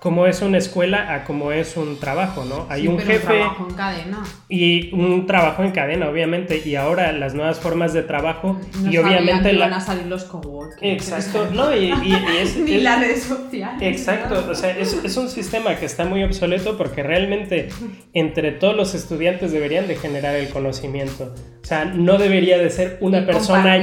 como 0.01 0.27
es 0.27 0.41
una 0.41 0.57
escuela 0.57 1.15
a 1.15 1.25
como 1.25 1.53
es 1.53 1.77
un 1.77 1.99
trabajo, 2.01 2.45
¿no? 2.47 2.67
Hay 2.71 2.83
Sí, 2.83 2.89
un 2.89 2.97
pero 2.97 3.09
jefe 3.11 3.27
trabajo 3.27 3.67
en 3.69 3.75
cadena. 3.75 4.23
y 4.49 4.95
un 4.95 5.27
trabajo 5.27 5.63
en 5.63 5.73
cadena, 5.73 6.09
obviamente, 6.09 6.63
y 6.65 6.75
ahora 6.75 7.13
las 7.13 7.35
nuevas 7.35 7.61
formas 7.61 7.93
de 7.93 8.03
trabajo 8.03 8.59
No 8.83 8.91
y 8.91 8.97
obviamente 8.97 9.51
que 9.51 9.57
la... 9.57 9.67
van 9.67 9.75
a 9.75 9.81
salir 9.81 10.07
los 10.07 10.25
coworking. 10.25 10.89
Exacto, 10.91 11.49
no, 11.53 11.77
y, 11.77 11.85
y- 11.85 11.93
y 12.13 12.37
es, 12.41 12.57
Ni 12.65 12.77
es- 12.77 12.83
las 12.83 12.99
redes 13.01 13.23
sociales. 13.25 13.83
Exacto, 13.83 14.47
o 14.51 14.55
sea, 14.55 14.71
es, 14.77 14.95
es 15.05 15.17
un 15.19 15.29
sistema 15.29 15.77
que 15.77 15.85
está 15.85 16.07
muy 16.07 16.25
obsoleto 16.25 16.79
porque 16.79 17.03
realmente 17.03 17.69
entre 18.15 18.53
todos 18.53 18.75
los 18.75 18.95
estudiantes 18.95 19.53
deberían 19.53 19.87
de 19.87 19.97
generar 19.97 20.35
el 20.35 20.49
conocimiento. 20.49 21.35
O 21.63 21.67
sea, 21.67 21.85
no 21.85 22.17
debería 22.17 22.57
de 22.57 22.71
ser 22.71 22.97
una 23.03 23.19
Y 23.19 23.27
persona, 23.27 23.77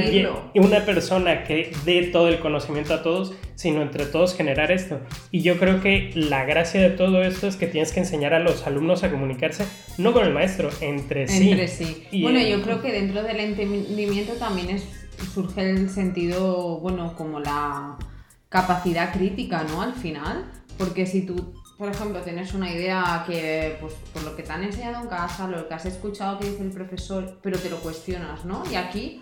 una 0.56 0.80
persona 0.84 1.44
que 1.44 1.70
dé 1.84 2.02
todo 2.12 2.28
el 2.28 2.40
conocimiento 2.40 2.92
a 2.94 3.02
todos, 3.04 3.34
sino 3.58 3.82
entre 3.82 4.06
todos 4.06 4.36
generar 4.36 4.70
esto. 4.70 5.00
Y 5.32 5.42
yo 5.42 5.58
creo 5.58 5.80
que 5.80 6.12
la 6.14 6.44
gracia 6.44 6.80
de 6.80 6.90
todo 6.90 7.24
esto 7.24 7.48
es 7.48 7.56
que 7.56 7.66
tienes 7.66 7.90
que 7.90 7.98
enseñar 7.98 8.32
a 8.32 8.38
los 8.38 8.64
alumnos 8.68 9.02
a 9.02 9.10
comunicarse, 9.10 9.66
no 9.98 10.12
con 10.12 10.24
el 10.24 10.32
maestro, 10.32 10.70
entre 10.80 11.26
sí. 11.26 11.50
Entre 11.50 11.66
sí. 11.66 12.06
Y, 12.12 12.22
bueno, 12.22 12.38
eh, 12.38 12.48
yo 12.52 12.62
creo 12.62 12.80
que 12.80 12.92
dentro 12.92 13.24
del 13.24 13.40
entendimiento 13.40 14.34
también 14.34 14.70
es, 14.70 14.84
surge 15.34 15.68
el 15.70 15.90
sentido, 15.90 16.78
bueno, 16.78 17.14
como 17.16 17.40
la 17.40 17.98
capacidad 18.48 19.12
crítica, 19.12 19.64
¿no? 19.64 19.82
Al 19.82 19.94
final, 19.94 20.44
porque 20.78 21.04
si 21.04 21.22
tú, 21.22 21.52
por 21.78 21.90
ejemplo, 21.90 22.20
tienes 22.20 22.54
una 22.54 22.72
idea 22.72 23.24
que, 23.26 23.76
pues, 23.80 23.92
por 24.12 24.22
lo 24.22 24.36
que 24.36 24.44
te 24.44 24.52
han 24.52 24.62
enseñado 24.62 25.02
en 25.02 25.08
casa, 25.08 25.48
lo 25.48 25.66
que 25.66 25.74
has 25.74 25.84
escuchado 25.84 26.38
que 26.38 26.48
dice 26.48 26.62
el 26.62 26.70
profesor, 26.70 27.40
pero 27.42 27.58
te 27.58 27.70
lo 27.70 27.78
cuestionas, 27.78 28.44
¿no? 28.44 28.62
Y 28.70 28.76
aquí 28.76 29.20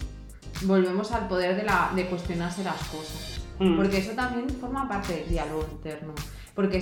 volvemos 0.64 1.11
al 1.12 1.27
poder 1.27 1.57
de, 1.57 1.62
la, 1.62 1.90
de 1.96 2.05
cuestionarse 2.05 2.62
las 2.62 2.83
cosas. 2.88 3.46
Mm. 3.59 3.77
Porque 3.77 3.99
eso 3.99 4.12
también 4.12 4.49
forma 4.51 4.88
parte 4.88 5.14
del 5.14 5.29
diálogo 5.29 5.66
interno. 5.71 6.14
Porque 6.55 6.81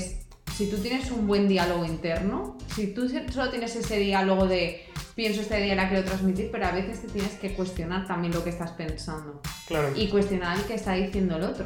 si 0.55 0.71
tú 0.71 0.77
tienes 0.79 1.11
un 1.11 1.27
buen 1.27 1.49
diálogo 1.49 1.85
interno, 1.85 2.57
si 2.75 2.89
tú 2.89 3.09
solo 3.09 3.51
tienes 3.51 3.75
ese 3.77 3.99
diálogo 3.99 4.47
de 4.47 4.87
pienso 5.15 5.41
esta 5.41 5.59
idea 5.59 5.75
la 5.75 5.89
quiero 5.89 6.05
transmitir, 6.05 6.51
pero 6.51 6.67
a 6.67 6.73
veces 6.73 7.03
te 7.03 7.09
tienes 7.09 7.35
que 7.35 7.55
cuestionar 7.55 8.07
también 8.07 8.35
lo 8.35 8.43
que 8.43 8.51
estás 8.51 8.73
pensando 8.73 9.41
claro. 9.67 9.91
y 9.95 10.09
cuestionar 10.09 10.59
el 10.59 10.65
que 10.65 10.75
está 10.75 10.95
diciendo 10.95 11.37
el 11.37 11.45
otro. 11.45 11.65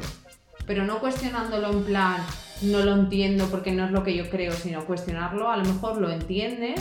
Pero 0.65 0.85
no 0.85 0.99
cuestionándolo 0.99 1.71
en 1.71 1.83
plan, 1.83 2.21
no 2.61 2.79
lo 2.83 2.93
entiendo 2.95 3.47
porque 3.49 3.71
no 3.71 3.85
es 3.85 3.91
lo 3.91 4.03
que 4.03 4.15
yo 4.15 4.29
creo, 4.29 4.51
sino 4.53 4.85
cuestionarlo, 4.85 5.49
a 5.49 5.57
lo 5.57 5.65
mejor 5.65 5.97
lo 5.97 6.11
entiendes, 6.11 6.79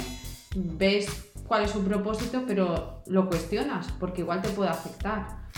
ves 0.55 1.09
cuál 1.47 1.65
es 1.65 1.71
su 1.71 1.83
propósito, 1.83 2.45
pero 2.47 3.03
lo 3.07 3.29
cuestionas 3.29 3.91
porque 3.99 4.21
igual 4.21 4.43
te 4.43 4.51
puede 4.51 4.71
afectar. 4.71 5.49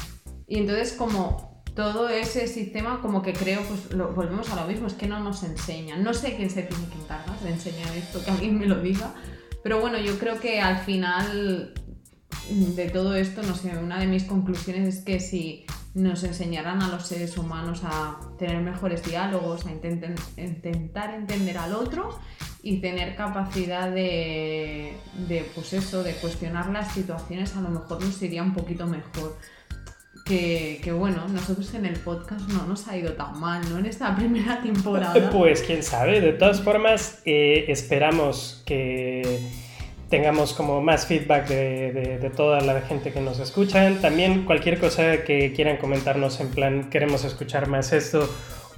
Y 0.47 0.59
entonces 0.59 0.93
como 0.93 1.50
todo 1.75 2.09
ese 2.09 2.47
sistema 2.49 3.01
como 3.01 3.23
que 3.23 3.33
creo, 3.33 3.63
pues 3.63 3.93
lo- 3.93 4.13
volvemos 4.13 4.51
a 4.51 4.57
lo 4.61 4.67
mismo, 4.67 4.87
es 4.87 4.95
que 4.95 5.07
no 5.07 5.21
nos 5.21 5.43
enseñan. 5.43 6.03
No 6.03 6.13
sé 6.15 6.37
quién 6.37 6.51
se 6.51 6.63
tiene 6.63 6.85
que 6.89 6.99
encargar 7.01 7.39
de 7.41 7.51
enseñar 7.51 7.97
esto, 7.97 8.23
que 8.25 8.31
alguien 8.31 8.59
me 8.59 8.67
lo 8.67 8.81
diga. 8.81 9.15
Pero 9.63 9.81
bueno, 9.81 9.99
yo 9.99 10.19
creo 10.19 10.41
que 10.41 10.61
al 10.61 10.79
final 10.79 11.75
de 12.51 12.89
todo 12.91 13.15
esto, 13.15 13.43
no 13.43 13.55
sé, 13.55 13.77
una 13.79 13.99
de 14.01 14.07
mis 14.07 14.25
conclusiones 14.25 14.97
es 14.97 15.05
que 15.05 15.21
si 15.21 15.65
nos 15.95 16.23
enseñaran 16.25 16.83
a 16.83 16.89
los 16.89 17.07
seres 17.07 17.37
humanos 17.37 17.81
a 17.85 18.19
tener 18.39 18.59
mejores 18.63 19.03
diálogos, 19.05 19.67
a 19.67 19.71
intenten- 19.71 20.19
intentar 20.37 21.15
entender 21.15 21.59
al 21.59 21.75
otro 21.75 22.19
y 22.63 22.81
tener 22.81 23.17
capacidad 23.17 23.91
de, 23.91 24.97
de, 25.29 25.51
pues 25.55 25.73
eso, 25.73 26.03
de 26.03 26.13
cuestionar 26.15 26.69
las 26.71 26.93
situaciones, 26.95 27.57
a 27.57 27.61
lo 27.61 27.69
mejor 27.71 28.03
nos 28.05 28.21
iría 28.23 28.43
un 28.43 28.55
poquito 28.55 28.87
mejor. 28.87 29.37
Que, 30.25 30.81
que 30.83 30.93
bueno, 30.93 31.27
nosotros 31.29 31.75
en 31.75 31.87
el 31.87 31.99
podcast 31.99 32.49
no 32.49 32.67
nos 32.67 32.87
ha 32.89 32.97
ido 32.97 33.13
tan 33.15 33.39
mal, 33.39 33.63
¿no? 33.71 33.79
En 33.79 33.87
esta 33.87 34.15
primera 34.17 34.61
temporada. 34.63 35.31
Pues 35.33 35.63
quién 35.63 35.83
sabe, 35.83 36.21
de 36.21 36.33
todas 36.33 36.61
formas 36.61 37.23
eh, 37.25 37.67
esperamos 37.69 38.63
que 38.67 39.41
tengamos 40.11 40.53
como 40.53 40.83
más 40.83 41.07
feedback 41.07 41.49
de, 41.49 42.31
toda 42.37 42.61
la 42.61 42.81
gente 42.83 43.13
que 43.13 43.21
nos 43.21 43.39
escuchan. 43.39 44.01
También 44.01 44.45
cualquier 44.45 44.79
cosa 44.79 45.23
que 45.25 45.53
quieran 45.53 45.77
comentarnos 45.77 46.41
en 46.41 46.49
plan 46.49 46.91
queremos 46.91 47.25
escuchar 47.25 47.69
más 47.69 47.93
esto 47.93 48.29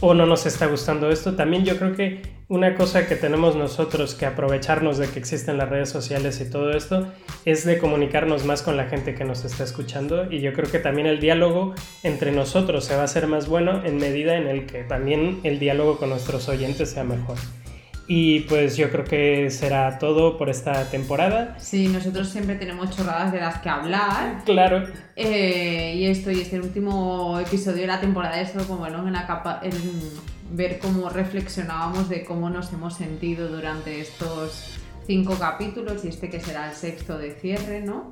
o 0.02 0.14
no 0.14 0.26
nos 0.26 0.46
está 0.46 0.66
gustando 0.66 1.10
esto. 1.10 1.36
También 1.36 1.64
yo 1.64 1.78
creo 1.78 1.94
que 1.94 2.22
una 2.48 2.74
cosa 2.74 3.06
que 3.06 3.14
tenemos 3.14 3.54
nosotros 3.54 4.16
que 4.16 4.26
aprovecharnos 4.26 4.98
de 4.98 5.08
que 5.08 5.20
existen 5.20 5.56
las 5.58 5.68
redes 5.68 5.90
sociales 5.90 6.40
y 6.40 6.50
todo 6.50 6.72
esto 6.72 7.06
es 7.44 7.64
de 7.64 7.78
comunicarnos 7.78 8.44
más 8.44 8.62
con 8.62 8.76
la 8.76 8.86
gente 8.86 9.14
que 9.14 9.24
nos 9.24 9.44
está 9.44 9.62
escuchando 9.62 10.30
y 10.30 10.40
yo 10.40 10.52
creo 10.54 10.68
que 10.68 10.80
también 10.80 11.06
el 11.06 11.20
diálogo 11.20 11.74
entre 12.02 12.32
nosotros 12.32 12.84
se 12.84 12.96
va 12.96 13.02
a 13.02 13.04
hacer 13.04 13.28
más 13.28 13.46
bueno 13.48 13.82
en 13.84 13.96
medida 13.96 14.36
en 14.36 14.48
el 14.48 14.66
que 14.66 14.82
también 14.82 15.38
el 15.44 15.60
diálogo 15.60 15.98
con 15.98 16.10
nuestros 16.10 16.48
oyentes 16.48 16.90
sea 16.90 17.04
mejor. 17.04 17.36
Y 18.14 18.40
pues 18.40 18.76
yo 18.76 18.90
creo 18.90 19.06
que 19.06 19.50
será 19.50 19.98
todo 19.98 20.36
por 20.36 20.50
esta 20.50 20.84
temporada. 20.90 21.56
Sí, 21.58 21.88
nosotros 21.88 22.28
siempre 22.28 22.56
tenemos 22.56 22.94
chorradas 22.94 23.32
de 23.32 23.40
las 23.40 23.62
que 23.62 23.70
hablar. 23.70 24.44
Claro. 24.44 24.86
Eh, 25.16 25.94
y 25.96 26.04
esto, 26.04 26.30
y 26.30 26.42
este 26.42 26.60
último 26.60 27.40
episodio 27.40 27.80
de 27.80 27.86
la 27.86 28.02
temporada 28.02 28.38
es 28.38 28.50
como 28.50 28.76
bueno, 28.76 29.06
en, 29.06 29.14
la 29.14 29.26
capa, 29.26 29.60
en 29.62 29.72
ver 30.50 30.78
cómo 30.78 31.08
reflexionábamos 31.08 32.10
de 32.10 32.22
cómo 32.22 32.50
nos 32.50 32.70
hemos 32.74 32.98
sentido 32.98 33.48
durante 33.48 34.02
estos 34.02 34.78
cinco 35.06 35.38
capítulos 35.38 36.04
y 36.04 36.08
este 36.08 36.28
que 36.28 36.38
será 36.38 36.68
el 36.68 36.76
sexto 36.76 37.16
de 37.16 37.32
cierre, 37.32 37.80
¿no? 37.80 38.10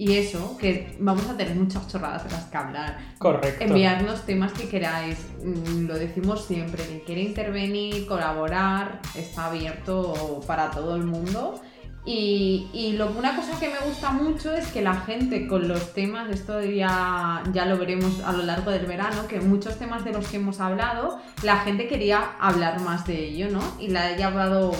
Y 0.00 0.16
eso, 0.16 0.56
que 0.56 0.96
vamos 0.98 1.28
a 1.28 1.36
tener 1.36 1.54
muchas 1.54 1.86
chorradas 1.86 2.24
de 2.24 2.30
las 2.30 2.44
que 2.44 2.56
hablar. 2.56 2.96
Correcto. 3.18 3.62
Enviarnos 3.62 4.24
temas 4.24 4.50
que 4.54 4.66
queráis. 4.66 5.18
Mm, 5.44 5.84
Lo 5.86 5.98
decimos 5.98 6.46
siempre, 6.46 6.82
quien 6.86 7.00
quiere 7.00 7.20
intervenir, 7.20 8.06
colaborar, 8.06 9.02
está 9.14 9.44
abierto 9.48 10.40
para 10.46 10.70
todo 10.70 10.96
el 10.96 11.04
mundo. 11.04 11.60
Y, 12.06 12.70
y 12.72 12.94
lo, 12.94 13.10
una 13.10 13.36
cosa 13.36 13.60
que 13.60 13.68
me 13.68 13.78
gusta 13.86 14.10
mucho 14.10 14.54
es 14.54 14.68
que 14.68 14.80
la 14.80 14.94
gente 14.94 15.46
con 15.46 15.68
los 15.68 15.92
temas, 15.92 16.30
esto 16.30 16.62
ya, 16.64 17.42
ya 17.52 17.66
lo 17.66 17.76
veremos 17.76 18.22
a 18.24 18.32
lo 18.32 18.42
largo 18.44 18.70
del 18.70 18.86
verano, 18.86 19.28
que 19.28 19.38
muchos 19.42 19.76
temas 19.78 20.02
de 20.02 20.14
los 20.14 20.26
que 20.28 20.38
hemos 20.38 20.60
hablado, 20.60 21.18
la 21.42 21.58
gente 21.58 21.88
quería 21.88 22.38
hablar 22.40 22.80
más 22.80 23.06
de 23.06 23.22
ello, 23.22 23.50
¿no? 23.50 23.60
Y 23.78 23.88
le 23.88 23.98
ha 23.98 24.16
llevado, 24.16 24.72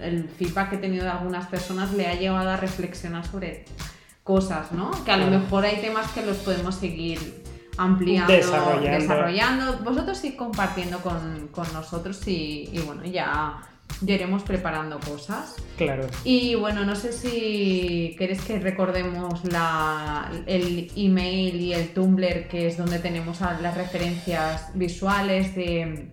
el 0.00 0.28
feedback 0.28 0.70
que 0.70 0.76
he 0.76 0.78
tenido 0.80 1.04
de 1.04 1.10
algunas 1.10 1.46
personas 1.46 1.92
le 1.92 2.08
ha 2.08 2.14
llevado 2.14 2.50
a 2.50 2.56
reflexionar 2.56 3.24
sobre 3.24 3.64
cosas, 4.28 4.72
¿no? 4.72 4.90
Que 5.06 5.10
a 5.10 5.16
lo 5.16 5.26
mejor 5.28 5.64
hay 5.64 5.78
temas 5.80 6.12
que 6.12 6.20
los 6.24 6.36
podemos 6.36 6.74
seguir 6.74 7.18
ampliando, 7.78 8.30
Desarrollando. 8.30 8.98
desarrollando. 8.98 9.78
Vosotros 9.82 10.18
sí 10.18 10.36
compartiendo 10.36 10.98
con, 10.98 11.48
con 11.50 11.66
nosotros 11.72 12.20
y, 12.28 12.68
y 12.70 12.78
bueno, 12.86 13.04
ya, 13.06 13.62
ya 14.02 14.14
iremos 14.14 14.42
preparando 14.42 15.00
cosas. 15.00 15.56
Claro. 15.78 16.06
Y 16.24 16.54
bueno, 16.56 16.84
no 16.84 16.94
sé 16.94 17.12
si 17.14 18.14
queréis 18.18 18.42
que 18.42 18.58
recordemos 18.58 19.42
la, 19.50 20.30
el 20.44 20.92
email 20.94 21.58
y 21.58 21.72
el 21.72 21.94
Tumblr, 21.94 22.48
que 22.48 22.66
es 22.66 22.76
donde 22.76 22.98
tenemos 22.98 23.40
las 23.40 23.74
referencias 23.74 24.70
visuales 24.74 25.54
de, 25.54 26.10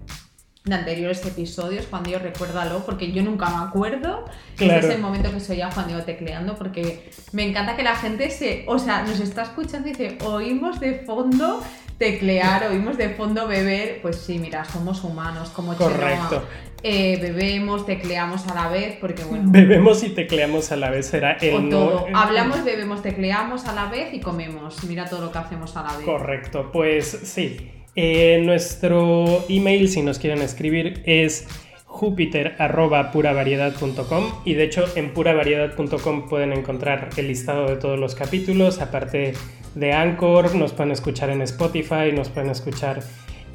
de 0.65 0.73
anteriores 0.75 1.23
episodios. 1.25 1.85
Juan 1.89 2.03
Diego, 2.03 2.19
recuérdalo, 2.23 2.83
porque 2.85 3.11
yo 3.11 3.21
nunca 3.23 3.49
me 3.49 3.63
acuerdo. 3.67 4.25
Claro. 4.55 4.79
Ese 4.79 4.89
es 4.89 4.95
el 4.95 5.01
momento 5.01 5.31
que 5.31 5.39
soy 5.39 5.57
ya 5.57 5.71
Juan 5.71 5.87
Diego 5.87 6.01
tecleando, 6.03 6.55
porque 6.55 7.09
me 7.33 7.43
encanta 7.43 7.75
que 7.75 7.83
la 7.83 7.95
gente 7.95 8.29
se. 8.31 8.65
O 8.67 8.79
sea, 8.79 9.03
nos 9.03 9.19
está 9.19 9.43
escuchando 9.43 9.87
y 9.87 9.91
dice, 9.91 10.17
oímos 10.25 10.79
de 10.79 10.95
fondo 11.05 11.63
teclear, 11.97 12.67
oímos 12.69 12.97
de 12.97 13.09
fondo 13.09 13.47
beber. 13.47 14.01
Pues 14.01 14.17
sí, 14.17 14.39
mira, 14.39 14.65
somos 14.65 15.03
humanos, 15.03 15.49
como. 15.49 15.75
Correcto. 15.75 16.43
Eh, 16.87 17.17
bebemos, 17.19 17.85
tecleamos 17.87 18.45
a 18.47 18.53
la 18.53 18.67
vez, 18.67 18.97
porque 19.01 19.23
bueno. 19.23 19.45
Bebemos 19.47 20.03
y 20.03 20.09
tecleamos 20.09 20.71
a 20.71 20.75
la 20.75 20.89
vez. 20.91 21.07
Será 21.07 21.33
el 21.33 21.55
O 21.55 21.59
no- 21.59 21.69
todo. 21.69 22.05
Hablamos, 22.13 22.63
bebemos, 22.63 23.01
tecleamos 23.01 23.65
a 23.65 23.73
la 23.73 23.85
vez 23.85 24.13
y 24.13 24.19
comemos. 24.19 24.83
Mira 24.83 25.05
todo 25.05 25.21
lo 25.21 25.31
que 25.31 25.37
hacemos 25.39 25.75
a 25.77 25.83
la 25.83 25.95
vez. 25.97 26.05
Correcto, 26.05 26.69
pues 26.71 27.07
sí. 27.23 27.71
Eh, 27.95 28.41
nuestro 28.43 29.43
email, 29.49 29.87
si 29.89 30.01
nos 30.01 30.17
quieren 30.19 30.41
escribir, 30.41 31.01
es 31.05 31.47
jupiter.puravariedad.com 31.85 34.23
y 34.43 34.53
de 34.53 34.63
hecho 34.65 34.83
en 34.95 35.13
puravariedad.com 35.13 36.27
pueden 36.27 36.51
encontrar 36.53 37.09
el 37.17 37.27
listado 37.29 37.69
de 37.69 37.75
todos 37.77 37.97
los 37.99 38.15
capítulos, 38.15 38.81
aparte 38.81 39.33
de 39.75 39.93
Anchor, 39.93 40.55
nos 40.55 40.73
pueden 40.73 40.91
escuchar 40.91 41.29
en 41.29 41.41
Spotify, 41.41 42.11
nos 42.13 42.27
pueden 42.29 42.49
escuchar 42.49 43.01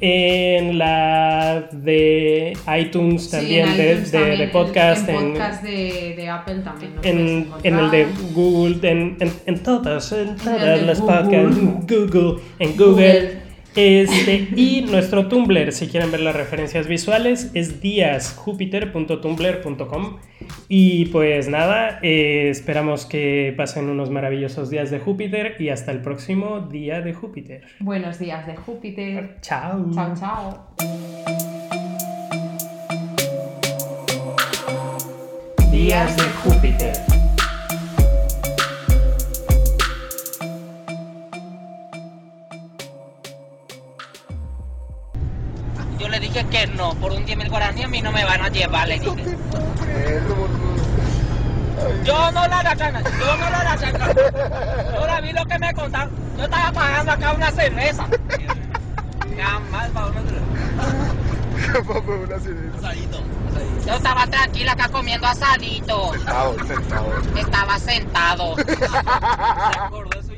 en 0.03 0.79
la 0.79 1.69
de 1.71 2.53
iTunes 2.79 3.29
también, 3.29 3.77
de, 3.77 3.91
iTunes 3.91 4.11
de- 4.11 4.17
también, 4.17 4.37
de 4.39 4.43
en- 4.45 4.51
podcast, 4.51 5.07
En, 5.09 5.15
en, 5.15 5.33
podcast 5.33 5.63
de, 5.63 6.27
Apple 6.29 6.55
también. 6.63 6.91
en, 7.03 7.47
en 7.61 7.77
el 7.79 7.91
de. 7.91 8.07
Google, 8.33 8.77
en, 8.89 9.15
en, 9.45 9.59
todas, 9.61 10.11
en 10.11 10.37
todas 10.37 10.81
las 10.81 10.99
podcasts, 10.99 11.55
Google, 11.87 12.39
en 12.57 12.77
Google. 12.77 12.77
Google. 12.77 13.40
Este, 13.75 14.47
y 14.55 14.81
nuestro 14.81 15.27
Tumblr, 15.27 15.71
si 15.71 15.87
quieren 15.87 16.11
ver 16.11 16.19
las 16.19 16.35
referencias 16.35 16.87
visuales, 16.87 17.49
es 17.53 17.79
díasjupiter.tumblr.com. 17.81 20.17
Y 20.67 21.05
pues 21.05 21.47
nada, 21.47 21.99
eh, 22.01 22.49
esperamos 22.49 23.05
que 23.05 23.53
pasen 23.55 23.87
unos 23.89 24.09
maravillosos 24.09 24.69
días 24.69 24.91
de 24.91 24.99
Júpiter 24.99 25.55
y 25.59 25.69
hasta 25.69 25.91
el 25.91 26.01
próximo 26.01 26.59
día 26.61 26.99
de 27.01 27.13
Júpiter. 27.13 27.61
Buenos 27.79 28.19
días 28.19 28.45
de 28.47 28.57
Júpiter. 28.57 29.37
Chao. 29.41 29.89
Chao, 29.93 30.13
chao. 30.19 30.67
Días 35.71 36.17
de 36.17 36.23
Júpiter. 36.23 37.20
Dije 46.31 46.45
que 46.47 46.67
no, 46.67 46.93
por 46.95 47.11
un 47.11 47.25
10 47.25 47.37
mil 47.37 47.49
guaraní 47.49 47.83
a 47.83 47.87
mí 47.87 48.01
no 48.01 48.11
me 48.11 48.23
van 48.23 48.41
a 48.41 48.49
llevar, 48.49 48.87
le 48.87 48.99
dije. 48.99 49.37
Yo 52.05 52.31
no 52.31 52.47
la 52.47 52.63
gana, 52.63 53.01
yo 53.01 53.37
no 53.37 53.49
la 53.49 53.75
gana. 53.75 54.13
Yo 54.93 55.07
la 55.07 55.21
vi 55.21 55.33
lo 55.33 55.45
que 55.45 55.59
me 55.59 55.73
contaron. 55.73 56.13
Yo 56.37 56.43
estaba 56.43 56.71
pagando 56.71 57.11
acá 57.11 57.33
una 57.33 57.51
cerveza. 57.51 58.05
Jamás 59.37 59.89
para 59.91 60.07
una 60.07 60.21
cerveza. 62.39 62.77
Asadito. 62.77 63.23
Yo 63.85 63.93
estaba 63.93 64.27
tranquila 64.27 64.71
acá 64.73 64.89
comiendo 64.89 65.27
asadito. 65.27 66.13
Sentado, 66.13 66.55
sentado. 66.65 67.13
Estaba 67.35 67.79
sentado. 67.79 68.55